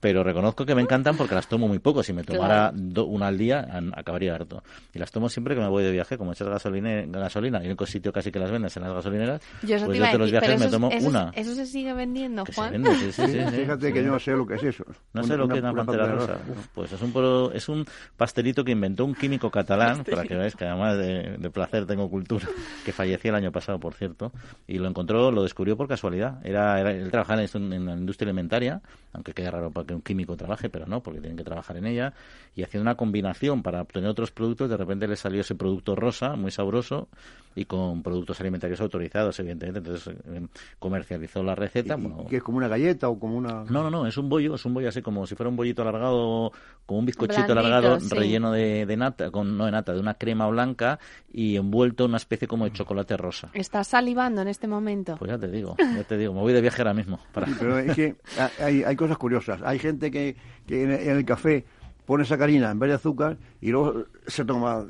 pero 0.00 0.22
reconozco 0.22 0.66
que 0.66 0.74
me 0.74 0.82
encantan 0.82 1.16
porque 1.16 1.34
las 1.34 1.48
tomo 1.48 1.68
muy 1.68 1.78
poco. 1.78 2.02
Si 2.02 2.12
me 2.12 2.22
tomara 2.22 2.72
una 2.72 3.26
al 3.28 3.38
día, 3.38 3.66
acabaría 3.94 4.34
harto. 4.34 4.62
Y 4.94 4.98
las 4.98 5.10
tomo 5.10 5.28
siempre 5.28 5.54
que 5.54 5.60
me 5.60 5.68
voy 5.68 5.82
de 5.84 5.90
viaje, 5.90 6.18
como 6.18 6.32
echas 6.32 6.48
gasolina, 6.48 7.02
gasolina, 7.06 7.58
y 7.58 7.62
el 7.62 7.70
único 7.70 7.86
sitio 7.86 8.12
casi 8.12 8.30
que 8.30 8.38
las 8.38 8.50
vendes 8.50 8.76
en 8.76 8.82
las 8.82 8.92
gasolineras, 8.92 9.40
yo 9.62 9.84
pues 9.84 9.98
yo 9.98 10.18
los 10.18 10.30
viajes 10.30 10.60
me 10.60 10.68
tomo 10.68 10.90
una. 11.02 11.30
Eso 11.34 11.54
se 11.54 11.66
sigue 11.66 11.92
vendiendo, 11.92 12.44
Juan. 12.54 12.84
Fíjate 13.12 13.92
que 13.92 14.04
yo 14.04 14.12
no 14.12 14.18
sé 14.18 14.32
lo 14.32 14.46
que 14.46 14.54
es 14.54 14.62
eso. 14.62 14.84
No 15.12 15.24
sé 15.24 15.36
lo 15.36 15.48
que 15.48 15.54
es 15.54 15.60
una 15.60 15.72
pantera 15.72 16.06
rosa. 16.06 16.38
pues 16.74 16.92
es 16.92 17.00
un, 17.00 17.50
es 17.54 17.68
un 17.68 17.84
pastelito 18.16 18.64
que 18.64 18.72
inventó 18.72 19.04
un 19.04 19.14
químico 19.14 19.50
catalán, 19.50 20.04
para 20.04 20.24
que 20.24 20.36
veáis 20.36 20.54
que 20.54 20.66
además 20.66 20.98
de, 20.98 21.50
placer 21.50 21.86
tengo 21.86 22.10
cultura, 22.10 22.46
que 22.84 22.92
falleció 22.92 23.30
el 23.30 23.36
año 23.36 23.50
pasado, 23.50 23.80
por 23.80 23.94
cierto, 23.94 24.30
y 24.66 24.78
lo 24.78 24.88
encontró, 24.88 25.30
lo 25.30 25.42
descubrió 25.42 25.76
por 25.76 25.88
casualidad. 25.88 26.38
Era, 26.44 26.78
era 26.80 26.90
él 26.90 27.10
trabajaba 27.10 27.42
en, 27.42 27.72
en 27.72 27.86
la 27.86 27.94
industria 27.94 28.28
alimentaria, 28.28 28.82
aunque 29.12 29.32
queda 29.46 29.58
raro 29.58 29.70
para 29.70 29.86
que 29.86 29.94
un 29.94 30.02
químico 30.02 30.36
trabaje, 30.36 30.68
pero 30.68 30.86
no, 30.86 31.02
porque 31.02 31.20
tienen 31.20 31.36
que 31.36 31.44
trabajar 31.44 31.76
en 31.76 31.86
ella, 31.86 32.12
y 32.54 32.62
haciendo 32.62 32.82
una 32.82 32.96
combinación 32.96 33.62
para 33.62 33.80
obtener 33.82 34.10
otros 34.10 34.30
productos, 34.30 34.68
de 34.68 34.76
repente 34.76 35.06
le 35.06 35.16
salió 35.16 35.40
ese 35.40 35.54
producto 35.54 35.94
rosa, 35.94 36.36
muy 36.36 36.50
sabroso, 36.50 37.08
y 37.54 37.64
con 37.64 38.02
productos 38.02 38.40
alimentarios 38.40 38.80
autorizados, 38.80 39.38
evidentemente, 39.40 39.78
entonces 39.78 40.14
eh, 40.26 40.46
comercializó 40.78 41.42
la 41.42 41.54
receta. 41.54 41.96
¿Que 42.28 42.36
es 42.36 42.42
como 42.42 42.58
una 42.58 42.68
galleta 42.68 43.08
o 43.08 43.18
como 43.18 43.36
una...? 43.36 43.64
No, 43.64 43.82
no, 43.82 43.90
no, 43.90 44.06
es 44.06 44.16
un 44.18 44.28
bollo, 44.28 44.56
es 44.56 44.64
un 44.64 44.74
bollo 44.74 44.88
así 44.88 45.00
como 45.00 45.26
si 45.26 45.34
fuera 45.34 45.48
un 45.48 45.56
bollito 45.56 45.82
alargado, 45.82 46.52
como 46.84 47.00
un 47.00 47.06
bizcochito 47.06 47.52
alargado, 47.52 47.98
relleno 48.10 48.52
de, 48.52 48.96
nata, 48.96 49.30
con, 49.30 49.56
no 49.56 49.64
de 49.64 49.72
nata, 49.72 49.94
de 49.94 50.00
una 50.00 50.14
crema 50.14 50.46
blanca 50.48 50.98
y 51.32 51.56
envuelto 51.56 52.04
en 52.04 52.10
una 52.10 52.18
especie 52.18 52.46
como 52.46 52.64
de 52.64 52.72
chocolate 52.72 53.16
rosa. 53.16 53.50
¿Estás 53.54 53.88
salivando 53.88 54.42
en 54.42 54.48
este 54.48 54.66
momento? 54.66 55.16
Pues 55.18 55.30
ya 55.30 55.38
te 55.38 55.48
digo, 55.48 55.76
ya 55.78 56.04
te 56.04 56.18
digo, 56.18 56.34
me 56.34 56.40
voy 56.40 56.52
de 56.52 56.60
viaje 56.60 56.82
ahora 56.82 56.94
mismo. 56.94 57.18
pero 57.32 57.78
es 57.78 57.94
que 57.94 58.16
hay, 58.62 58.82
hay 58.82 58.96
cosas 58.96 59.16
curiosas. 59.26 59.60
Hay 59.62 59.80
gente 59.80 60.12
que, 60.12 60.36
que 60.66 60.84
en 60.84 61.16
el 61.16 61.24
café 61.24 61.64
pone 62.06 62.24
sacarina 62.24 62.70
en 62.70 62.78
vez 62.78 62.88
de 62.88 62.94
azúcar 62.94 63.36
y 63.60 63.70
luego 63.70 64.04
se 64.28 64.44
toma 64.44 64.86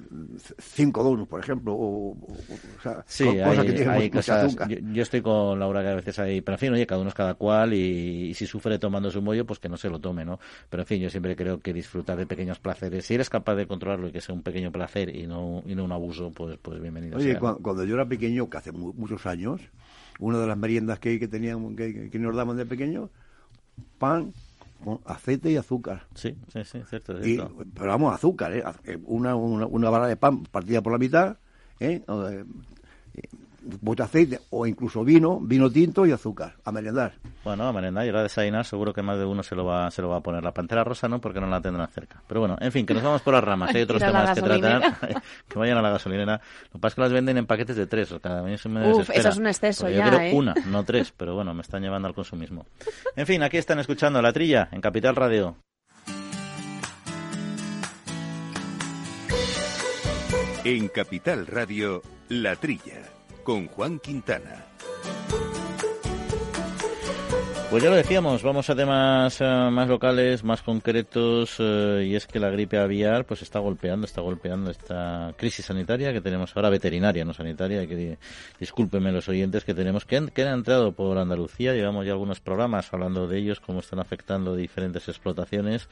cinco 0.58 1.02
donuts, 1.02 1.28
por 1.28 1.40
ejemplo, 1.40 1.72
o, 1.74 2.16
sea, 2.82 3.02
sí, 3.06 3.24
cosas 3.24 3.64
que 3.64 3.72
tienen 3.72 4.18
azúcar. 4.18 4.68
Yo, 4.68 5.02
estoy 5.02 5.22
con 5.22 5.58
Laura 5.58 5.80
que 5.82 5.88
a 5.88 5.94
veces 5.94 6.18
hay, 6.18 6.42
pero 6.42 6.56
en 6.56 6.58
fin, 6.58 6.72
oye, 6.74 6.86
cada 6.86 7.00
uno 7.00 7.08
es 7.08 7.14
cada 7.14 7.32
cual 7.34 7.72
y, 7.72 8.34
si 8.34 8.46
sufre 8.46 8.78
tomando 8.78 9.10
su 9.10 9.22
mollo, 9.22 9.46
pues 9.46 9.58
que 9.58 9.70
no 9.70 9.78
se 9.78 9.88
lo 9.88 9.98
tome, 9.98 10.26
¿no? 10.26 10.38
Pero 10.68 10.82
en 10.82 10.86
fin, 10.86 11.00
yo 11.00 11.08
siempre 11.08 11.34
creo 11.34 11.60
que 11.60 11.72
disfrutar 11.72 12.18
de 12.18 12.26
pequeños 12.26 12.58
placeres, 12.58 13.06
si 13.06 13.14
eres 13.14 13.30
capaz 13.30 13.54
de 13.54 13.66
controlarlo 13.66 14.08
y 14.08 14.12
que 14.12 14.20
sea 14.20 14.34
un 14.34 14.42
pequeño 14.42 14.70
placer 14.70 15.16
y 15.16 15.26
no, 15.26 15.62
y 15.66 15.74
no 15.74 15.84
un 15.84 15.92
abuso, 15.92 16.30
pues, 16.32 16.58
pues 16.60 16.80
bienvenido. 16.82 17.16
Oye, 17.16 17.38
Cuando, 17.38 17.84
yo 17.84 17.94
era 17.94 18.06
pequeño, 18.06 18.50
que 18.50 18.58
hace 18.58 18.72
muchos 18.72 19.24
años, 19.24 19.62
una 20.18 20.38
de 20.38 20.46
las 20.46 20.58
meriendas 20.58 20.98
que, 20.98 21.18
que 21.18 21.28
teníamos, 21.28 21.74
que, 21.76 22.10
que 22.10 22.18
nos 22.18 22.36
daban 22.36 22.58
de 22.58 22.66
pequeño, 22.66 23.08
pan 23.98 24.32
con 24.84 25.00
aceite 25.04 25.50
y 25.50 25.56
azúcar. 25.56 26.04
Sí, 26.14 26.36
sí, 26.52 26.64
sí, 26.64 26.78
cierto. 26.88 27.14
pero 27.74 27.86
vamos, 27.88 28.14
azúcar, 28.14 28.52
¿eh? 28.52 28.62
una, 29.04 29.34
una, 29.34 29.66
una 29.66 29.90
vara 29.90 30.06
de 30.06 30.16
pan 30.16 30.44
partida 30.44 30.82
por 30.82 30.92
la 30.92 30.98
mitad, 30.98 31.36
¿eh? 31.80 32.02
De 33.66 34.02
aceite 34.02 34.40
o 34.50 34.66
incluso 34.66 35.04
vino, 35.04 35.40
vino 35.40 35.70
tinto 35.70 36.06
y 36.06 36.12
azúcar, 36.12 36.54
a 36.64 36.72
merendar. 36.72 37.14
Bueno, 37.44 37.66
a 37.66 37.72
merendar 37.72 38.04
y 38.04 38.08
ahora 38.08 38.22
desayunar 38.22 38.64
seguro 38.64 38.92
que 38.92 39.02
más 39.02 39.18
de 39.18 39.24
uno 39.24 39.42
se 39.42 39.54
lo 39.54 39.64
va 39.64 39.90
se 39.90 40.02
lo 40.02 40.08
va 40.08 40.16
a 40.16 40.20
poner. 40.20 40.42
La 40.42 40.52
pantera 40.52 40.84
rosa 40.84 41.08
no, 41.08 41.20
porque 41.20 41.40
no 41.40 41.46
la 41.46 41.60
tendrán 41.60 41.88
cerca. 41.88 42.22
Pero 42.26 42.40
bueno, 42.40 42.56
en 42.60 42.72
fin, 42.72 42.86
que 42.86 42.94
nos 42.94 43.02
vamos 43.02 43.22
por 43.22 43.34
las 43.34 43.44
ramas. 43.44 43.74
Hay 43.74 43.82
otros 43.82 44.02
temas 44.02 44.34
que 44.34 44.42
tratar. 44.42 44.96
que 45.48 45.58
vayan 45.58 45.78
a 45.78 45.82
la 45.82 45.90
gasolinera. 45.90 46.40
Lo 46.66 46.72
que 46.72 46.78
pasa 46.78 46.88
es 46.88 46.94
que 46.94 47.00
las 47.02 47.12
venden 47.12 47.38
en 47.38 47.46
paquetes 47.46 47.76
de 47.76 47.86
tres. 47.86 48.14
cada 48.22 48.42
vez 48.42 48.66
me 48.66 48.92
Uf, 48.92 49.10
eso 49.10 49.28
es 49.28 49.36
un 49.36 49.46
exceso 49.46 49.88
ya, 49.88 49.96
Yo 49.96 50.02
quiero 50.02 50.20
¿eh? 50.20 50.32
una, 50.34 50.54
no 50.66 50.84
tres, 50.84 51.12
pero 51.16 51.34
bueno, 51.34 51.54
me 51.54 51.62
están 51.62 51.82
llevando 51.82 52.08
al 52.08 52.14
consumismo. 52.14 52.66
En 53.14 53.26
fin, 53.26 53.42
aquí 53.42 53.56
están 53.56 53.78
escuchando 53.78 54.20
La 54.22 54.32
Trilla, 54.32 54.68
en 54.72 54.80
Capital 54.80 55.16
Radio. 55.16 55.56
En 60.64 60.88
Capital 60.88 61.46
Radio, 61.46 62.02
La 62.28 62.56
Trilla 62.56 63.15
con 63.46 63.68
Juan 63.68 64.00
Quintana. 64.00 64.66
Pues 67.68 67.82
ya 67.82 67.90
lo 67.90 67.96
decíamos, 67.96 68.44
vamos 68.44 68.70
a 68.70 68.76
temas 68.76 69.40
eh, 69.40 69.44
más 69.44 69.88
locales, 69.88 70.44
más 70.44 70.62
concretos, 70.62 71.56
eh, 71.58 72.06
y 72.08 72.14
es 72.14 72.28
que 72.28 72.38
la 72.38 72.48
gripe 72.48 72.78
aviar 72.78 73.26
pues 73.26 73.42
está 73.42 73.58
golpeando, 73.58 74.06
está 74.06 74.20
golpeando 74.20 74.70
esta 74.70 75.34
crisis 75.36 75.66
sanitaria 75.66 76.12
que 76.12 76.20
tenemos 76.20 76.56
ahora, 76.56 76.70
veterinaria, 76.70 77.24
no 77.24 77.34
sanitaria, 77.34 77.84
que 77.88 78.18
discúlpenme 78.60 79.10
los 79.10 79.28
oyentes 79.28 79.64
que 79.64 79.74
tenemos, 79.74 80.04
que 80.04 80.26
que 80.32 80.42
han 80.42 80.54
entrado 80.54 80.92
por 80.92 81.18
Andalucía, 81.18 81.74
llevamos 81.74 82.06
ya 82.06 82.12
algunos 82.12 82.38
programas 82.40 82.94
hablando 82.94 83.26
de 83.26 83.36
ellos, 83.36 83.58
cómo 83.58 83.80
están 83.80 83.98
afectando 83.98 84.54
diferentes 84.54 85.08
explotaciones 85.08 85.88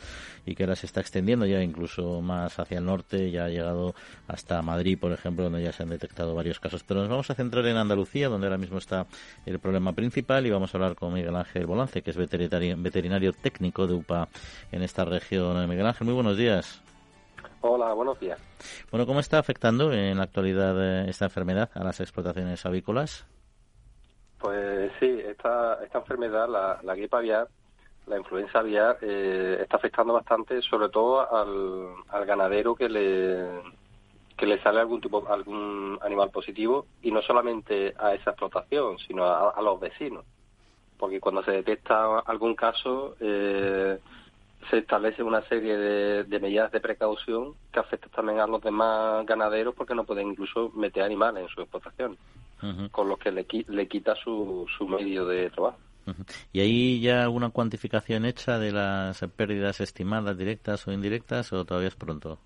y 0.46 0.54
que 0.54 0.62
ahora 0.62 0.76
se 0.76 0.86
está 0.86 1.00
extendiendo 1.00 1.44
ya 1.44 1.60
incluso 1.60 2.20
más 2.20 2.56
hacia 2.60 2.78
el 2.78 2.84
norte, 2.84 3.32
ya 3.32 3.46
ha 3.46 3.48
llegado 3.48 3.96
hasta 4.28 4.62
Madrid, 4.62 4.96
por 4.96 5.10
ejemplo, 5.10 5.44
donde 5.44 5.62
ya 5.62 5.72
se 5.72 5.82
han 5.82 5.90
detectado 5.90 6.36
varios 6.36 6.60
casos. 6.60 6.84
Pero 6.84 7.00
nos 7.00 7.08
vamos 7.08 7.28
a 7.30 7.34
centrar 7.34 7.66
en 7.66 7.76
Andalucía, 7.76 8.28
donde 8.28 8.46
ahora 8.46 8.58
mismo 8.58 8.78
está 8.78 9.06
el 9.44 9.58
problema 9.58 9.92
principal, 9.92 10.46
y 10.46 10.50
vamos 10.50 10.72
a 10.72 10.78
hablar 10.78 10.94
con 10.94 11.12
Miguel 11.12 11.34
Ángel 11.34 11.63
Bolance, 11.66 12.02
que 12.02 12.10
es 12.10 12.16
veterinario, 12.16 12.76
veterinario 12.78 13.32
técnico 13.32 13.86
de 13.86 13.94
UPA 13.94 14.28
en 14.72 14.82
esta 14.82 15.04
región. 15.04 15.68
Miguel 15.68 15.86
Ángel, 15.86 16.06
muy 16.06 16.14
buenos 16.14 16.36
días. 16.36 16.82
Hola, 17.66 17.94
buenos 17.94 18.20
días. 18.20 18.38
Bueno, 18.90 19.06
¿cómo 19.06 19.20
está 19.20 19.38
afectando 19.38 19.90
en 19.90 20.18
la 20.18 20.24
actualidad 20.24 20.76
eh, 20.78 21.08
esta 21.08 21.24
enfermedad 21.24 21.70
a 21.74 21.82
las 21.82 21.98
explotaciones 21.98 22.66
avícolas? 22.66 23.26
Pues 24.38 24.92
sí, 25.00 25.18
esta, 25.26 25.82
esta 25.82 25.98
enfermedad, 26.00 26.46
la, 26.46 26.78
la 26.82 26.94
gripe 26.94 27.16
aviar, 27.16 27.48
la 28.06 28.18
influenza 28.18 28.58
aviar, 28.58 28.98
eh, 29.00 29.60
está 29.62 29.78
afectando 29.78 30.12
bastante, 30.12 30.60
sobre 30.60 30.90
todo 30.90 31.26
al, 31.34 31.94
al 32.08 32.26
ganadero 32.26 32.74
que 32.74 32.90
le, 32.90 33.62
que 34.36 34.46
le 34.46 34.62
sale 34.62 34.80
algún 34.80 35.00
tipo 35.00 35.26
algún 35.26 35.98
animal 36.02 36.30
positivo 36.30 36.84
y 37.00 37.10
no 37.10 37.22
solamente 37.22 37.94
a 37.98 38.12
esa 38.12 38.32
explotación, 38.32 38.98
sino 38.98 39.24
a 39.24 39.62
los 39.62 39.80
vecinos 39.80 40.26
porque 40.98 41.20
cuando 41.20 41.42
se 41.42 41.52
detecta 41.52 42.18
algún 42.20 42.54
caso 42.54 43.16
eh, 43.20 43.98
se 44.70 44.78
establece 44.78 45.22
una 45.22 45.42
serie 45.42 45.76
de, 45.76 46.40
medidas 46.40 46.72
de 46.72 46.80
precaución 46.80 47.54
que 47.72 47.80
afectan 47.80 48.10
también 48.10 48.40
a 48.40 48.46
los 48.46 48.62
demás 48.62 49.26
ganaderos 49.26 49.74
porque 49.74 49.94
no 49.94 50.04
pueden 50.04 50.28
incluso 50.28 50.70
meter 50.74 51.02
animales 51.02 51.42
en 51.42 51.48
su 51.48 51.60
explotación, 51.60 52.16
con 52.90 53.08
lo 53.08 53.16
que 53.16 53.30
le, 53.30 53.46
le 53.68 53.88
quita 53.88 54.14
su, 54.14 54.66
su 54.78 54.88
medio 54.88 55.26
de 55.26 55.50
trabajo. 55.50 55.78
¿Y 56.52 56.60
hay 56.60 57.00
ya 57.00 57.22
alguna 57.22 57.50
cuantificación 57.50 58.24
hecha 58.24 58.58
de 58.58 58.72
las 58.72 59.20
pérdidas 59.36 59.80
estimadas 59.80 60.36
directas 60.36 60.86
o 60.86 60.92
indirectas 60.92 61.52
o 61.52 61.64
todavía 61.64 61.88
es 61.88 61.96
pronto? 61.96 62.38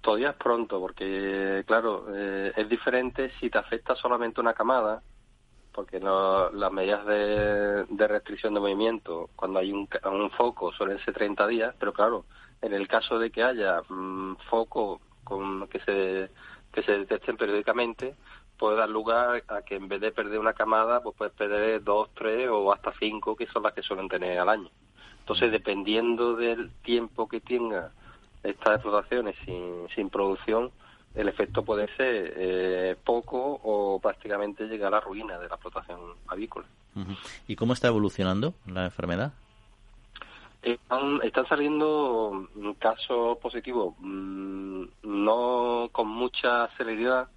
Todavía 0.00 0.30
es 0.30 0.36
pronto 0.36 0.80
porque, 0.80 1.62
claro, 1.66 2.06
eh, 2.14 2.52
es 2.56 2.68
diferente 2.68 3.30
si 3.38 3.48
te 3.50 3.58
afecta 3.58 3.94
solamente 3.94 4.40
una 4.40 4.52
camada 4.54 5.02
porque 5.72 6.00
las 6.00 6.72
medidas 6.72 7.06
de, 7.06 8.06
restricción 8.06 8.54
de 8.54 8.60
movimiento, 8.60 9.30
cuando 9.36 9.58
hay 9.58 9.72
un, 9.72 9.88
foco, 10.36 10.72
suelen 10.72 10.98
ser 11.04 11.14
30 11.14 11.46
días, 11.46 11.74
pero 11.78 11.92
claro, 11.92 12.24
en 12.60 12.74
el 12.74 12.86
caso 12.86 13.18
de 13.18 13.30
que 13.30 13.42
haya 13.42 13.80
mm, 13.88 14.36
foco 14.50 15.00
con, 15.24 15.66
que, 15.68 15.80
se, 15.80 16.30
que 16.72 16.82
se 16.82 16.98
detecten 16.98 17.36
periódicamente, 17.36 18.14
puede 18.58 18.76
dar 18.76 18.88
lugar 18.88 19.42
a 19.48 19.62
que 19.62 19.76
en 19.76 19.88
vez 19.88 20.00
de 20.00 20.12
perder 20.12 20.38
una 20.38 20.52
camada, 20.52 21.02
pues 21.02 21.16
puedes 21.16 21.34
perder 21.34 21.82
dos, 21.82 22.10
tres 22.14 22.48
o 22.50 22.72
hasta 22.72 22.92
cinco, 22.98 23.34
que 23.34 23.46
son 23.46 23.62
las 23.62 23.72
que 23.72 23.82
suelen 23.82 24.08
tener 24.08 24.38
al 24.38 24.48
año. 24.48 24.70
Entonces, 25.20 25.50
dependiendo 25.50 26.36
del 26.36 26.70
tiempo 26.82 27.28
que 27.28 27.40
tenga 27.40 27.92
estas 28.42 28.74
explotaciones 28.74 29.36
sin, 29.44 29.88
sin 29.94 30.10
producción, 30.10 30.70
el 31.14 31.28
efecto 31.28 31.64
puede 31.64 31.88
ser 31.96 32.34
eh, 32.36 32.96
poco 33.04 33.60
o 33.62 34.00
prácticamente 34.00 34.64
llegar 34.64 34.88
a 34.94 34.98
la 34.98 35.00
ruina 35.00 35.38
de 35.38 35.48
la 35.48 35.54
explotación 35.54 36.00
avícola. 36.26 36.66
¿Y 37.46 37.56
cómo 37.56 37.72
está 37.72 37.88
evolucionando 37.88 38.54
la 38.66 38.84
enfermedad? 38.84 39.32
Están, 40.62 41.20
están 41.22 41.46
saliendo 41.48 42.48
casos 42.78 43.38
positivos, 43.38 43.94
mm, 43.98 44.84
no 45.02 45.88
con 45.90 46.08
mucha 46.08 46.68
celeridad, 46.76 47.28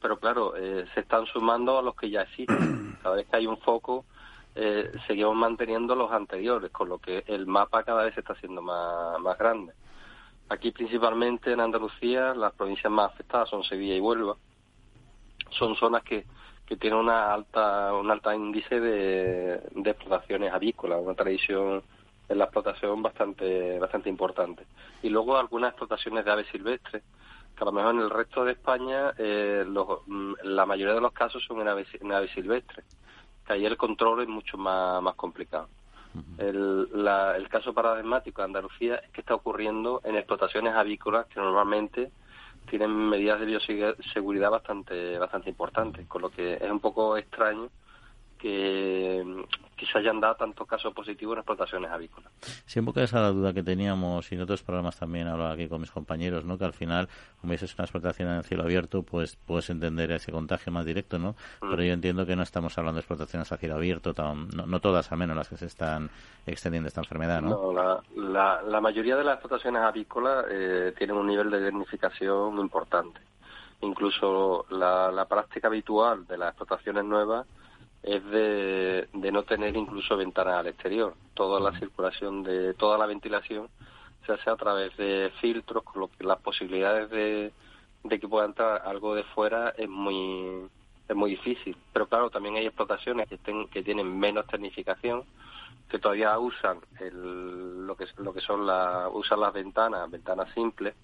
pero 0.00 0.18
claro, 0.18 0.56
eh, 0.56 0.86
se 0.94 1.00
están 1.00 1.26
sumando 1.26 1.78
a 1.78 1.82
los 1.82 1.94
que 1.94 2.08
ya 2.08 2.22
existen. 2.22 2.96
Cada 3.02 3.16
vez 3.16 3.26
que 3.28 3.36
hay 3.36 3.46
un 3.46 3.58
foco, 3.58 4.06
eh, 4.54 4.90
seguimos 5.06 5.36
manteniendo 5.36 5.94
los 5.94 6.10
anteriores, 6.10 6.70
con 6.70 6.88
lo 6.88 6.98
que 6.98 7.22
el 7.26 7.46
mapa 7.46 7.84
cada 7.84 8.04
vez 8.04 8.14
se 8.14 8.20
está 8.20 8.32
haciendo 8.32 8.60
más, 8.60 9.20
más 9.20 9.38
grande. 9.38 9.72
Aquí 10.50 10.72
principalmente 10.72 11.52
en 11.52 11.60
Andalucía 11.60 12.34
las 12.34 12.52
provincias 12.52 12.92
más 12.92 13.12
afectadas 13.12 13.48
son 13.48 13.62
Sevilla 13.62 13.94
y 13.94 14.00
Huelva. 14.00 14.34
Son 15.50 15.76
zonas 15.76 16.02
que, 16.02 16.26
que 16.66 16.76
tienen 16.76 16.98
una 16.98 17.32
alta, 17.32 17.94
un 17.94 18.10
alto 18.10 18.32
índice 18.32 18.80
de, 18.80 19.54
explotaciones 19.84 20.52
avícolas, 20.52 21.00
una 21.00 21.14
tradición 21.14 21.84
en 22.28 22.38
la 22.38 22.46
explotación 22.46 23.00
bastante, 23.00 23.78
bastante 23.78 24.08
importante. 24.08 24.66
Y 25.04 25.08
luego 25.08 25.36
algunas 25.36 25.70
explotaciones 25.70 26.24
de 26.24 26.32
aves 26.32 26.48
silvestres, 26.50 27.04
que 27.56 27.62
a 27.62 27.66
lo 27.66 27.72
mejor 27.72 27.94
en 27.94 28.00
el 28.00 28.10
resto 28.10 28.44
de 28.44 28.52
España 28.52 29.12
eh, 29.18 29.64
mm, 29.64 30.32
la 30.42 30.66
mayoría 30.66 30.94
de 30.94 31.00
los 31.00 31.12
casos 31.12 31.44
son 31.44 31.60
en 31.60 31.68
aves, 31.68 31.86
en 32.00 32.10
aves 32.10 32.32
silvestres, 32.32 32.84
que 33.46 33.52
ahí 33.52 33.64
el 33.64 33.76
control 33.76 34.22
es 34.22 34.28
mucho 34.28 34.58
más, 34.58 35.00
más 35.00 35.14
complicado. 35.14 35.68
El, 36.38 36.88
el 37.36 37.48
caso 37.48 37.72
paradigmático 37.72 38.42
de 38.42 38.46
Andalucía 38.46 38.96
es 38.96 39.10
que 39.10 39.20
está 39.20 39.34
ocurriendo 39.34 40.00
en 40.04 40.16
explotaciones 40.16 40.74
avícolas 40.74 41.26
que 41.26 41.40
normalmente 41.40 42.10
tienen 42.68 42.90
medidas 42.90 43.40
de 43.40 43.46
bioseguridad 43.46 44.50
bastante 44.50 45.18
bastante 45.18 45.50
importantes, 45.50 46.06
con 46.06 46.22
lo 46.22 46.30
que 46.30 46.54
es 46.54 46.70
un 46.70 46.80
poco 46.80 47.16
extraño 47.16 47.68
que, 48.40 49.44
que 49.76 49.86
se 49.86 49.98
hayan 49.98 50.20
dado 50.20 50.34
tantos 50.34 50.66
casos 50.66 50.94
positivos 50.94 51.34
en 51.34 51.38
explotaciones 51.40 51.90
avícolas. 51.90 52.32
Sí, 52.64 52.78
un 52.78 52.86
poco 52.86 53.00
esa 53.00 53.20
la 53.20 53.30
duda 53.30 53.52
que 53.52 53.62
teníamos 53.62 54.30
y 54.32 54.34
en 54.34 54.40
otros 54.40 54.62
programas 54.62 54.98
también 54.98 55.28
hablaba 55.28 55.52
aquí 55.52 55.68
con 55.68 55.80
mis 55.80 55.90
compañeros, 55.90 56.44
¿no? 56.44 56.56
Que 56.56 56.64
al 56.64 56.72
final, 56.72 57.08
como 57.40 57.52
dices, 57.52 57.74
una 57.74 57.84
explotación 57.84 58.30
en 58.30 58.42
cielo 58.42 58.62
abierto, 58.62 59.02
pues 59.02 59.36
puedes 59.36 59.68
entender 59.68 60.10
ese 60.12 60.32
contagio 60.32 60.72
más 60.72 60.86
directo, 60.86 61.18
¿no? 61.18 61.32
Mm. 61.60 61.70
Pero 61.70 61.82
yo 61.82 61.92
entiendo 61.92 62.24
que 62.24 62.34
no 62.34 62.42
estamos 62.42 62.76
hablando 62.78 62.96
de 62.96 63.00
explotaciones 63.00 63.52
a 63.52 63.58
cielo 63.58 63.74
abierto, 63.74 64.14
no, 64.14 64.80
todas 64.80 65.12
al 65.12 65.18
menos 65.18 65.36
las 65.36 65.48
que 65.48 65.56
se 65.56 65.66
están 65.66 66.10
extendiendo 66.46 66.88
esta 66.88 67.02
enfermedad, 67.02 67.42
¿no? 67.42 67.72
No, 67.72 68.02
la, 68.14 68.62
la, 68.62 68.80
mayoría 68.80 69.16
de 69.16 69.24
las 69.24 69.34
explotaciones 69.34 69.82
avícolas 69.82 70.46
eh, 70.50 70.94
tienen 70.96 71.16
un 71.16 71.26
nivel 71.26 71.50
de 71.50 71.62
dignificación 71.64 72.58
importante. 72.58 73.20
Incluso 73.82 74.66
la, 74.70 75.10
la 75.10 75.26
práctica 75.26 75.68
habitual 75.68 76.26
de 76.26 76.38
las 76.38 76.50
explotaciones 76.50 77.04
nuevas 77.04 77.46
es 78.02 78.24
de, 78.24 79.08
no 79.12 79.42
tener 79.42 79.76
incluso 79.76 80.16
ventanas 80.16 80.54
al 80.54 80.68
exterior. 80.68 81.14
Toda 81.34 81.60
la 81.60 81.78
circulación 81.78 82.42
de 82.42 82.74
toda 82.74 82.98
la 82.98 83.06
ventilación 83.06 83.68
se 84.26 84.32
hace 84.32 84.50
a 84.50 84.56
través 84.56 84.96
de 84.96 85.32
filtros, 85.40 85.82
con 85.84 86.00
lo 86.00 86.08
que 86.08 86.24
las 86.24 86.38
posibilidades 86.40 87.10
de, 87.10 87.52
que 88.08 88.28
pueda 88.28 88.46
entrar 88.46 88.82
algo 88.84 89.14
de 89.14 89.24
fuera 89.24 89.74
es 89.76 89.88
muy 89.88 90.68
es 91.08 91.16
muy 91.16 91.30
difícil. 91.30 91.76
Pero 91.92 92.06
claro, 92.06 92.30
también 92.30 92.54
hay 92.54 92.66
explotaciones 92.66 93.28
que, 93.28 93.38
que 93.70 93.82
tienen 93.82 94.18
menos 94.18 94.46
tecnificación, 94.46 95.24
que 95.88 95.98
todavía 95.98 96.38
usan 96.38 96.78
el, 97.00 97.86
lo 97.86 97.96
que 97.96 98.06
lo 98.18 98.32
que 98.32 98.40
son 98.40 98.66
la, 98.66 99.08
usan 99.12 99.40
las 99.40 99.52
ventanas, 99.52 100.10
ventanas 100.10 100.48
simples, 100.54 100.94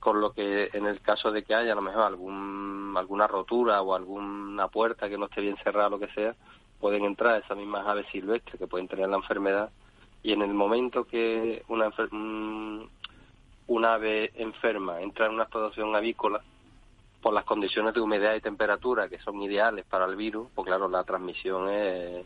con 0.00 0.20
lo 0.20 0.32
que 0.32 0.70
en 0.72 0.86
el 0.86 1.00
caso 1.00 1.30
de 1.30 1.44
que 1.44 1.54
haya 1.54 1.72
a 1.72 1.76
lo 1.76 1.82
mejor 1.82 2.02
algún, 2.02 2.94
alguna 2.96 3.26
rotura 3.26 3.82
o 3.82 3.94
alguna 3.94 4.68
puerta 4.68 5.08
que 5.08 5.18
no 5.18 5.26
esté 5.26 5.42
bien 5.42 5.56
cerrada, 5.62 5.90
lo 5.90 6.00
que 6.00 6.08
sea, 6.08 6.34
pueden 6.80 7.04
entrar 7.04 7.40
esas 7.40 7.56
mismas 7.56 7.86
aves 7.86 8.06
silvestres 8.10 8.58
que 8.58 8.66
pueden 8.66 8.88
tener 8.88 9.08
la 9.08 9.16
enfermedad 9.16 9.70
y 10.22 10.32
en 10.32 10.42
el 10.42 10.54
momento 10.54 11.04
que 11.04 11.62
una, 11.68 11.90
un 13.66 13.84
ave 13.84 14.32
enferma 14.34 15.00
entra 15.00 15.26
en 15.26 15.34
una 15.34 15.44
explotación 15.44 15.94
avícola, 15.94 16.42
por 17.20 17.34
las 17.34 17.44
condiciones 17.44 17.94
de 17.94 18.00
humedad 18.00 18.34
y 18.34 18.40
temperatura 18.40 19.08
que 19.08 19.18
son 19.18 19.42
ideales 19.42 19.84
para 19.84 20.06
el 20.06 20.16
virus, 20.16 20.48
pues 20.54 20.66
claro, 20.66 20.88
la 20.88 21.04
transmisión 21.04 21.68
es, 21.68 22.24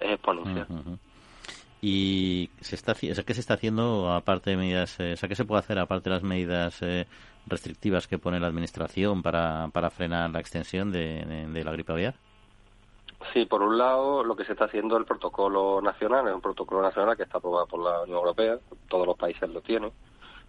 exponencial. 0.00 0.66
¿Y 1.86 2.48
se 2.62 2.76
está, 2.76 2.94
qué 2.94 3.34
se 3.34 3.40
está 3.40 3.52
haciendo 3.52 4.10
aparte 4.10 4.48
de 4.48 4.56
medidas, 4.56 4.98
eh, 5.00 5.12
o 5.12 5.16
sea, 5.18 5.28
qué 5.28 5.34
se 5.34 5.44
puede 5.44 5.58
hacer 5.58 5.78
aparte 5.78 6.08
de 6.08 6.14
las 6.14 6.22
medidas 6.22 6.80
eh, 6.80 7.06
restrictivas 7.46 8.08
que 8.08 8.16
pone 8.16 8.40
la 8.40 8.46
Administración 8.46 9.22
para, 9.22 9.68
para 9.70 9.90
frenar 9.90 10.30
la 10.30 10.40
extensión 10.40 10.90
de, 10.90 11.46
la 11.62 11.72
gripe 11.72 11.92
aviar? 11.92 12.14
Sí, 13.34 13.44
por 13.44 13.60
un 13.60 13.76
lado, 13.76 14.24
lo 14.24 14.34
que 14.34 14.46
se 14.46 14.52
está 14.52 14.64
haciendo 14.64 14.96
el 14.96 15.04
protocolo 15.04 15.82
nacional, 15.82 16.26
es 16.26 16.34
un 16.34 16.40
protocolo 16.40 16.80
nacional 16.80 17.18
que 17.18 17.24
está 17.24 17.36
aprobado 17.36 17.66
por 17.66 17.84
la 17.84 18.00
Unión 18.00 18.16
Europea, 18.16 18.56
todos 18.88 19.06
los 19.06 19.18
países 19.18 19.46
lo 19.50 19.60
tienen, 19.60 19.92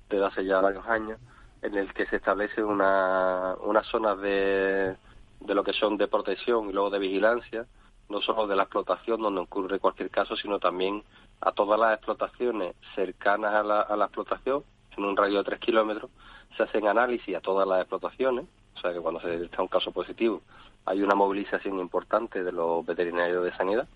desde 0.09 0.25
hace 0.25 0.45
ya 0.45 0.61
varios 0.61 0.87
años, 0.87 1.19
en 1.61 1.75
el 1.75 1.93
que 1.93 2.05
se 2.05 2.15
establece 2.15 2.63
una, 2.63 3.55
unas 3.59 3.85
zonas 3.87 4.21
de, 4.21 4.95
de 5.41 5.53
lo 5.53 5.65
que 5.65 5.73
son 5.73 5.97
de 5.97 6.07
protección 6.07 6.69
y 6.69 6.71
luego 6.71 6.91
de 6.91 6.99
vigilancia, 6.99 7.65
no 8.07 8.21
solo 8.21 8.47
de 8.47 8.55
la 8.55 8.63
explotación 8.63 9.21
donde 9.21 9.41
ocurre 9.41 9.79
cualquier 9.79 10.09
caso, 10.09 10.35
sino 10.35 10.59
también 10.59 11.03
a 11.41 11.51
todas 11.51 11.79
las 11.79 11.93
explotaciones 11.95 12.75
cercanas 12.95 13.53
a 13.53 13.63
la, 13.63 13.81
a 13.81 13.95
la 13.95 14.05
explotación, 14.05 14.63
en 14.97 15.05
un 15.05 15.17
radio 15.17 15.39
de 15.39 15.43
tres 15.43 15.59
kilómetros, 15.59 16.09
se 16.55 16.63
hacen 16.63 16.87
análisis 16.87 17.35
a 17.35 17.41
todas 17.41 17.67
las 17.67 17.81
explotaciones, 17.81 18.45
o 18.75 18.79
sea 18.79 18.93
que 18.93 18.99
cuando 18.99 19.19
se 19.21 19.27
detecta 19.27 19.61
un 19.61 19.67
caso 19.67 19.91
positivo 19.91 20.41
hay 20.85 21.01
una 21.01 21.15
movilización 21.15 21.79
importante 21.79 22.43
de 22.43 22.51
los 22.51 22.85
veterinarios 22.85 23.43
de 23.43 23.55
sanidad. 23.55 23.87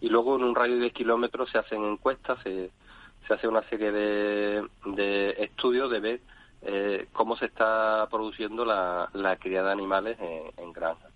Y 0.00 0.08
luego 0.08 0.36
en 0.36 0.44
un 0.44 0.54
radio 0.54 0.74
de 0.74 0.82
10 0.82 0.92
kilómetros 0.92 1.50
se 1.50 1.58
hacen 1.58 1.84
encuestas, 1.84 2.38
se, 2.42 2.70
hace 3.30 3.48
una 3.48 3.62
serie 3.68 3.92
de, 3.92 4.68
de 4.86 5.30
estudios 5.38 5.90
de 5.90 6.00
ver 6.00 6.20
eh, 6.62 7.08
cómo 7.12 7.36
se 7.36 7.46
está 7.46 8.06
produciendo 8.10 8.64
la, 8.64 9.08
la 9.14 9.36
cría 9.36 9.62
de 9.62 9.72
animales 9.72 10.18
en, 10.20 10.42
en 10.56 10.72
granja. 10.72 11.08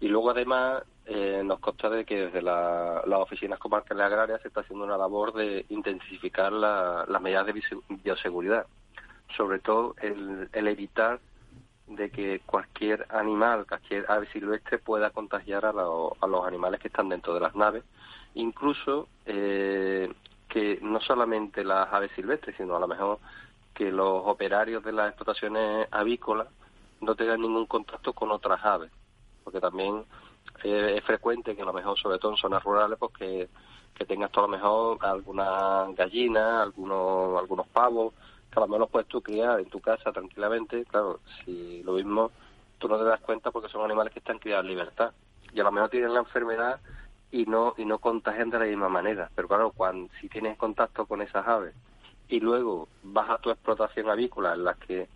Y 0.00 0.08
luego 0.08 0.30
además 0.30 0.82
eh, 1.08 1.42
nos 1.44 1.60
consta 1.60 1.88
de 1.88 2.04
que 2.04 2.26
desde 2.26 2.42
las 2.42 3.06
oficinas 3.06 3.60
comarcales 3.60 4.04
agrarias 4.04 4.42
se 4.42 4.48
está 4.48 4.62
haciendo 4.62 4.84
una 4.84 4.98
labor 4.98 5.32
de 5.34 5.64
intensificar 5.68 6.52
las 6.52 7.22
medidas 7.22 7.46
de 7.46 7.62
bioseguridad, 8.02 8.66
sobre 9.36 9.60
todo 9.60 9.94
el, 10.02 10.48
evitar 10.52 11.20
de 11.86 12.10
que 12.10 12.40
cualquier 12.44 13.06
animal, 13.10 13.66
cualquier 13.68 14.04
ave 14.10 14.26
silvestre 14.32 14.78
pueda 14.78 15.10
contagiar 15.10 15.64
a, 15.64 15.70
a 15.70 16.26
los 16.26 16.44
animales 16.44 16.80
que 16.80 16.88
están 16.88 17.08
dentro 17.08 17.34
de 17.34 17.40
las 17.40 17.54
naves, 17.54 17.84
incluso 18.34 19.06
eh, 19.26 20.12
que 20.48 20.80
no 20.82 21.00
solamente 21.00 21.62
las 21.62 21.92
aves 21.92 22.10
silvestres, 22.16 22.56
sino 22.56 22.74
a 22.74 22.80
lo 22.80 22.88
mejor 22.88 23.20
que 23.74 23.92
los 23.92 24.22
operarios 24.24 24.82
de 24.82 24.90
las 24.90 25.10
explotaciones 25.10 25.86
avícolas 25.92 26.48
no 27.00 27.14
tengan 27.14 27.42
ningún 27.42 27.66
contacto 27.66 28.12
con 28.12 28.32
otras 28.32 28.64
aves, 28.64 28.90
porque 29.44 29.60
también 29.60 30.04
es 30.64 31.04
frecuente 31.04 31.54
que 31.54 31.62
a 31.62 31.66
lo 31.66 31.72
mejor, 31.72 31.98
sobre 31.98 32.18
todo 32.18 32.32
en 32.32 32.38
zonas 32.38 32.62
rurales, 32.62 32.98
pues 32.98 33.12
que, 33.12 33.48
que 33.94 34.04
tengas 34.04 34.30
a 34.36 34.40
lo 34.40 34.48
mejor 34.48 34.98
algunas 35.04 35.94
gallinas, 35.94 36.62
algunos, 36.62 37.38
algunos 37.38 37.66
pavos, 37.68 38.14
que 38.50 38.58
a 38.58 38.60
lo 38.60 38.66
mejor 38.66 38.80
los 38.80 38.90
puedes 38.90 39.08
tú 39.08 39.22
criar 39.22 39.60
en 39.60 39.68
tu 39.68 39.80
casa 39.80 40.12
tranquilamente, 40.12 40.84
claro, 40.84 41.20
si 41.44 41.82
lo 41.82 41.92
mismo 41.92 42.30
tú 42.78 42.88
no 42.88 42.98
te 42.98 43.04
das 43.04 43.20
cuenta 43.20 43.50
porque 43.50 43.68
son 43.68 43.84
animales 43.84 44.12
que 44.12 44.18
están 44.18 44.38
criados 44.38 44.64
en 44.64 44.70
libertad. 44.70 45.12
Y 45.52 45.60
a 45.60 45.64
lo 45.64 45.72
mejor 45.72 45.90
tienen 45.90 46.12
la 46.12 46.20
enfermedad 46.20 46.80
y 47.30 47.46
no 47.46 47.74
y 47.76 47.84
no 47.84 47.98
contagian 47.98 48.50
de 48.50 48.58
la 48.58 48.66
misma 48.66 48.88
manera, 48.88 49.30
pero 49.34 49.48
claro, 49.48 49.72
cuando 49.72 50.12
si 50.20 50.28
tienes 50.28 50.56
contacto 50.56 51.06
con 51.06 51.22
esas 51.22 51.46
aves 51.46 51.74
y 52.28 52.40
luego 52.40 52.88
vas 53.02 53.30
a 53.30 53.38
tu 53.38 53.50
explotación 53.50 54.08
avícola 54.10 54.54
en 54.54 54.64
las 54.64 54.76
que 54.78 55.08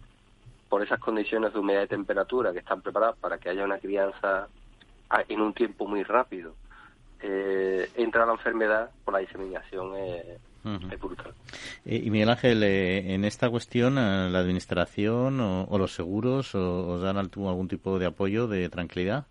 por 0.69 0.83
esas 0.83 1.01
condiciones 1.01 1.53
de 1.53 1.59
humedad 1.59 1.83
y 1.83 1.89
temperatura 1.89 2.53
que 2.53 2.61
están 2.61 2.81
preparadas 2.81 3.17
para 3.17 3.39
que 3.39 3.49
haya 3.49 3.65
una 3.65 3.79
crianza 3.79 4.49
en 5.29 5.41
un 5.41 5.53
tiempo 5.53 5.87
muy 5.87 6.03
rápido, 6.03 6.55
eh, 7.23 7.91
entra 7.97 8.27
la 8.27 8.33
enfermedad, 8.33 8.91
por 9.05 9.15
la 9.15 9.21
diseminación 9.21 9.95
es 9.97 11.01
brutal. 11.01 11.33
Eh, 11.85 12.03
y 12.05 12.11
Miguel 12.11 12.31
Ángel, 12.31 12.63
eh, 12.63 13.15
en 13.15 13.25
esta 13.25 13.49
cuestión, 13.51 13.97
¿la 13.97 14.39
administración 14.39 15.41
o, 15.41 15.79
los 15.79 15.95
seguros 15.95 16.55
os 16.55 17.03
dan 17.03 17.17
algún 17.17 17.69
tipo 17.69 17.99
de 17.99 18.07
apoyo, 18.07 18.47
de 18.47 18.69
tranquilidad? 18.69 19.27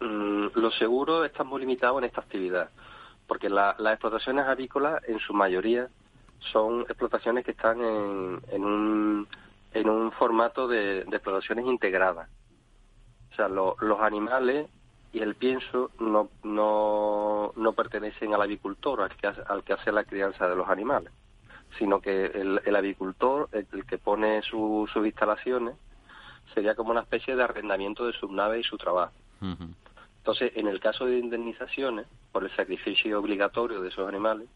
Mm, 0.00 0.48
los 0.54 0.76
seguros 0.78 1.26
están 1.26 1.46
muy 1.46 1.60
limitados 1.60 1.98
en 1.98 2.04
esta 2.04 2.20
actividad, 2.20 2.70
porque 3.26 3.50
las 3.50 3.78
explotaciones 3.78 4.46
avícolas, 4.46 5.02
en 5.08 5.18
su 5.18 5.34
mayoría, 5.34 5.88
son 6.52 6.82
explotaciones 6.82 7.44
que 7.44 7.50
están 7.50 7.80
en, 7.82 8.40
en, 8.50 8.64
un, 8.64 9.28
en 9.74 9.88
un 9.88 10.12
formato 10.12 10.66
de, 10.66 11.00
explotaciones 11.00 11.66
integradas. 11.66 12.28
Sea, 13.40 13.48
los 13.48 14.00
animales 14.00 14.68
y 15.14 15.20
el 15.20 15.34
pienso 15.34 15.90
no, 15.98 16.28
no, 16.42 17.54
no 17.56 17.72
pertenecen 17.72 18.34
al 18.34 18.42
avicultor, 18.42 19.00
al 19.00 19.16
que, 19.16 19.28
hace, 19.28 19.40
al 19.48 19.64
que 19.64 19.72
hace 19.72 19.92
la 19.92 20.04
crianza 20.04 20.46
de 20.46 20.56
los 20.56 20.68
animales, 20.68 21.10
sino 21.78 22.02
que 22.02 22.26
el, 22.26 22.60
el 22.66 22.76
avicultor, 22.76 23.48
el, 23.52 23.86
que 23.86 23.96
pone 23.96 24.42
sus 24.42 24.94
instalaciones, 24.94 25.74
sería 26.52 26.74
como 26.74 26.90
una 26.90 27.00
especie 27.00 27.34
de 27.34 27.42
arrendamiento 27.42 28.06
de 28.06 28.12
su 28.12 28.30
nave 28.30 28.60
y 28.60 28.62
su 28.62 28.76
trabajo. 28.76 29.14
Entonces, 30.18 30.52
en 30.54 30.68
el 30.68 30.78
caso 30.78 31.06
de 31.06 31.18
indemnizaciones, 31.18 32.06
por 32.32 32.44
el 32.44 32.54
sacrificio 32.54 33.18
obligatorio 33.18 33.80
de 33.80 33.88
esos 33.88 34.06
animales, 34.06 34.48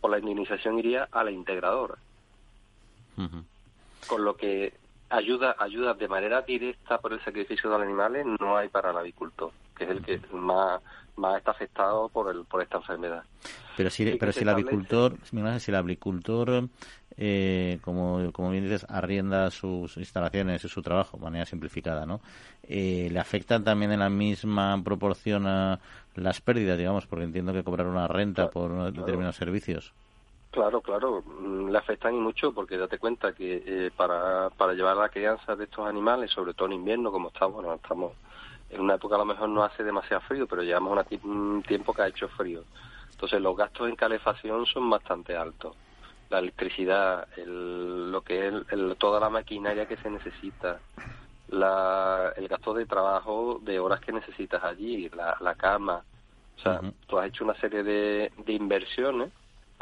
por 0.00 0.10
la 0.10 0.18
indemnización 0.18 0.76
iría 0.76 1.06
a 1.12 1.22
la 1.22 1.30
integradora. 1.30 1.94
Con 4.08 4.24
lo 4.24 4.34
que 4.36 4.74
ayuda, 5.14 5.56
ayuda 5.58 5.94
de 5.94 6.08
manera 6.08 6.42
directa 6.42 6.98
por 6.98 7.12
el 7.12 7.22
sacrificio 7.22 7.70
de 7.70 7.76
los 7.76 7.86
animales 7.86 8.26
no 8.40 8.56
hay 8.56 8.68
para 8.68 8.90
el 8.90 8.96
avicultor, 8.96 9.52
que 9.76 9.84
es 9.84 9.90
el 9.90 10.02
que 10.02 10.20
más, 10.32 10.80
más 11.16 11.38
está 11.38 11.52
afectado 11.52 12.08
por 12.08 12.34
el, 12.34 12.44
por 12.44 12.62
esta 12.62 12.78
enfermedad. 12.78 13.22
Pero 13.76 13.90
si, 13.90 14.04
pero 14.16 14.32
si 14.32 14.40
el 14.40 14.48
avicultor, 14.48 15.16
si 15.22 15.70
el 15.70 15.76
avicultor, 15.76 16.68
eh, 17.16 17.78
como, 17.82 18.32
como 18.32 18.50
bien 18.50 18.64
dices, 18.64 18.86
arrienda 18.88 19.50
sus 19.50 19.96
instalaciones 19.96 20.64
y 20.64 20.68
su 20.68 20.82
trabajo 20.82 21.16
de 21.16 21.24
manera 21.24 21.46
simplificada, 21.46 22.06
¿no? 22.06 22.20
Eh, 22.62 23.08
¿Le 23.10 23.18
afectan 23.18 23.64
también 23.64 23.92
en 23.92 24.00
la 24.00 24.10
misma 24.10 24.80
proporción 24.82 25.46
a 25.46 25.80
las 26.14 26.40
pérdidas, 26.40 26.78
digamos, 26.78 27.06
porque 27.06 27.24
entiendo 27.24 27.52
que 27.52 27.64
cobrar 27.64 27.86
una 27.86 28.06
renta 28.06 28.50
por 28.50 28.92
determinados 28.92 29.36
servicios. 29.36 29.92
Claro, 30.54 30.80
claro, 30.82 31.20
mm, 31.26 31.70
le 31.70 31.78
afectan 31.78 32.14
y 32.14 32.20
mucho 32.20 32.52
porque 32.54 32.78
date 32.78 33.00
cuenta 33.00 33.32
que 33.32 33.64
eh, 33.66 33.90
para, 33.96 34.50
para 34.50 34.72
llevar 34.72 34.96
la 34.96 35.08
crianza 35.08 35.56
de 35.56 35.64
estos 35.64 35.84
animales, 35.84 36.30
sobre 36.30 36.54
todo 36.54 36.68
en 36.68 36.74
invierno, 36.74 37.10
como 37.10 37.30
estamos, 37.30 37.56
bueno, 37.56 37.74
estamos 37.74 38.12
en 38.70 38.80
una 38.80 38.94
época 38.94 39.16
a 39.16 39.18
lo 39.18 39.24
mejor 39.24 39.48
no 39.48 39.64
hace 39.64 39.82
demasiado 39.82 40.20
frío, 40.20 40.46
pero 40.46 40.62
llevamos 40.62 40.96
un 41.24 41.60
tiempo 41.66 41.92
que 41.92 42.02
ha 42.02 42.06
hecho 42.06 42.28
frío. 42.28 42.62
Entonces 43.10 43.40
los 43.40 43.56
gastos 43.56 43.88
en 43.88 43.96
calefacción 43.96 44.64
son 44.66 44.88
bastante 44.88 45.36
altos. 45.36 45.74
La 46.30 46.38
electricidad, 46.38 47.26
el, 47.36 48.12
lo 48.12 48.20
que 48.20 48.46
es 48.46 48.54
el, 48.70 48.94
toda 48.96 49.18
la 49.18 49.30
maquinaria 49.30 49.88
que 49.88 49.96
se 49.96 50.08
necesita, 50.08 50.78
la, 51.48 52.32
el 52.36 52.46
gasto 52.46 52.74
de 52.74 52.86
trabajo 52.86 53.58
de 53.60 53.80
horas 53.80 53.98
que 53.98 54.12
necesitas 54.12 54.62
allí, 54.62 55.08
la, 55.08 55.36
la 55.40 55.56
cama. 55.56 56.04
O 56.56 56.60
sea, 56.60 56.80
tú 57.08 57.18
has 57.18 57.26
hecho 57.26 57.42
una 57.42 57.56
serie 57.56 57.82
de, 57.82 58.30
de 58.46 58.52
inversiones, 58.52 59.32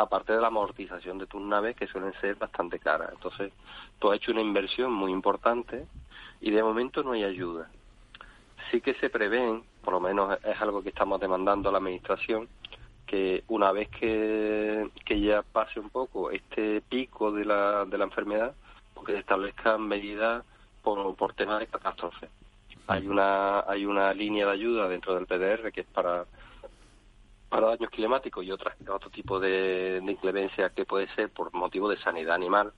aparte 0.03 0.33
de 0.33 0.41
la 0.41 0.49
amortización 0.49 1.19
de 1.19 1.27
tus 1.27 1.43
naves, 1.43 1.77
que 1.77 1.87
suelen 1.87 2.13
ser 2.21 2.37
bastante 2.37 2.79
caras. 2.79 3.11
Entonces, 3.13 3.53
tú 3.99 4.11
has 4.11 4.17
hecho 4.17 4.33
una 4.33 4.41
inversión 4.41 4.93
muy 4.93 5.13
importante 5.13 5.87
y 6.41 6.51
de 6.51 6.63
momento 6.63 7.03
no 7.03 7.13
hay 7.13 7.25
ayuda. 7.25 7.71
Sí 8.71 8.81
que 8.81 8.95
se 8.95 9.11
prevén, 9.11 9.63
por 9.83 9.95
lo 9.95 10.01
menos 10.01 10.39
es 10.45 10.61
algo 10.61 10.83
que 10.83 10.91
estamos 10.91 11.21
demandando 11.21 11.69
a 11.69 11.73
la 11.73 11.79
Administración, 11.79 12.49
que 13.07 13.45
una 13.49 13.73
vez 13.73 13.89
que, 13.91 14.89
que 15.05 15.21
ya 15.21 15.43
pase 15.43 15.79
un 15.81 15.91
poco 15.91 16.31
este 16.31 16.81
pico 16.81 17.33
de 17.33 17.45
la, 17.45 17.85
de 17.85 17.99
la 17.99 18.05
enfermedad, 18.05 18.55
porque 18.95 19.13
pues 19.13 19.17
se 19.17 19.21
establezcan 19.21 19.83
medidas 19.83 20.45
por, 20.83 21.15
por 21.17 21.35
temas 21.35 21.61
de 21.61 21.67
catástrofe. 21.67 22.29
Hay 22.87 23.07
una, 23.07 23.61
hay 23.61 23.85
una 23.85 24.13
línea 24.13 24.47
de 24.47 24.53
ayuda 24.53 24.89
dentro 24.89 25.15
del 25.15 25.27
PDR 25.27 25.73
que 25.73 25.83
es 25.83 25.87
para, 25.87 26.25
para 27.53 27.67
daños 27.67 27.91
climáticos 27.91 28.43
y 28.47 28.51
otras, 28.51 28.75
otro 28.89 29.11
tipo 29.11 29.39
de, 29.39 30.01
de 30.01 30.11
inclemencia 30.11 30.71
que 30.71 30.87
puede 30.87 31.07
ser 31.15 31.29
por 31.29 31.53
motivo 31.53 31.87
de 31.87 31.99
sanidad 31.99 32.35
animal, 32.35 32.73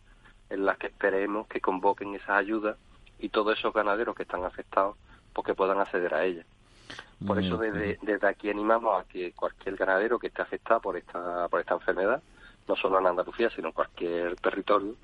en 0.51 0.65
las 0.67 0.79
que 0.79 0.89
esperemos 0.89 1.47
que 1.47 1.61
convoquen 1.61 2.13
esas 2.17 2.31
ayudas 2.31 2.77
y 3.21 3.29
todos 3.29 3.57
esos 3.57 3.73
ganaderos 3.73 4.17
que 4.17 4.25
están 4.25 4.45
afectados, 4.45 4.97
pues 5.33 5.47
que 5.47 5.55
puedan 5.55 5.79
acceder 5.79 6.13
a 6.13 6.25
ellas. 6.25 6.45
Por 7.25 7.39
eso 7.39 7.57
desde, 7.57 8.01
desde 8.03 8.27
aquí 8.27 8.51
animamos 8.51 9.01
a 9.01 9.07
que 9.07 9.31
cualquier 9.31 9.77
ganadero 9.77 10.19
que 10.19 10.27
esté 10.27 10.43
afectado 10.43 10.81
por 10.81 10.97
esta, 10.97 11.47
por 11.47 11.61
esta 11.61 11.75
enfermedad, 11.75 12.21
no 12.67 12.75
solo 12.75 12.99
en 12.99 13.07
Andalucía, 13.07 13.51
sino 13.51 13.69
en 13.69 13.75
cualquier 13.75 14.35
territorio, 14.41 14.97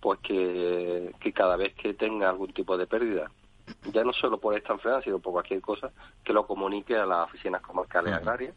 pues 0.00 0.20
que, 0.20 1.14
que 1.20 1.32
cada 1.34 1.56
vez 1.56 1.74
que 1.74 1.92
tenga 1.92 2.30
algún 2.30 2.54
tipo 2.54 2.78
de 2.78 2.86
pérdida, 2.86 3.30
ya 3.92 4.04
no 4.04 4.14
solo 4.14 4.38
por 4.38 4.56
esta 4.56 4.72
enfermedad, 4.72 5.02
sino 5.04 5.18
por 5.18 5.34
cualquier 5.34 5.60
cosa, 5.60 5.90
que 6.24 6.32
lo 6.32 6.46
comunique 6.46 6.96
a 6.96 7.04
las 7.04 7.28
oficinas 7.28 7.60
comarcales 7.60 8.14
agrarias, 8.14 8.54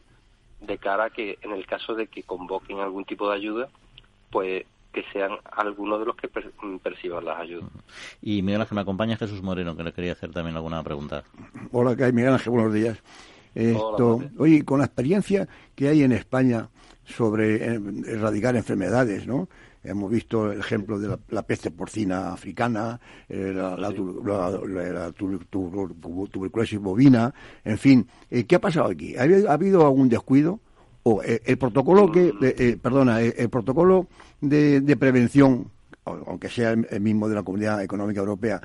de 0.62 0.78
cara 0.78 1.06
a 1.06 1.10
que 1.10 1.38
en 1.42 1.52
el 1.52 1.66
caso 1.66 1.96
de 1.96 2.08
que 2.08 2.24
convoquen 2.24 2.80
algún 2.80 3.06
tipo 3.06 3.30
de 3.30 3.36
ayuda, 3.36 3.70
pues 4.30 4.66
que 4.94 5.04
sean 5.14 5.32
algunos 5.52 6.00
de 6.00 6.06
los 6.06 6.16
que 6.16 6.28
perciban 6.28 7.26
las 7.26 7.40
ayudas. 7.40 7.70
Y 8.22 8.42
Miguel 8.42 8.62
Ángel, 8.62 8.76
me 8.76 8.82
acompaña 8.82 9.18
Jesús 9.18 9.42
Moreno, 9.42 9.76
que 9.76 9.84
le 9.84 9.94
quería 9.94 10.12
hacer 10.12 10.32
también 10.32 10.56
alguna 10.56 10.84
pregunta. 10.84 11.24
Hola, 11.72 11.96
¿qué 11.96 12.06
hay, 12.06 12.14
Miguel 12.14 12.34
Ángel? 12.34 12.52
Buenos 12.52 12.74
días. 12.74 13.02
Esto, 13.56 14.22
oye, 14.38 14.64
con 14.64 14.80
la 14.80 14.86
experiencia 14.86 15.48
que 15.76 15.90
hay 15.90 16.04
en 16.04 16.12
España 16.12 16.70
sobre 17.06 17.56
eh, 17.56 17.80
erradicar 18.08 18.56
enfermedades, 18.56 19.28
¿no? 19.28 19.48
Hemos 19.84 20.12
visto 20.12 20.52
el 20.52 20.60
ejemplo 20.60 21.00
de 21.00 21.18
la, 21.30 21.42
peste 21.42 21.72
porcina 21.72 22.34
africana, 22.34 23.00
eh, 23.28 23.52
la, 23.56 23.92
tuberculosis 26.30 26.80
bovina, 26.80 27.34
en 27.64 27.78
fin. 27.80 28.08
Eh, 28.30 28.44
¿Qué 28.46 28.56
ha 28.56 28.62
pasado 28.62 28.90
aquí? 28.90 29.16
¿Ha 29.16 29.24
habido, 29.24 29.86
algún 29.86 30.08
descuido? 30.08 30.60
¿O 31.04 31.24
el 31.24 31.58
protocolo 31.58 32.12
que, 32.12 32.32
mm. 32.32 32.80
perdona, 32.80 33.22
el, 33.22 33.50
protocolo 33.50 34.08
de, 34.40 34.96
prevención, 35.00 35.72
aunque 36.06 36.48
sea 36.50 36.74
el 36.74 37.02
mismo 37.02 37.28
de 37.28 37.36
la 37.36 37.44
Comunidad 37.44 37.82
Económica 37.82 38.20
Europea, 38.20 38.62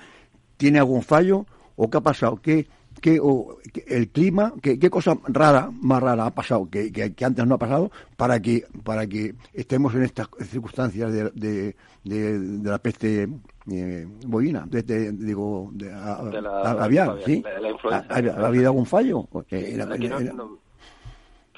tiene 0.59 0.79
algún 0.79 1.03
fallo? 1.03 1.47
¿O 1.77 1.89
qué 1.89 1.97
ha 1.97 2.03
pasado? 2.03 2.37
¿Qué, 2.43 2.67
qué, 3.07 3.20
o, 3.22 3.59
el 3.86 4.09
clima, 4.09 4.52
qué, 4.61 4.90
cosa 4.90 5.16
rara, 5.28 5.70
más 5.80 6.02
rara 6.02 6.26
ha 6.26 6.34
pasado, 6.34 6.68
que, 6.68 6.90
que, 6.90 7.24
antes 7.24 7.46
no 7.46 7.54
ha 7.54 7.59
pasado, 7.59 7.92
para 8.16 8.40
que, 8.40 8.64
para 8.82 9.07
que 9.07 9.32
estemos 9.54 9.94
en 9.94 10.02
estas 10.02 10.28
circunstancias 10.42 11.12
de, 11.12 11.30
de, 11.30 11.76
de, 12.02 12.68
la 12.68 12.78
peste 12.78 13.28
eh, 13.70 14.07
bovina, 14.26 14.64
de, 14.66 15.12
digo, 15.12 15.70
de, 15.72 15.92
la, 15.92 16.72
aviar, 16.82 17.16
¿sí? 17.24 17.44
¿Ha, 17.88 18.46
habido 18.46 18.66
algún 18.66 18.86
fallo? 18.86 19.28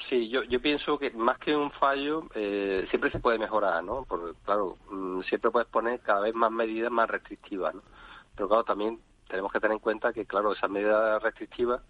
Sí, 0.07 0.29
yo, 0.29 0.43
yo 0.43 0.61
pienso 0.61 0.99
que 0.99 1.09
más 1.11 1.39
que 1.39 1.55
un 1.55 1.71
fallo, 1.71 2.25
eh, 2.35 2.85
siempre 2.91 3.09
se 3.09 3.19
puede 3.19 3.39
mejorar, 3.39 3.83
¿no? 3.83 4.05
Porque, 4.07 4.37
claro, 4.45 4.77
mm, 4.91 5.21
siempre 5.21 5.49
puedes 5.49 5.69
poner 5.69 5.99
cada 6.01 6.21
vez 6.21 6.35
más 6.35 6.51
medidas 6.51 6.91
más 6.91 7.09
restrictivas, 7.09 7.73
¿no? 7.73 7.81
Pero 8.35 8.47
claro, 8.47 8.63
también 8.63 8.99
tenemos 9.29 9.51
que 9.51 9.59
tener 9.59 9.75
en 9.75 9.79
cuenta 9.79 10.11
que, 10.11 10.25
claro, 10.25 10.51
esas 10.51 10.69
medidas 10.69 11.21
restrictivas 11.21 11.81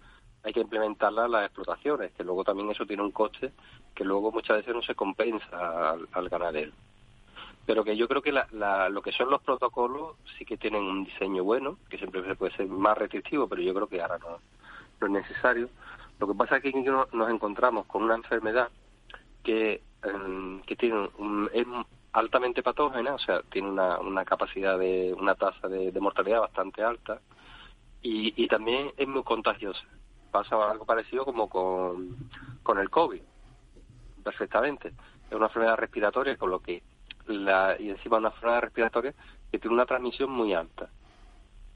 hay 0.44 0.54
que 0.54 0.62
implementarlas 0.62 1.26
en 1.26 1.32
las 1.32 1.46
explotaciones, 1.46 2.12
que 2.12 2.24
luego 2.24 2.44
también 2.44 2.70
eso 2.70 2.86
tiene 2.86 3.04
un 3.04 3.12
coste 3.12 3.52
que 3.96 4.06
luego 4.06 4.32
muchas 4.32 4.58
veces 4.58 4.76
no 4.76 4.82
se 4.82 4.96
compensa 4.96 5.92
al, 5.92 6.30
ganadero. 6.30 6.72
Pero 7.66 7.84
que 7.84 7.98
yo 7.98 8.08
creo 8.08 8.22
que 8.22 8.32
lo 8.32 9.02
que 9.02 9.12
son 9.12 9.30
los 9.30 9.42
protocolos 9.42 10.16
sí 10.38 10.46
que 10.46 10.58
tienen 10.58 10.84
un 10.84 11.04
diseño 11.04 11.44
bueno, 11.44 11.78
que 11.90 11.98
siempre 11.98 12.36
puede 12.36 12.56
ser 12.56 12.68
más 12.68 12.98
restrictivo, 12.98 13.48
pero 13.48 13.62
yo 13.62 13.74
creo 13.74 13.88
que 13.88 14.02
ahora 14.02 14.18
no, 14.18 14.40
no 15.02 15.08
es 15.08 15.24
necesario. 15.24 15.70
Lo 16.20 16.28
que 16.28 16.34
pasa 16.34 16.58
es 16.58 16.64
que 16.64 16.74
nos 16.74 17.30
encontramos 17.30 17.86
con 17.86 18.04
una 18.04 18.16
enfermedad 18.16 18.70
que, 19.44 19.82
em, 20.04 20.62
que 20.62 20.76
tiene 20.76 21.10
un, 21.18 21.50
es 21.54 21.66
altamente 22.14 22.64
patógena, 22.64 23.14
o 23.14 23.20
sea, 23.20 23.41
tiene 23.51 23.70
una, 23.70 23.99
una 23.99 24.26
capacidad 24.26 24.78
de, 24.78 25.14
una 25.14 25.36
tasa 25.36 25.68
de, 25.68 25.91
mortalidad 25.99 26.41
bastante 26.41 26.84
alta 26.84 27.22
y, 28.01 28.34
y, 28.41 28.47
también 28.47 28.91
es 28.97 29.07
muy 29.07 29.24
contagiosa. 29.24 29.86
Pasa 30.32 30.55
algo 30.70 30.86
parecido 30.86 31.26
como 31.26 31.49
con, 31.49 32.30
con 32.64 32.80
el 32.80 32.89
COVID, 32.89 33.22
perfectamente. 34.24 34.93
Es 35.30 35.36
una 35.36 35.47
enfermedad 35.47 35.78
respiratoria, 35.78 36.38
con 36.38 36.49
lo 36.49 36.60
que 36.60 36.82
la, 37.28 37.76
y 37.80 37.89
encima 37.89 38.18
una 38.18 38.30
enfermedad 38.30 38.62
respiratoria 38.62 39.14
que 39.51 39.60
tiene 39.60 39.76
una 39.76 39.86
transmisión 39.86 40.32
muy 40.32 40.53
alta. 40.53 40.89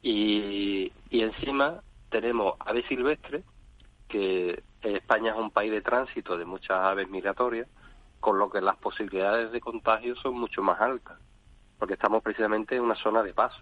Y, 0.01 0.91
y 1.09 1.21
encima 1.21 1.81
tenemos 2.09 2.55
aves 2.59 2.85
silvestres, 2.87 3.43
que 4.07 4.63
España 4.81 5.31
es 5.31 5.37
un 5.37 5.51
país 5.51 5.71
de 5.71 5.81
tránsito 5.81 6.37
de 6.37 6.45
muchas 6.45 6.77
aves 6.77 7.09
migratorias, 7.09 7.67
con 8.23 8.39
lo 8.39 8.49
que 8.49 8.61
las 8.61 8.77
posibilidades 8.77 9.51
de 9.51 9.59
contagio 9.59 10.15
son 10.15 10.39
mucho 10.39 10.63
más 10.63 10.79
altas, 10.79 11.19
porque 11.77 11.95
estamos 11.95 12.23
precisamente 12.23 12.77
en 12.77 12.83
una 12.83 12.95
zona 12.95 13.21
de 13.21 13.33
paso. 13.33 13.61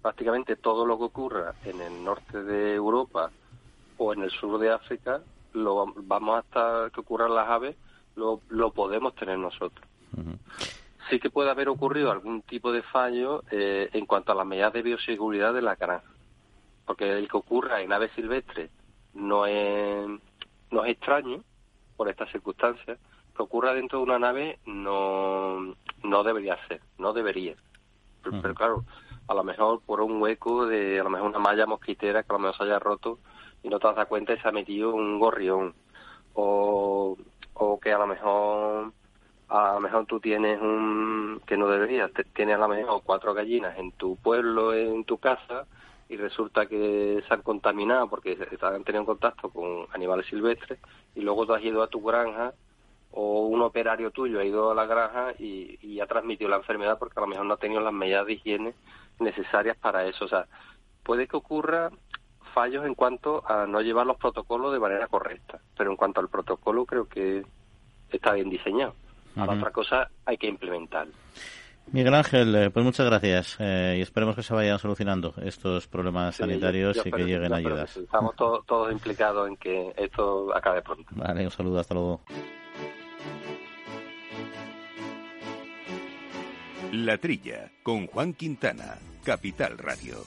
Prácticamente 0.00 0.56
todo 0.56 0.86
lo 0.86 0.96
que 0.96 1.04
ocurra 1.04 1.54
en 1.66 1.82
el 1.82 2.02
norte 2.02 2.42
de 2.42 2.74
Europa 2.74 3.30
o 3.98 4.14
en 4.14 4.22
el 4.22 4.30
sur 4.30 4.58
de 4.58 4.72
África, 4.72 5.20
lo 5.52 5.92
vamos 5.94 6.38
hasta 6.38 6.88
que 6.94 7.00
ocurran 7.00 7.34
las 7.34 7.46
aves, 7.46 7.76
lo, 8.16 8.40
lo 8.48 8.72
podemos 8.72 9.14
tener 9.14 9.36
nosotros. 9.36 9.86
Sí 11.10 11.20
que 11.20 11.28
puede 11.28 11.50
haber 11.50 11.68
ocurrido 11.68 12.10
algún 12.10 12.40
tipo 12.40 12.72
de 12.72 12.80
fallo 12.82 13.44
eh, 13.50 13.90
en 13.92 14.06
cuanto 14.06 14.32
a 14.32 14.34
las 14.34 14.46
medidas 14.46 14.72
de 14.72 14.80
bioseguridad 14.80 15.52
de 15.52 15.60
la 15.60 15.74
granja, 15.74 16.10
porque 16.86 17.18
el 17.18 17.28
que 17.28 17.36
ocurra 17.36 17.82
en 17.82 17.92
aves 17.92 18.12
silvestres 18.16 18.70
no 19.12 19.44
es, 19.44 20.08
no 20.70 20.84
es 20.86 20.92
extraño 20.92 21.44
por 21.98 22.08
estas 22.08 22.32
circunstancias, 22.32 22.98
que 23.40 23.44
ocurra 23.44 23.72
dentro 23.72 23.98
de 23.98 24.04
una 24.04 24.18
nave 24.18 24.58
no, 24.66 25.74
no 26.02 26.22
debería 26.22 26.58
ser, 26.68 26.82
no 26.98 27.14
debería. 27.14 27.54
Pero, 28.22 28.54
claro, 28.54 28.84
a 29.28 29.32
lo 29.32 29.42
mejor 29.44 29.80
por 29.80 30.02
un 30.02 30.20
hueco 30.20 30.66
de 30.66 31.00
a 31.00 31.04
lo 31.04 31.08
mejor 31.08 31.30
una 31.30 31.38
malla 31.38 31.64
mosquitera 31.64 32.22
que 32.22 32.30
a 32.30 32.34
lo 32.34 32.40
mejor 32.40 32.56
se 32.58 32.64
haya 32.64 32.78
roto 32.78 33.18
y 33.62 33.70
no 33.70 33.78
te 33.78 33.86
das 33.88 34.06
cuenta 34.08 34.34
y 34.34 34.38
se 34.38 34.46
ha 34.46 34.52
metido 34.52 34.94
un 34.94 35.18
gorrión. 35.18 35.72
O, 36.34 37.16
o 37.54 37.80
que 37.80 37.92
a 37.92 37.98
lo 37.98 38.06
mejor 38.06 38.92
a 39.48 39.74
lo 39.74 39.80
mejor 39.80 40.04
tú 40.04 40.20
tienes 40.20 40.60
un 40.60 41.40
que 41.46 41.56
no 41.56 41.66
deberías, 41.66 42.10
tienes 42.34 42.56
a 42.56 42.58
lo 42.58 42.68
mejor 42.68 43.00
cuatro 43.02 43.32
gallinas 43.32 43.78
en 43.78 43.92
tu 43.92 44.16
pueblo, 44.16 44.74
en 44.74 45.04
tu 45.04 45.16
casa 45.16 45.66
y 46.10 46.16
resulta 46.16 46.66
que 46.66 47.24
se 47.26 47.34
han 47.34 47.40
contaminado 47.40 48.06
porque 48.10 48.36
han 48.60 48.84
tenido 48.84 49.06
contacto 49.06 49.48
con 49.48 49.86
animales 49.94 50.26
silvestres 50.26 50.78
y 51.14 51.22
luego 51.22 51.46
tú 51.46 51.54
has 51.54 51.64
ido 51.64 51.82
a 51.82 51.88
tu 51.88 52.02
granja 52.02 52.52
o 53.12 53.46
un 53.46 53.62
operario 53.62 54.10
tuyo 54.10 54.40
ha 54.40 54.44
ido 54.44 54.70
a 54.70 54.74
la 54.74 54.86
granja 54.86 55.32
y, 55.38 56.00
ha 56.00 56.06
transmitido 56.06 56.48
la 56.48 56.56
enfermedad 56.56 56.98
porque 56.98 57.18
a 57.18 57.20
lo 57.20 57.26
mejor 57.26 57.44
no 57.44 57.54
ha 57.54 57.58
tenido 57.58 57.80
las 57.80 57.92
medidas 57.92 58.26
de 58.26 58.32
higiene 58.32 58.74
necesarias 59.18 59.76
para 59.76 60.06
eso. 60.06 60.24
O 60.24 60.28
sea, 60.28 60.46
puede 61.02 61.26
que 61.26 61.36
ocurra 61.36 61.90
fallos 62.54 62.86
en 62.86 62.94
cuanto 62.94 63.42
a 63.46 63.66
no 63.66 63.80
llevar 63.82 64.06
los 64.06 64.16
protocolos 64.16 64.72
de 64.72 64.78
manera 64.78 65.06
correcta, 65.08 65.60
pero 65.76 65.90
en 65.90 65.96
cuanto 65.96 66.20
al 66.20 66.28
protocolo 66.28 66.86
creo 66.86 67.06
que 67.06 67.44
está 68.10 68.32
bien 68.32 68.48
diseñado. 68.48 68.94
Para 69.34 69.52
otra 69.52 69.70
cosa 69.70 70.10
hay 70.24 70.38
que 70.38 70.48
implementar. 70.48 71.06
Miguel 71.92 72.14
Ángel, 72.14 72.54
eh, 72.54 72.70
pues 72.70 72.84
muchas 72.84 73.06
gracias 73.06 73.56
eh, 73.58 73.96
y 73.98 74.00
esperemos 74.00 74.36
que 74.36 74.42
se 74.42 74.54
vayan 74.54 74.78
solucionando 74.78 75.34
estos 75.42 75.88
problemas 75.88 76.36
sanitarios 76.36 77.04
y 77.04 77.10
que 77.10 77.24
lleguen 77.24 77.52
ayudas. 77.52 77.96
Estamos 77.96 78.36
todos 78.36 78.92
implicados 78.92 79.48
en 79.48 79.56
que 79.56 79.92
esto 79.96 80.54
acabe 80.54 80.82
pronto. 80.82 81.10
Vale, 81.10 81.44
un 81.44 81.50
saludo, 81.50 81.80
hasta 81.80 81.94
luego. 81.94 82.20
La 86.92 87.18
Trilla, 87.18 87.70
con 87.82 88.08
Juan 88.08 88.34
Quintana, 88.34 88.98
Capital 89.24 89.78
Radio. 89.78 90.26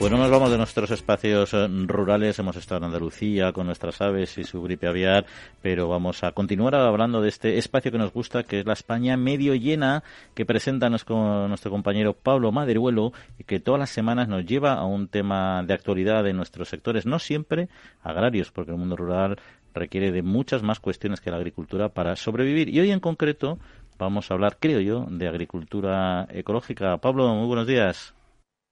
Bueno, 0.00 0.16
nos 0.16 0.30
vamos 0.30 0.50
de 0.50 0.56
nuestros 0.56 0.90
espacios 0.92 1.52
eh, 1.52 1.68
rurales. 1.86 2.38
Hemos 2.38 2.56
estado 2.56 2.78
en 2.78 2.84
Andalucía 2.84 3.52
con 3.52 3.66
nuestras 3.66 4.00
aves 4.00 4.38
y 4.38 4.44
su 4.44 4.62
gripe 4.62 4.86
aviar, 4.86 5.26
pero 5.60 5.88
vamos 5.88 6.24
a 6.24 6.32
continuar 6.32 6.74
hablando 6.74 7.20
de 7.20 7.28
este 7.28 7.58
espacio 7.58 7.92
que 7.92 7.98
nos 7.98 8.10
gusta, 8.10 8.44
que 8.44 8.60
es 8.60 8.66
la 8.66 8.72
España 8.72 9.18
medio 9.18 9.54
llena, 9.54 10.02
que 10.34 10.46
presenta 10.46 10.88
nuestro 10.88 11.70
compañero 11.70 12.14
Pablo 12.14 12.50
Maderuelo 12.50 13.12
y 13.38 13.44
que 13.44 13.60
todas 13.60 13.78
las 13.78 13.90
semanas 13.90 14.26
nos 14.26 14.46
lleva 14.46 14.72
a 14.72 14.86
un 14.86 15.08
tema 15.08 15.62
de 15.64 15.74
actualidad 15.74 16.26
en 16.26 16.38
nuestros 16.38 16.70
sectores, 16.70 17.04
no 17.04 17.18
siempre 17.18 17.68
agrarios, 18.02 18.50
porque 18.50 18.70
el 18.70 18.78
mundo 18.78 18.96
rural 18.96 19.38
requiere 19.74 20.12
de 20.12 20.22
muchas 20.22 20.62
más 20.62 20.80
cuestiones 20.80 21.20
que 21.20 21.30
la 21.30 21.36
agricultura 21.36 21.88
para 21.88 22.16
sobrevivir. 22.16 22.68
Y 22.68 22.80
hoy 22.80 22.90
en 22.90 23.00
concreto 23.00 23.58
vamos 23.98 24.30
a 24.30 24.34
hablar, 24.34 24.58
creo 24.58 24.80
yo, 24.80 25.06
de 25.10 25.28
agricultura 25.28 26.26
ecológica. 26.30 26.98
Pablo, 26.98 27.34
muy 27.34 27.46
buenos 27.46 27.66
días. 27.66 28.14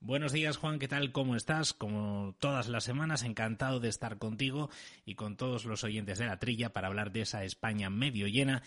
Buenos 0.01 0.33
días 0.33 0.57
Juan, 0.57 0.79
¿qué 0.79 0.87
tal? 0.87 1.11
¿Cómo 1.11 1.35
estás? 1.35 1.73
Como 1.73 2.37
todas 2.39 2.69
las 2.69 2.85
semanas, 2.85 3.25
encantado 3.25 3.81
de 3.81 3.89
estar 3.89 4.19
contigo 4.19 4.71
y 5.05 5.17
con 5.17 5.37
todos 5.37 5.65
los 5.65 5.83
oyentes 5.83 6.19
de 6.19 6.27
la 6.27 6.39
trilla 6.39 6.73
para 6.73 6.87
hablar 6.87 7.11
de 7.11 7.23
esa 7.23 7.43
España 7.43 7.91
medio 7.91 8.29
llena 8.29 8.63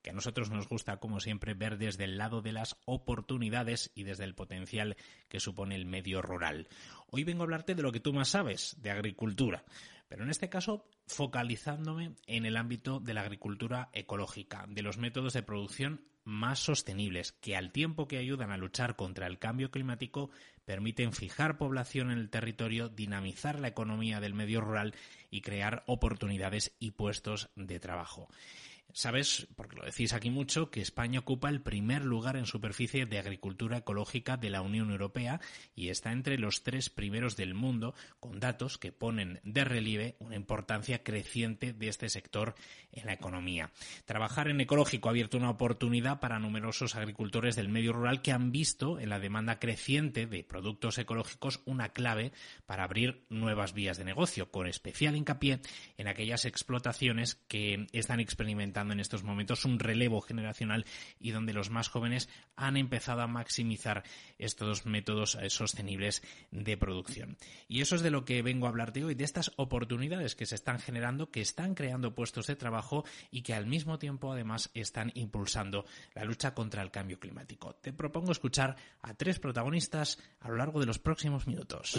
que 0.00 0.10
a 0.10 0.14
nosotros 0.14 0.52
nos 0.52 0.68
gusta, 0.68 0.98
como 0.98 1.18
siempre, 1.18 1.54
ver 1.54 1.78
desde 1.78 2.04
el 2.04 2.16
lado 2.16 2.40
de 2.40 2.52
las 2.52 2.76
oportunidades 2.84 3.90
y 3.96 4.04
desde 4.04 4.22
el 4.22 4.36
potencial 4.36 4.96
que 5.28 5.40
supone 5.40 5.74
el 5.74 5.86
medio 5.86 6.22
rural. 6.22 6.68
Hoy 7.10 7.24
vengo 7.24 7.42
a 7.42 7.46
hablarte 7.46 7.74
de 7.74 7.82
lo 7.82 7.90
que 7.90 7.98
tú 7.98 8.12
más 8.12 8.28
sabes, 8.28 8.76
de 8.80 8.92
agricultura 8.92 9.64
pero 10.08 10.24
en 10.24 10.30
este 10.30 10.48
caso 10.48 10.88
focalizándome 11.06 12.14
en 12.26 12.46
el 12.46 12.56
ámbito 12.56 13.00
de 13.00 13.14
la 13.14 13.22
agricultura 13.22 13.90
ecológica, 13.92 14.66
de 14.68 14.82
los 14.82 14.98
métodos 14.98 15.32
de 15.32 15.42
producción 15.42 16.00
más 16.24 16.58
sostenibles, 16.58 17.32
que 17.32 17.56
al 17.56 17.70
tiempo 17.70 18.08
que 18.08 18.18
ayudan 18.18 18.50
a 18.50 18.56
luchar 18.56 18.96
contra 18.96 19.28
el 19.28 19.38
cambio 19.38 19.70
climático, 19.70 20.30
permiten 20.64 21.12
fijar 21.12 21.56
población 21.56 22.10
en 22.10 22.18
el 22.18 22.30
territorio, 22.30 22.88
dinamizar 22.88 23.60
la 23.60 23.68
economía 23.68 24.20
del 24.20 24.34
medio 24.34 24.60
rural 24.60 24.94
y 25.30 25.40
crear 25.40 25.84
oportunidades 25.86 26.74
y 26.80 26.90
puestos 26.90 27.50
de 27.54 27.78
trabajo. 27.78 28.28
Sabes, 28.96 29.46
porque 29.56 29.76
lo 29.76 29.84
decís 29.84 30.14
aquí 30.14 30.30
mucho, 30.30 30.70
que 30.70 30.80
España 30.80 31.20
ocupa 31.20 31.50
el 31.50 31.60
primer 31.60 32.02
lugar 32.02 32.34
en 32.38 32.46
superficie 32.46 33.04
de 33.04 33.18
agricultura 33.18 33.76
ecológica 33.76 34.38
de 34.38 34.48
la 34.48 34.62
Unión 34.62 34.90
Europea 34.90 35.38
y 35.74 35.90
está 35.90 36.12
entre 36.12 36.38
los 36.38 36.62
tres 36.62 36.88
primeros 36.88 37.36
del 37.36 37.52
mundo, 37.52 37.94
con 38.20 38.40
datos 38.40 38.78
que 38.78 38.92
ponen 38.92 39.38
de 39.44 39.64
relieve 39.64 40.16
una 40.18 40.34
importancia 40.34 41.02
creciente 41.02 41.74
de 41.74 41.88
este 41.88 42.08
sector 42.08 42.54
en 42.90 43.04
la 43.04 43.12
economía. 43.12 43.70
Trabajar 44.06 44.48
en 44.48 44.62
ecológico 44.62 45.10
ha 45.10 45.12
abierto 45.12 45.36
una 45.36 45.50
oportunidad 45.50 46.18
para 46.18 46.38
numerosos 46.38 46.94
agricultores 46.94 47.54
del 47.54 47.68
medio 47.68 47.92
rural 47.92 48.22
que 48.22 48.32
han 48.32 48.50
visto 48.50 48.98
en 48.98 49.10
la 49.10 49.18
demanda 49.20 49.58
creciente 49.58 50.26
de 50.26 50.42
productos 50.42 50.96
ecológicos 50.96 51.60
una 51.66 51.90
clave 51.90 52.32
para 52.64 52.84
abrir 52.84 53.26
nuevas 53.28 53.74
vías 53.74 53.98
de 53.98 54.06
negocio, 54.06 54.50
con 54.50 54.66
especial 54.66 55.16
hincapié 55.16 55.60
en 55.98 56.08
aquellas 56.08 56.46
explotaciones 56.46 57.34
que 57.46 57.88
están 57.92 58.20
experimentando 58.20 58.85
en 58.92 59.00
estos 59.00 59.22
momentos 59.22 59.64
un 59.64 59.78
relevo 59.78 60.20
generacional 60.20 60.84
y 61.18 61.30
donde 61.30 61.52
los 61.52 61.70
más 61.70 61.88
jóvenes 61.88 62.28
han 62.56 62.76
empezado 62.76 63.22
a 63.22 63.26
maximizar 63.26 64.04
estos 64.38 64.86
métodos 64.86 65.36
eh, 65.36 65.50
sostenibles 65.50 66.22
de 66.50 66.76
producción. 66.76 67.36
Y 67.68 67.80
eso 67.80 67.96
es 67.96 68.02
de 68.02 68.10
lo 68.10 68.24
que 68.24 68.42
vengo 68.42 68.66
a 68.66 68.70
hablarte 68.70 69.04
hoy, 69.04 69.14
de 69.14 69.24
estas 69.24 69.52
oportunidades 69.56 70.34
que 70.34 70.46
se 70.46 70.54
están 70.54 70.78
generando, 70.78 71.30
que 71.30 71.40
están 71.40 71.74
creando 71.74 72.14
puestos 72.14 72.46
de 72.46 72.56
trabajo 72.56 73.04
y 73.30 73.42
que 73.42 73.54
al 73.54 73.66
mismo 73.66 73.98
tiempo 73.98 74.32
además 74.32 74.70
están 74.74 75.12
impulsando 75.14 75.86
la 76.14 76.24
lucha 76.24 76.54
contra 76.54 76.82
el 76.82 76.90
cambio 76.90 77.18
climático. 77.18 77.74
Te 77.76 77.92
propongo 77.92 78.32
escuchar 78.32 78.76
a 79.02 79.14
tres 79.14 79.38
protagonistas 79.38 80.18
a 80.40 80.48
lo 80.48 80.56
largo 80.56 80.80
de 80.80 80.86
los 80.86 80.98
próximos 80.98 81.46
minutos. 81.46 81.94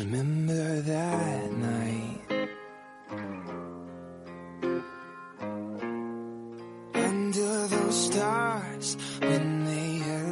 under 7.27 7.67
those 7.67 8.05
stars 8.05 8.97
when 9.19 9.65
they. 9.65 10.26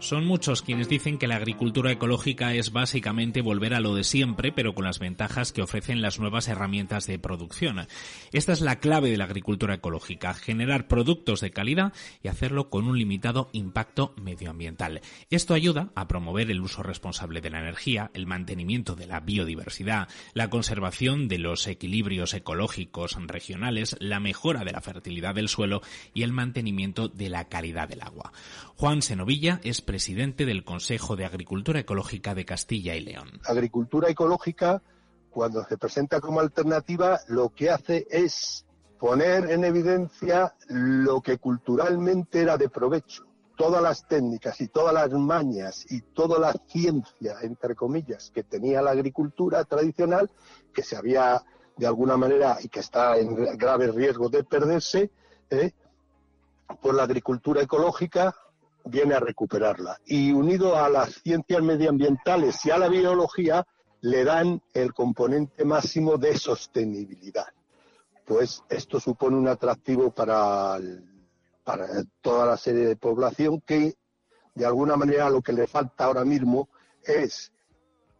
Son 0.00 0.24
muchos 0.24 0.62
quienes 0.62 0.88
dicen 0.88 1.18
que 1.18 1.26
la 1.26 1.34
agricultura 1.34 1.90
ecológica 1.90 2.54
es 2.54 2.70
básicamente 2.70 3.42
volver 3.42 3.74
a 3.74 3.80
lo 3.80 3.96
de 3.96 4.04
siempre, 4.04 4.52
pero 4.52 4.72
con 4.72 4.84
las 4.84 5.00
ventajas 5.00 5.52
que 5.52 5.60
ofrecen 5.60 6.02
las 6.02 6.20
nuevas 6.20 6.46
herramientas 6.46 7.06
de 7.08 7.18
producción. 7.18 7.88
Esta 8.30 8.52
es 8.52 8.60
la 8.60 8.78
clave 8.78 9.10
de 9.10 9.16
la 9.16 9.24
agricultura 9.24 9.74
ecológica, 9.74 10.34
generar 10.34 10.86
productos 10.86 11.40
de 11.40 11.50
calidad 11.50 11.92
y 12.22 12.28
hacerlo 12.28 12.70
con 12.70 12.86
un 12.86 12.96
limitado 12.96 13.50
impacto 13.52 14.14
medioambiental. 14.22 15.00
Esto 15.30 15.52
ayuda 15.52 15.90
a 15.96 16.06
promover 16.06 16.48
el 16.52 16.60
uso 16.60 16.84
responsable 16.84 17.40
de 17.40 17.50
la 17.50 17.58
energía, 17.58 18.12
el 18.14 18.26
mantenimiento 18.26 18.94
de 18.94 19.08
la 19.08 19.18
biodiversidad, 19.18 20.06
la 20.32 20.48
conservación 20.48 21.26
de 21.26 21.38
los 21.38 21.66
equilibrios 21.66 22.34
ecológicos 22.34 23.16
regionales, 23.26 23.96
la 23.98 24.20
mejora 24.20 24.64
de 24.64 24.72
la 24.72 24.80
fertilidad 24.80 25.34
del 25.34 25.48
suelo 25.48 25.82
y 26.14 26.22
el 26.22 26.32
mantenimiento 26.32 27.08
de 27.08 27.30
la 27.30 27.48
calidad 27.48 27.88
del 27.88 28.02
agua. 28.02 28.32
Juan 28.76 29.02
Senovilla 29.02 29.60
es 29.64 29.82
presidente 29.88 30.44
del 30.44 30.64
Consejo 30.64 31.16
de 31.16 31.24
Agricultura 31.24 31.80
Ecológica 31.80 32.34
de 32.34 32.44
Castilla 32.44 32.94
y 32.94 33.00
León. 33.00 33.40
Agricultura 33.46 34.10
ecológica, 34.10 34.82
cuando 35.30 35.64
se 35.64 35.78
presenta 35.78 36.20
como 36.20 36.40
alternativa, 36.40 37.18
lo 37.28 37.48
que 37.54 37.70
hace 37.70 38.06
es 38.10 38.66
poner 38.98 39.50
en 39.50 39.64
evidencia 39.64 40.54
lo 40.68 41.22
que 41.22 41.38
culturalmente 41.38 42.42
era 42.42 42.58
de 42.58 42.68
provecho. 42.68 43.24
Todas 43.56 43.82
las 43.82 44.06
técnicas 44.06 44.60
y 44.60 44.68
todas 44.68 44.92
las 44.92 45.10
mañas 45.10 45.90
y 45.90 46.02
toda 46.02 46.38
la 46.38 46.52
ciencia, 46.66 47.36
entre 47.40 47.74
comillas, 47.74 48.30
que 48.30 48.44
tenía 48.44 48.82
la 48.82 48.90
agricultura 48.90 49.64
tradicional, 49.64 50.30
que 50.70 50.82
se 50.82 50.96
había 50.96 51.42
de 51.78 51.86
alguna 51.86 52.18
manera 52.18 52.58
y 52.62 52.68
que 52.68 52.80
está 52.80 53.16
en 53.16 53.56
grave 53.56 53.90
riesgo 53.90 54.28
de 54.28 54.44
perderse, 54.44 55.10
¿eh? 55.48 55.72
por 56.82 56.94
la 56.94 57.04
agricultura 57.04 57.62
ecológica 57.62 58.34
viene 58.88 59.14
a 59.14 59.20
recuperarla. 59.20 59.98
Y 60.06 60.32
unido 60.32 60.76
a 60.76 60.88
las 60.88 61.14
ciencias 61.22 61.62
medioambientales 61.62 62.64
y 62.64 62.70
a 62.70 62.78
la 62.78 62.88
biología, 62.88 63.66
le 64.00 64.24
dan 64.24 64.62
el 64.74 64.92
componente 64.94 65.64
máximo 65.64 66.16
de 66.16 66.36
sostenibilidad. 66.36 67.48
Pues 68.24 68.62
esto 68.68 69.00
supone 69.00 69.36
un 69.36 69.48
atractivo 69.48 70.10
para, 70.10 70.78
para 71.64 71.86
toda 72.20 72.46
la 72.46 72.56
serie 72.56 72.86
de 72.86 72.96
población 72.96 73.60
que, 73.60 73.94
de 74.54 74.66
alguna 74.66 74.96
manera, 74.96 75.30
lo 75.30 75.42
que 75.42 75.52
le 75.52 75.66
falta 75.66 76.04
ahora 76.04 76.24
mismo 76.24 76.68
es 77.02 77.52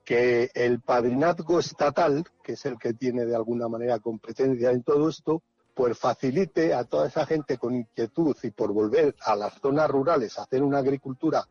que 0.04 0.50
el 0.54 0.80
padrinazgo 0.80 1.58
estatal, 1.58 2.24
que 2.42 2.52
es 2.52 2.64
el 2.64 2.78
que 2.78 2.94
tiene 2.94 3.26
de 3.26 3.36
alguna 3.36 3.68
manera 3.68 3.98
competencia 3.98 4.70
en 4.70 4.82
todo 4.82 5.10
esto, 5.10 5.42
pues 5.78 5.96
facilite 5.96 6.74
a 6.74 6.82
toda 6.82 7.06
esa 7.06 7.24
gente 7.24 7.56
con 7.56 7.72
inquietud 7.72 8.36
y 8.42 8.50
por 8.50 8.72
volver 8.72 9.14
a 9.20 9.36
las 9.36 9.60
zonas 9.60 9.88
rurales 9.88 10.36
a 10.36 10.42
hacer 10.42 10.60
una 10.60 10.78
agricultura 10.78 11.46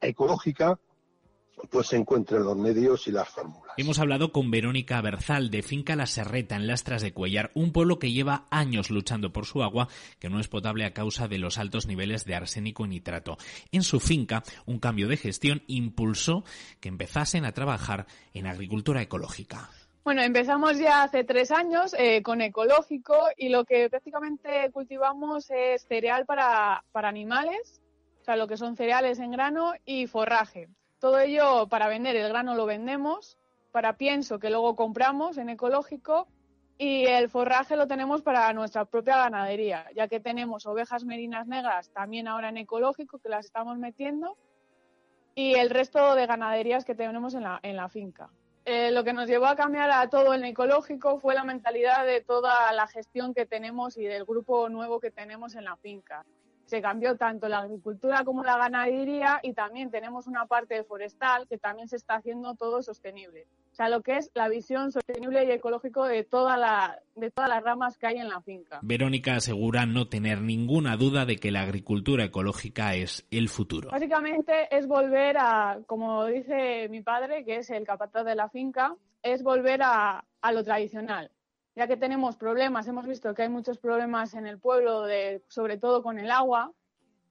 ecológica, 0.00 0.78
pues 1.68 1.88
se 1.88 1.96
encuentren 1.96 2.44
los 2.44 2.56
medios 2.56 3.06
y 3.08 3.12
las 3.12 3.28
fórmulas. 3.28 3.74
Hemos 3.76 3.98
hablado 3.98 4.32
con 4.32 4.50
Verónica 4.50 5.02
Berzal 5.02 5.50
de 5.50 5.62
Finca 5.62 5.96
La 5.96 6.06
Serreta 6.06 6.56
en 6.56 6.66
Lastras 6.66 7.02
de 7.02 7.12
Cuellar, 7.12 7.50
un 7.52 7.72
pueblo 7.72 7.98
que 7.98 8.10
lleva 8.10 8.46
años 8.48 8.88
luchando 8.88 9.34
por 9.34 9.44
su 9.44 9.62
agua, 9.62 9.88
que 10.18 10.30
no 10.30 10.40
es 10.40 10.48
potable 10.48 10.86
a 10.86 10.94
causa 10.94 11.28
de 11.28 11.36
los 11.36 11.58
altos 11.58 11.86
niveles 11.86 12.24
de 12.24 12.36
arsénico 12.36 12.86
y 12.86 12.88
nitrato. 12.88 13.36
En 13.70 13.82
su 13.82 14.00
finca, 14.00 14.44
un 14.64 14.78
cambio 14.78 15.08
de 15.08 15.18
gestión 15.18 15.62
impulsó 15.66 16.42
que 16.80 16.88
empezasen 16.88 17.44
a 17.44 17.52
trabajar 17.52 18.06
en 18.32 18.46
agricultura 18.46 19.02
ecológica. 19.02 19.68
Bueno, 20.04 20.22
empezamos 20.22 20.78
ya 20.78 21.02
hace 21.02 21.24
tres 21.24 21.50
años 21.50 21.94
eh, 21.98 22.22
con 22.22 22.40
ecológico 22.40 23.14
y 23.36 23.50
lo 23.50 23.64
que 23.64 23.90
prácticamente 23.90 24.70
cultivamos 24.72 25.50
es 25.50 25.86
cereal 25.86 26.24
para, 26.24 26.82
para 26.92 27.08
animales, 27.08 27.82
o 28.22 28.24
sea, 28.24 28.36
lo 28.36 28.46
que 28.46 28.56
son 28.56 28.76
cereales 28.76 29.18
en 29.18 29.32
grano 29.32 29.72
y 29.84 30.06
forraje. 30.06 30.68
Todo 30.98 31.18
ello 31.18 31.68
para 31.68 31.88
vender, 31.88 32.16
el 32.16 32.28
grano 32.28 32.54
lo 32.54 32.64
vendemos, 32.64 33.36
para 33.70 33.98
pienso 33.98 34.38
que 34.38 34.50
luego 34.50 34.76
compramos 34.76 35.36
en 35.36 35.50
ecológico 35.50 36.26
y 36.78 37.04
el 37.06 37.28
forraje 37.28 37.76
lo 37.76 37.86
tenemos 37.86 38.22
para 38.22 38.52
nuestra 38.52 38.84
propia 38.84 39.18
ganadería, 39.18 39.86
ya 39.94 40.08
que 40.08 40.20
tenemos 40.20 40.64
ovejas 40.66 41.04
merinas 41.04 41.46
negras 41.48 41.90
también 41.90 42.28
ahora 42.28 42.48
en 42.48 42.56
ecológico 42.56 43.18
que 43.18 43.28
las 43.28 43.44
estamos 43.46 43.78
metiendo 43.78 44.38
y 45.34 45.54
el 45.54 45.70
resto 45.70 46.14
de 46.14 46.26
ganaderías 46.26 46.84
que 46.84 46.94
tenemos 46.94 47.34
en 47.34 47.42
la, 47.42 47.60
en 47.62 47.76
la 47.76 47.88
finca. 47.88 48.30
Eh, 48.70 48.90
lo 48.90 49.02
que 49.02 49.14
nos 49.14 49.26
llevó 49.26 49.46
a 49.46 49.56
cambiar 49.56 49.90
a 49.90 50.10
todo 50.10 50.34
en 50.34 50.44
ecológico 50.44 51.18
fue 51.20 51.34
la 51.34 51.42
mentalidad 51.42 52.04
de 52.04 52.20
toda 52.20 52.70
la 52.74 52.86
gestión 52.86 53.32
que 53.32 53.46
tenemos 53.46 53.96
y 53.96 54.04
del 54.04 54.26
grupo 54.26 54.68
nuevo 54.68 55.00
que 55.00 55.10
tenemos 55.10 55.54
en 55.54 55.64
la 55.64 55.76
finca. 55.76 56.26
Se 56.66 56.82
cambió 56.82 57.16
tanto 57.16 57.48
la 57.48 57.60
agricultura 57.60 58.24
como 58.24 58.44
la 58.44 58.58
ganadería 58.58 59.40
y 59.42 59.54
también 59.54 59.90
tenemos 59.90 60.26
una 60.26 60.44
parte 60.44 60.84
forestal 60.84 61.48
que 61.48 61.56
también 61.56 61.88
se 61.88 61.96
está 61.96 62.16
haciendo 62.16 62.56
todo 62.56 62.82
sostenible 62.82 63.46
sea, 63.78 63.88
lo 63.88 64.02
que 64.02 64.16
es 64.16 64.30
la 64.34 64.48
visión 64.48 64.90
sostenible 64.90 65.44
y 65.44 65.52
ecológico 65.52 66.04
de, 66.04 66.24
toda 66.24 66.56
la, 66.56 67.00
de 67.14 67.30
todas 67.30 67.48
las 67.48 67.62
ramas 67.62 67.96
que 67.96 68.08
hay 68.08 68.16
en 68.16 68.28
la 68.28 68.40
finca. 68.40 68.80
Verónica 68.82 69.36
asegura 69.36 69.86
no 69.86 70.08
tener 70.08 70.42
ninguna 70.42 70.96
duda 70.96 71.24
de 71.24 71.36
que 71.36 71.52
la 71.52 71.62
agricultura 71.62 72.24
ecológica 72.24 72.94
es 72.96 73.24
el 73.30 73.48
futuro. 73.48 73.90
Básicamente 73.90 74.68
es 74.76 74.88
volver 74.88 75.36
a, 75.38 75.78
como 75.86 76.26
dice 76.26 76.88
mi 76.88 77.02
padre, 77.02 77.44
que 77.44 77.58
es 77.58 77.70
el 77.70 77.84
capataz 77.84 78.24
de 78.24 78.34
la 78.34 78.48
finca, 78.48 78.96
es 79.22 79.44
volver 79.44 79.80
a, 79.84 80.24
a 80.40 80.52
lo 80.52 80.64
tradicional. 80.64 81.30
Ya 81.76 81.86
que 81.86 81.96
tenemos 81.96 82.36
problemas, 82.36 82.88
hemos 82.88 83.06
visto 83.06 83.32
que 83.32 83.42
hay 83.42 83.48
muchos 83.48 83.78
problemas 83.78 84.34
en 84.34 84.48
el 84.48 84.58
pueblo, 84.58 85.02
de, 85.02 85.44
sobre 85.46 85.78
todo 85.78 86.02
con 86.02 86.18
el 86.18 86.32
agua, 86.32 86.72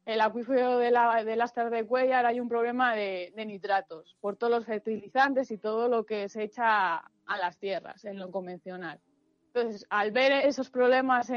el 0.07 0.21
acuífero 0.21 0.77
de, 0.77 0.89
la, 0.89 1.21
de 1.25 1.35
Lastar 1.35 1.69
de 1.69 1.85
Cuellar 1.85 2.25
hay 2.25 2.39
un 2.39 2.47
problema 2.47 2.95
de, 2.95 3.33
nitratos 3.45 4.15
por 4.21 4.37
todos 4.37 4.51
los 4.51 4.65
fertilizantes 4.65 5.51
y 5.51 5.57
todo 5.57 5.89
lo 5.89 6.05
que 6.05 6.29
se 6.29 6.43
echa 6.43 6.95
a, 6.95 7.37
las 7.37 7.57
tierras 7.57 8.05
en 8.05 8.17
lo 8.17 8.31
convencional. 8.31 9.01
Entonces, 9.47 9.85
al 9.89 10.11
ver 10.11 10.31
esos 10.31 10.69
problemas 10.69 11.29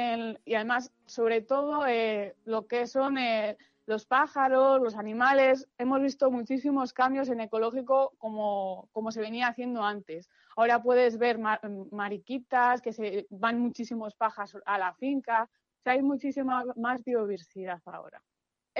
y 0.44 0.54
además, 0.54 0.92
sobre 1.04 1.42
todo, 1.42 1.84
eh, 1.88 2.36
lo 2.44 2.68
que 2.68 2.86
son 2.86 3.18
eh, 3.18 3.58
los 3.86 4.06
pájaros, 4.06 4.80
los 4.80 4.94
animales, 4.94 5.68
hemos 5.76 6.00
visto 6.00 6.30
muchísimos 6.30 6.92
cambios 6.92 7.28
en 7.28 7.40
ecológico 7.40 8.12
como, 8.18 8.88
como 8.92 9.10
se 9.10 9.20
venía 9.20 9.48
haciendo 9.48 9.82
antes. 9.82 10.28
Ahora 10.54 10.80
puedes 10.80 11.18
ver 11.18 11.40
mariquitas, 11.90 12.80
que 12.80 12.92
se 12.92 13.26
van 13.30 13.58
muchísimos 13.58 14.14
pájaros 14.14 14.62
a 14.64 14.78
la 14.78 14.94
finca. 14.94 15.50
O 15.80 15.82
sea, 15.82 15.94
hay 15.94 16.02
muchísima 16.02 16.62
más 16.76 17.02
biodiversidad 17.02 17.80
ahora 17.84 18.22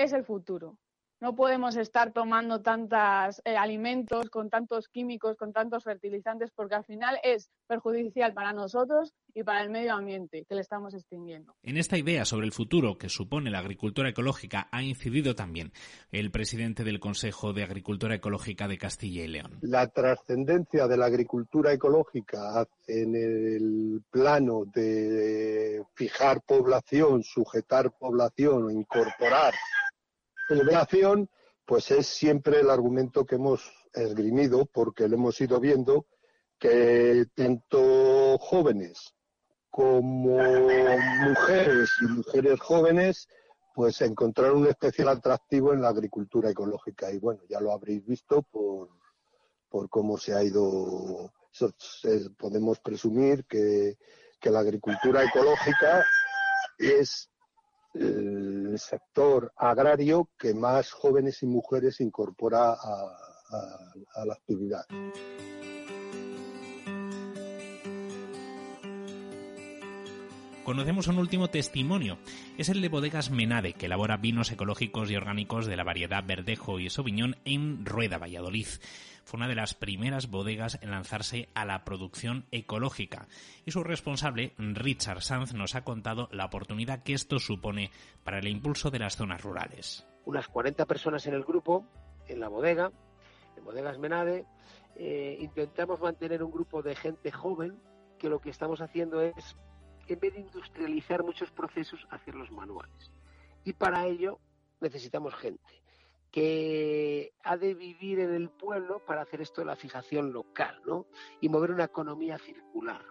es 0.03 0.13
el 0.13 0.25
futuro. 0.25 0.77
no 1.21 1.35
podemos 1.35 1.75
estar 1.75 2.11
tomando 2.11 2.61
tantos 2.61 3.41
eh, 3.45 3.55
alimentos 3.55 4.29
con 4.31 4.49
tantos 4.49 4.87
químicos, 4.87 5.37
con 5.37 5.53
tantos 5.53 5.83
fertilizantes, 5.83 6.49
porque 6.53 6.73
al 6.73 6.83
final 6.83 7.19
es 7.23 7.51
perjudicial 7.67 8.33
para 8.33 8.53
nosotros 8.53 9.13
y 9.35 9.43
para 9.43 9.61
el 9.61 9.69
medio 9.69 9.93
ambiente 9.93 10.45
que 10.49 10.55
le 10.55 10.61
estamos 10.61 10.95
extinguiendo. 10.95 11.53
En 11.61 11.77
esta 11.77 11.97
idea 11.97 12.25
sobre 12.25 12.47
el 12.47 12.51
futuro 12.51 12.97
que 12.97 13.07
supone 13.07 13.51
la 13.51 13.59
agricultura 13.59 14.09
ecológica 14.09 14.67
ha 14.71 14.81
incidido 14.81 15.35
también 15.35 15.71
el 16.11 16.31
presidente 16.31 16.83
del 16.83 16.99
Consejo 16.99 17.53
de 17.53 17.63
Agricultura 17.63 18.15
Ecológica 18.15 18.67
de 18.67 18.79
Castilla 18.79 19.23
y 19.23 19.27
León. 19.27 19.59
La 19.61 19.87
trascendencia 19.87 20.87
de 20.87 20.97
la 20.97 21.05
agricultura 21.05 21.71
ecológica 21.71 22.67
en 22.87 23.15
el 23.15 24.01
plano 24.09 24.63
de 24.73 25.83
fijar 25.93 26.41
población, 26.41 27.21
sujetar 27.21 27.91
población 27.91 28.63
o 28.63 28.71
incorporar 28.71 29.53
población, 30.47 31.29
pues 31.65 31.91
es 31.91 32.07
siempre 32.07 32.59
el 32.59 32.69
argumento 32.69 33.25
que 33.25 33.35
hemos 33.35 33.71
esgrimido 33.93 34.65
porque 34.65 35.07
lo 35.07 35.15
hemos 35.15 35.39
ido 35.41 35.59
viendo 35.59 36.05
que 36.59 37.25
tanto 37.35 38.37
jóvenes 38.39 39.13
como 39.69 40.37
mujeres 40.37 41.89
y 42.01 42.05
mujeres 42.05 42.59
jóvenes 42.59 43.27
pues 43.73 44.01
encontrar 44.01 44.51
un 44.51 44.67
especial 44.67 45.07
atractivo 45.07 45.73
en 45.73 45.81
la 45.81 45.89
agricultura 45.89 46.49
ecológica. 46.49 47.11
Y 47.11 47.19
bueno 47.19 47.41
ya 47.49 47.59
lo 47.61 47.71
habréis 47.71 48.05
visto 48.05 48.41
por, 48.43 48.89
por 49.69 49.89
cómo 49.89 50.17
se 50.17 50.33
ha 50.33 50.43
ido 50.43 51.31
podemos 52.37 52.79
presumir 52.79 53.45
que, 53.45 53.97
que 54.39 54.49
la 54.49 54.59
agricultura 54.59 55.23
ecológica 55.23 56.05
es 56.77 57.29
el 58.71 58.79
sector 58.79 59.51
agrario 59.55 60.29
que 60.37 60.53
más 60.53 60.91
jóvenes 60.91 61.43
y 61.43 61.45
mujeres 61.45 61.99
incorpora 61.99 62.73
a, 62.73 64.25
la 64.25 64.33
actividad. 64.33 64.85
Conocemos 70.63 71.07
un 71.07 71.17
último 71.17 71.49
testimonio. 71.49 72.17
Es 72.57 72.69
el 72.69 72.81
de 72.81 72.89
Bodegas 72.89 73.31
Menade, 73.31 73.73
que 73.73 73.87
elabora 73.87 74.17
vinos 74.17 74.51
ecológicos 74.51 75.09
y 75.09 75.15
orgánicos 75.15 75.65
de 75.65 75.77
la 75.77 75.83
variedad 75.83 76.23
Verdejo 76.25 76.79
y 76.79 76.89
Sauvignon 76.89 77.37
en 77.45 77.85
Rueda, 77.85 78.17
Valladolid 78.17 78.67
fue 79.23 79.37
una 79.37 79.47
de 79.47 79.55
las 79.55 79.73
primeras 79.73 80.29
bodegas 80.29 80.79
en 80.81 80.91
lanzarse 80.91 81.49
a 81.53 81.65
la 81.65 81.83
producción 81.83 82.45
ecológica 82.51 83.27
y 83.65 83.71
su 83.71 83.83
responsable, 83.83 84.53
Richard 84.57 85.21
Sanz, 85.21 85.53
nos 85.53 85.75
ha 85.75 85.83
contado 85.83 86.27
la 86.31 86.45
oportunidad 86.45 87.03
que 87.03 87.13
esto 87.13 87.39
supone 87.39 87.91
para 88.23 88.39
el 88.39 88.47
impulso 88.47 88.91
de 88.91 88.99
las 88.99 89.15
zonas 89.15 89.41
rurales. 89.41 90.05
Unas 90.25 90.47
40 90.47 90.85
personas 90.85 91.25
en 91.27 91.33
el 91.33 91.43
grupo, 91.43 91.85
en 92.27 92.39
la 92.39 92.49
bodega, 92.49 92.91
en 93.57 93.63
Bodegas 93.63 93.97
Menade, 93.99 94.45
eh, 94.95 95.37
intentamos 95.39 96.01
mantener 96.01 96.43
un 96.43 96.51
grupo 96.51 96.81
de 96.81 96.95
gente 96.95 97.31
joven 97.31 97.79
que 98.19 98.29
lo 98.29 98.39
que 98.39 98.49
estamos 98.49 98.81
haciendo 98.81 99.21
es, 99.21 99.55
en 100.07 100.19
vez 100.19 100.33
de 100.33 100.41
industrializar 100.41 101.23
muchos 101.23 101.51
procesos, 101.51 102.07
hacerlos 102.09 102.51
manuales. 102.51 103.11
Y 103.63 103.73
para 103.73 104.05
ello 104.05 104.39
necesitamos 104.79 105.35
gente 105.35 105.81
que 106.31 107.33
ha 107.43 107.57
de 107.57 107.73
vivir 107.73 108.19
en 108.19 108.33
el 108.33 108.49
pueblo 108.49 109.03
para 109.05 109.21
hacer 109.21 109.41
esto 109.41 109.61
de 109.61 109.65
la 109.65 109.75
fijación 109.75 110.31
local, 110.31 110.81
¿no? 110.85 111.07
Y 111.41 111.49
mover 111.49 111.71
una 111.71 111.83
economía 111.83 112.37
circular. 112.37 113.03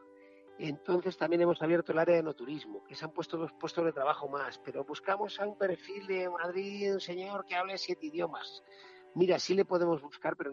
Entonces 0.58 1.16
también 1.16 1.42
hemos 1.42 1.60
abierto 1.62 1.92
el 1.92 1.98
área 1.98 2.16
de 2.16 2.22
no 2.22 2.34
turismo, 2.34 2.82
que 2.84 2.94
se 2.94 3.04
han 3.04 3.12
puesto 3.12 3.36
dos 3.36 3.52
puestos 3.52 3.84
de 3.84 3.92
trabajo 3.92 4.28
más, 4.28 4.58
pero 4.58 4.84
buscamos 4.84 5.38
a 5.40 5.46
un 5.46 5.56
perfil 5.56 6.06
de 6.06 6.28
Madrid, 6.28 6.94
un 6.94 7.00
señor 7.00 7.46
que 7.46 7.54
hable 7.54 7.78
siete 7.78 8.06
idiomas. 8.06 8.62
Mira, 9.14 9.38
sí 9.38 9.54
le 9.54 9.64
podemos 9.64 10.00
buscar, 10.02 10.36
pero 10.36 10.52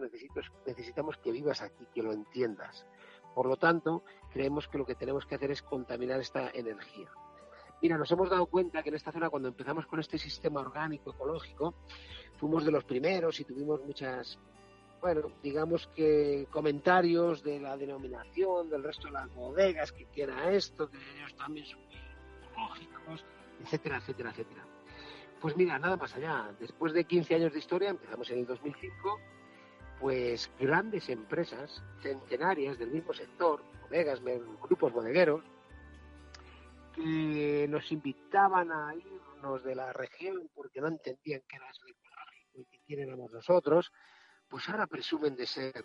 necesitamos 0.66 1.16
que 1.18 1.30
vivas 1.30 1.62
aquí, 1.62 1.86
que 1.94 2.02
lo 2.02 2.12
entiendas. 2.12 2.86
Por 3.34 3.46
lo 3.46 3.56
tanto, 3.56 4.02
creemos 4.38 4.68
que 4.68 4.78
lo 4.78 4.86
que 4.86 4.94
tenemos 4.94 5.26
que 5.26 5.34
hacer 5.34 5.50
es 5.50 5.62
contaminar 5.62 6.20
esta 6.20 6.50
energía. 6.50 7.08
Mira, 7.82 7.98
nos 7.98 8.08
hemos 8.12 8.30
dado 8.30 8.46
cuenta 8.46 8.84
que 8.84 8.90
en 8.90 8.94
esta 8.94 9.10
zona, 9.10 9.30
cuando 9.30 9.48
empezamos 9.48 9.84
con 9.86 9.98
este 9.98 10.16
sistema 10.16 10.60
orgánico, 10.60 11.10
ecológico, 11.10 11.74
fuimos 12.36 12.64
de 12.64 12.70
los 12.70 12.84
primeros 12.84 13.40
y 13.40 13.44
tuvimos 13.44 13.84
muchas, 13.84 14.38
bueno, 15.00 15.32
digamos 15.42 15.88
que 15.88 16.46
comentarios 16.52 17.42
de 17.42 17.58
la 17.58 17.76
denominación 17.76 18.70
del 18.70 18.84
resto 18.84 19.08
de 19.08 19.14
las 19.14 19.34
bodegas, 19.34 19.90
que 19.90 20.04
quiera 20.04 20.52
esto, 20.52 20.88
que 20.88 20.98
ellos 21.16 21.34
también 21.34 21.66
son 21.66 21.80
ecológicos, 22.52 23.24
etcétera, 23.64 23.96
etcétera, 23.96 24.30
etcétera. 24.30 24.64
Pues 25.40 25.56
mira, 25.56 25.80
nada 25.80 25.96
más 25.96 26.14
allá. 26.14 26.54
Después 26.60 26.92
de 26.92 27.02
15 27.02 27.34
años 27.34 27.52
de 27.52 27.58
historia, 27.58 27.90
empezamos 27.90 28.30
en 28.30 28.38
el 28.38 28.46
2005, 28.46 29.18
pues 29.98 30.48
grandes 30.60 31.08
empresas, 31.08 31.82
centenarias 32.02 32.78
del 32.78 32.92
mismo 32.92 33.12
sector, 33.12 33.60
bodegas, 33.88 34.20
grupos 34.62 34.92
bodegueros, 34.92 35.42
que 36.94 37.66
nos 37.68 37.90
invitaban 37.92 38.70
a 38.72 38.94
irnos 38.94 39.62
de 39.62 39.74
la 39.74 39.92
región 39.92 40.50
porque 40.54 40.80
no 40.80 40.88
entendían 40.88 41.42
que 41.48 41.56
era 41.56 41.66
que 42.52 42.78
tienen 42.86 43.16
nosotros, 43.32 43.92
pues 44.48 44.68
ahora 44.68 44.86
presumen 44.86 45.36
de 45.36 45.46
ser 45.46 45.84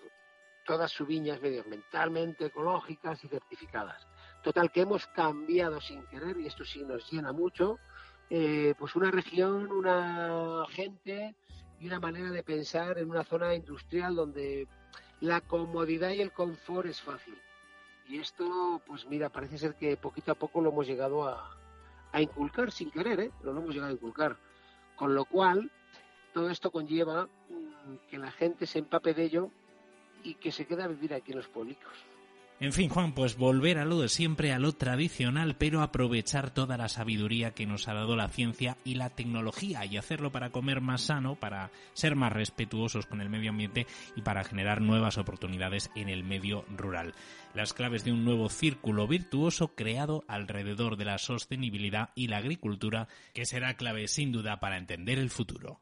todas 0.66 0.92
sus 0.92 1.08
viñas 1.08 1.42
medioambientalmente 1.42 2.46
ecológicas 2.46 3.24
y 3.24 3.28
certificadas. 3.28 4.08
Total, 4.42 4.72
que 4.72 4.82
hemos 4.82 5.06
cambiado 5.08 5.80
sin 5.82 6.06
querer, 6.08 6.38
y 6.40 6.48
esto 6.48 6.66
sí 6.66 6.84
nos 6.84 7.12
llena 7.12 7.32
mucho, 7.32 7.78
eh, 8.30 8.74
pues 8.80 8.96
una 8.96 9.12
región, 9.12 9.72
una 9.72 10.66
gente 10.70 11.36
y 11.80 11.88
una 11.88 12.00
manera 12.00 12.32
de 12.32 12.44
pensar 12.44 12.98
en 12.98 13.10
una 13.10 13.24
zona 13.24 13.54
industrial 13.54 14.16
donde 14.16 14.68
la 15.20 15.42
comodidad 15.42 16.10
y 16.12 16.22
el 16.22 16.32
confort 16.32 16.88
es 16.88 17.02
fácil. 17.02 17.38
Y 18.08 18.20
esto, 18.20 18.82
pues 18.86 19.06
mira, 19.06 19.30
parece 19.30 19.58
ser 19.58 19.76
que 19.76 19.98
poquito 19.98 20.32
a 20.32 20.36
poco 20.36 20.62
lo 20.62 20.70
hemos 20.70 20.88
llegado 20.88 21.28
a, 21.28 21.58
a 22.12 22.22
inculcar 22.22 22.72
sin 22.72 22.92
querer, 22.92 23.20
¿eh? 23.20 23.32
Pero 23.40 23.54
lo 23.54 23.62
hemos 23.62 23.74
llegado 23.74 23.92
a 23.92 23.96
inculcar. 23.96 24.38
Con 24.96 25.16
lo 25.16 25.26
cual, 25.26 25.72
todo 26.34 26.50
esto 26.50 26.72
conlleva 26.72 27.26
mm, 27.26 28.10
que 28.10 28.18
la 28.18 28.32
gente 28.32 28.68
se 28.68 28.80
empape 28.80 29.14
de 29.14 29.24
ello 29.24 29.50
y 30.24 30.36
que 30.36 30.52
se 30.52 30.66
quede 30.66 30.84
a 30.84 30.88
vivir 30.88 31.14
aquí 31.14 31.32
en 31.32 31.38
los 31.38 31.48
públicos. 31.48 31.94
En 32.64 32.72
fin, 32.72 32.88
Juan, 32.88 33.14
pues 33.14 33.36
volver 33.36 33.78
a 33.78 33.84
lo 33.84 34.00
de 34.00 34.08
siempre, 34.08 34.54
a 34.54 34.58
lo 34.58 34.72
tradicional, 34.72 35.58
pero 35.58 35.82
aprovechar 35.82 36.50
toda 36.50 36.78
la 36.78 36.88
sabiduría 36.88 37.52
que 37.52 37.66
nos 37.66 37.90
ha 37.90 37.94
dado 37.94 38.16
la 38.16 38.30
ciencia 38.30 38.78
y 38.86 38.96
la 38.96 39.10
tecnología 39.10 39.86
y 39.86 39.98
hacerlo 39.98 40.32
para 40.32 40.50
comer 40.50 40.80
más 40.80 41.02
sano, 41.02 41.36
para 41.36 41.72
ser 41.92 42.16
más 42.16 42.32
respetuosos 42.32 43.06
con 43.06 43.20
el 43.20 43.30
medio 43.30 43.50
ambiente 43.50 43.86
y 44.16 44.22
para 44.22 44.46
generar 44.46 44.80
nuevas 44.80 45.18
oportunidades 45.18 45.92
en 45.94 46.08
el 46.08 46.24
medio 46.24 46.64
rural. 46.74 47.16
Las 47.54 47.74
claves 47.74 48.06
de 48.06 48.14
un 48.14 48.24
nuevo 48.24 48.48
círculo 48.48 49.10
virtuoso 49.10 49.76
creado 49.76 50.24
alrededor 50.30 50.96
de 50.96 51.04
la 51.04 51.18
sostenibilidad 51.18 52.12
y 52.16 52.28
la 52.28 52.38
agricultura, 52.38 53.10
que 53.34 53.46
será 53.46 53.74
clave 53.74 54.08
sin 54.08 54.32
duda 54.32 54.62
para 54.62 54.78
entender 54.78 55.20
el 55.20 55.32
futuro. 55.32 55.82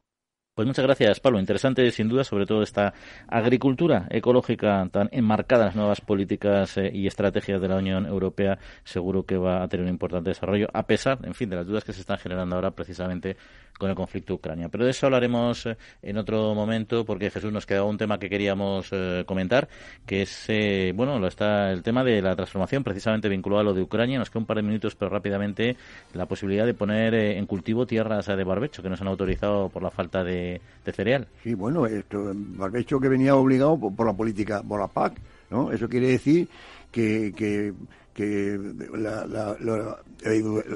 Pues 0.53 0.67
muchas 0.67 0.83
gracias, 0.83 1.21
Pablo. 1.21 1.39
Interesante, 1.39 1.89
sin 1.91 2.09
duda, 2.09 2.25
sobre 2.25 2.45
todo 2.45 2.61
esta 2.61 2.93
agricultura 3.29 4.07
ecológica 4.09 4.85
tan 4.91 5.07
enmarcada 5.13 5.61
en 5.61 5.67
las 5.67 5.75
nuevas 5.77 6.01
políticas 6.01 6.75
eh, 6.77 6.91
y 6.93 7.07
estrategias 7.07 7.61
de 7.61 7.69
la 7.69 7.77
Unión 7.77 8.05
Europea. 8.05 8.59
Seguro 8.83 9.23
que 9.25 9.37
va 9.37 9.63
a 9.63 9.67
tener 9.69 9.85
un 9.85 9.89
importante 9.89 10.31
desarrollo, 10.31 10.67
a 10.73 10.85
pesar, 10.85 11.19
en 11.23 11.35
fin, 11.35 11.49
de 11.49 11.55
las 11.55 11.65
dudas 11.65 11.85
que 11.85 11.93
se 11.93 12.01
están 12.01 12.17
generando 12.17 12.57
ahora 12.57 12.71
precisamente 12.71 13.37
con 13.77 13.89
el 13.89 13.95
conflicto 13.95 14.35
Ucrania. 14.35 14.69
Pero 14.69 14.85
de 14.85 14.91
eso 14.91 15.07
hablaremos 15.07 15.65
eh, 15.65 15.77
en 16.01 16.17
otro 16.17 16.53
momento, 16.53 17.05
porque 17.05 17.29
Jesús 17.29 17.51
nos 17.51 17.65
queda 17.65 17.83
un 17.83 17.97
tema 17.97 18.19
que 18.19 18.29
queríamos 18.29 18.89
eh, 18.91 19.23
comentar, 19.25 19.67
que 20.05 20.23
es, 20.23 20.95
bueno, 20.95 21.19
lo 21.19 21.27
está 21.27 21.71
el 21.71 21.83
tema 21.83 22.03
de 22.03 22.21
la 22.21 22.35
transformación, 22.35 22.83
precisamente 22.83 23.29
vinculado 23.29 23.61
a 23.61 23.63
lo 23.65 23.73
de 23.73 23.81
Ucrania. 23.81 24.19
Nos 24.19 24.29
queda 24.29 24.39
un 24.39 24.45
par 24.45 24.57
de 24.57 24.63
minutos, 24.63 24.95
pero 24.95 25.09
rápidamente 25.09 25.75
la 26.13 26.25
posibilidad 26.25 26.65
de 26.65 26.73
poner 26.73 27.13
en 27.13 27.45
cultivo 27.45 27.85
tierras 27.85 28.27
de 28.27 28.43
barbecho, 28.43 28.83
que 28.83 28.89
nos 28.89 29.01
han 29.01 29.07
autorizado 29.07 29.69
por 29.69 29.83
la 29.83 29.91
falta 29.91 30.23
de 30.23 30.61
cereal. 30.91 31.27
Sí, 31.43 31.53
bueno, 31.53 31.85
esto, 31.85 32.31
barbecho 32.33 32.99
que 32.99 33.09
venía 33.09 33.35
obligado 33.35 33.77
por, 33.77 34.05
la 34.05 34.13
política, 34.13 34.61
por 34.61 34.79
la 34.79 34.87
PAC, 34.87 35.13
¿no? 35.49 35.71
Eso 35.71 35.89
quiere 35.89 36.07
decir 36.07 36.47
que, 36.91 37.33
que, 37.35 37.73
la, 38.17 39.97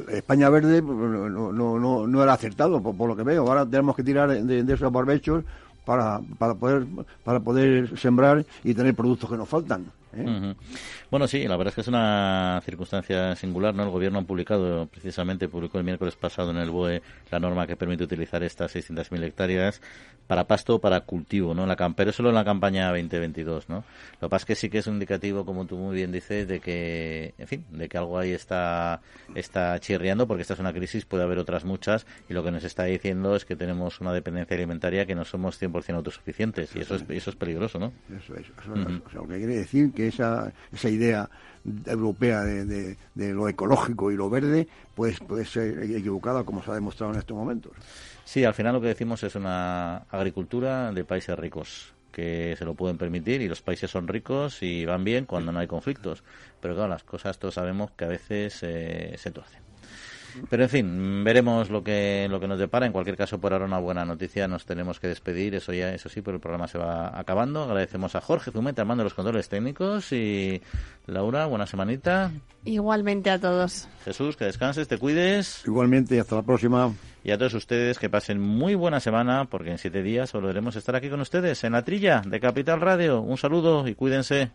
España 0.09 0.49
Verde 0.49 0.81
pues, 0.81 0.97
no, 0.97 1.51
no, 1.51 2.07
no, 2.07 2.23
era 2.23 2.33
acertado, 2.33 2.81
por, 2.81 3.07
lo 3.07 3.15
que 3.15 3.23
veo. 3.23 3.47
Ahora 3.47 3.65
tenemos 3.65 3.95
que 3.95 4.03
tirar 4.03 4.29
de, 4.29 4.73
esos 4.73 4.91
barbechos 4.91 5.43
para, 5.85 6.21
para, 6.37 6.55
poder, 6.55 6.85
para 7.23 7.39
poder 7.39 7.97
sembrar 7.99 8.45
y 8.63 8.73
tener 8.73 8.95
productos 8.95 9.29
que 9.29 9.37
nos 9.37 9.49
faltan. 9.49 9.85
¿Eh? 10.15 10.55
Bueno, 11.11 11.27
sí, 11.27 11.47
la 11.47 11.57
verdad 11.57 11.69
es 11.69 11.75
que 11.75 11.81
es 11.81 11.87
una 11.87 12.61
circunstancia 12.63 13.35
singular, 13.35 13.73
¿no? 13.73 13.83
El 13.83 13.89
gobierno 13.89 14.19
ha 14.19 14.23
publicado, 14.23 14.87
precisamente, 14.87 15.47
publicó 15.47 15.77
el 15.77 15.83
miércoles 15.83 16.15
pasado 16.15 16.51
en 16.51 16.57
el 16.57 16.71
BOE 16.71 17.01
la 17.31 17.39
norma 17.39 17.67
que 17.67 17.75
permite 17.75 18.03
utilizar 18.03 18.43
estas 18.43 18.75
600.000 18.75 19.23
hectáreas 19.23 19.81
para 20.27 20.45
pasto 20.45 20.75
o 20.75 20.79
para 20.79 21.01
cultivo, 21.01 21.53
¿no? 21.53 21.65
La 21.65 21.75
pero 21.95 22.11
solo 22.11 22.29
en 22.29 22.35
la 22.35 22.43
campaña 22.43 22.87
2022, 22.87 23.69
¿no? 23.69 23.83
Lo 24.19 24.27
que 24.27 24.29
pasa 24.29 24.43
es 24.43 24.45
que 24.45 24.55
sí 24.55 24.69
que 24.69 24.79
es 24.79 24.87
un 24.87 24.93
indicativo, 24.95 25.45
como 25.45 25.65
tú 25.65 25.77
muy 25.77 25.95
bien 25.95 26.11
dices, 26.11 26.47
de 26.47 26.59
que, 26.59 27.33
en 27.37 27.47
fin, 27.47 27.65
de 27.69 27.87
que 27.87 27.97
algo 27.97 28.17
ahí 28.17 28.31
está, 28.31 29.01
está 29.35 29.79
chirriando, 29.79 30.27
porque 30.27 30.41
esta 30.41 30.55
es 30.55 30.59
una 30.59 30.73
crisis, 30.73 31.05
puede 31.05 31.23
haber 31.23 31.37
otras 31.37 31.63
muchas, 31.63 32.07
y 32.27 32.33
lo 32.33 32.43
que 32.43 32.51
nos 32.51 32.63
está 32.63 32.85
diciendo 32.85 33.35
es 33.35 33.45
que 33.45 33.55
tenemos 33.55 34.01
una 34.01 34.13
dependencia 34.13 34.55
alimentaria 34.55 35.05
que 35.05 35.15
no 35.15 35.25
somos 35.25 35.61
100% 35.61 35.95
autosuficientes, 35.95 36.75
y 36.75 36.79
eso 36.79 36.95
es, 36.95 37.05
eso 37.07 37.29
es 37.29 37.35
peligroso, 37.35 37.77
¿no? 37.77 37.93
Eso 38.17 38.35
es, 38.35 38.47
lo 39.13 39.27
que 39.27 39.37
quiere 39.37 39.57
decir 39.57 39.91
que 39.93 40.04
esa, 40.07 40.53
esa 40.71 40.89
idea 40.89 41.29
europea 41.85 42.41
de, 42.41 42.97
de, 43.15 43.33
lo 43.33 43.49
ecológico 43.49 44.11
y 44.11 44.15
lo 44.15 44.29
verde, 44.29 44.67
pues 44.93 45.19
puede 45.19 45.45
ser 45.45 45.81
equivocada, 45.83 46.43
como 46.43 46.63
se 46.63 46.71
ha 46.71 46.75
demostrado 46.75 47.13
en 47.13 47.19
estos 47.19 47.35
momentos. 47.35 47.71
Sí, 48.23 48.43
al 48.43 48.53
final 48.53 48.73
lo 48.73 48.81
que 48.81 48.87
decimos 48.87 49.23
es 49.23 49.35
una 49.35 49.97
agricultura 50.09 50.91
de 50.91 51.03
países 51.03 51.37
ricos 51.37 51.93
que 52.11 52.55
se 52.57 52.63
lo 52.63 52.75
pueden 52.75 52.97
permitir 52.97 53.41
y 53.41 53.49
los 53.49 53.61
países 53.61 53.91
son 53.91 54.07
ricos 54.07 54.63
y 54.63 54.85
van 54.85 55.03
bien 55.03 55.25
cuando 55.25 55.51
no 55.51 55.59
hay 55.59 55.67
conflictos. 55.67 56.23
Pero 56.61 56.73
claro, 56.73 56.89
las 56.89 57.03
cosas 57.03 57.37
todos 57.39 57.55
sabemos 57.55 57.91
que 57.91 58.05
a 58.05 58.07
veces 58.07 58.59
eh, 58.61 59.15
se 59.17 59.31
torcen. 59.31 59.64
Pero 60.49 60.63
en 60.63 60.69
fin, 60.69 61.23
veremos 61.23 61.69
lo 61.69 61.83
que 61.83 62.27
lo 62.29 62.39
que 62.39 62.47
nos 62.47 62.59
depara. 62.59 62.85
En 62.85 62.91
cualquier 62.91 63.17
caso, 63.17 63.39
por 63.39 63.53
ahora 63.53 63.65
una 63.65 63.79
buena 63.79 64.05
noticia. 64.05 64.47
Nos 64.47 64.65
tenemos 64.65 64.99
que 64.99 65.07
despedir. 65.07 65.55
Eso 65.55 65.73
ya, 65.73 65.93
eso 65.93 66.09
sí, 66.09 66.21
pero 66.21 66.35
el 66.35 66.41
programa 66.41 66.67
se 66.67 66.77
va 66.77 67.17
acabando. 67.17 67.63
Agradecemos 67.63 68.15
a 68.15 68.21
Jorge 68.21 68.51
Zumeta, 68.51 68.85
mando 68.85 69.03
los 69.03 69.13
controles 69.13 69.49
técnicos 69.49 70.11
y 70.11 70.61
Laura, 71.07 71.45
buena 71.45 71.65
semanita. 71.65 72.31
Igualmente 72.63 73.29
a 73.29 73.39
todos. 73.39 73.87
Jesús, 74.03 74.35
que 74.35 74.45
descanses, 74.45 74.87
te 74.87 74.97
cuides. 74.97 75.63
Igualmente, 75.65 76.19
hasta 76.19 76.35
la 76.35 76.43
próxima. 76.43 76.91
Y 77.23 77.31
a 77.31 77.37
todos 77.37 77.55
ustedes 77.55 77.97
que 77.97 78.09
pasen 78.09 78.39
muy 78.39 78.75
buena 78.75 78.99
semana, 78.99 79.45
porque 79.45 79.71
en 79.71 79.77
siete 79.77 80.03
días 80.03 80.31
volveremos 80.31 80.75
a 80.75 80.79
estar 80.79 80.95
aquí 80.95 81.09
con 81.09 81.21
ustedes 81.21 81.63
en 81.63 81.73
la 81.73 81.83
trilla 81.83 82.21
de 82.25 82.39
Capital 82.39 82.81
Radio. 82.81 83.21
Un 83.21 83.37
saludo 83.37 83.87
y 83.87 83.95
cuídense. 83.95 84.51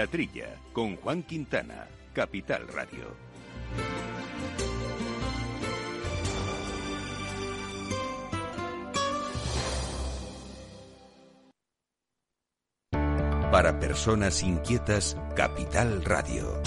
La 0.00 0.06
Trilla, 0.06 0.56
con 0.72 0.96
Juan 0.96 1.22
Quintana, 1.22 1.86
Capital 2.14 2.66
Radio. 2.68 3.14
Para 13.52 13.78
personas 13.78 14.42
inquietas, 14.42 15.18
Capital 15.36 16.02
Radio. 16.02 16.62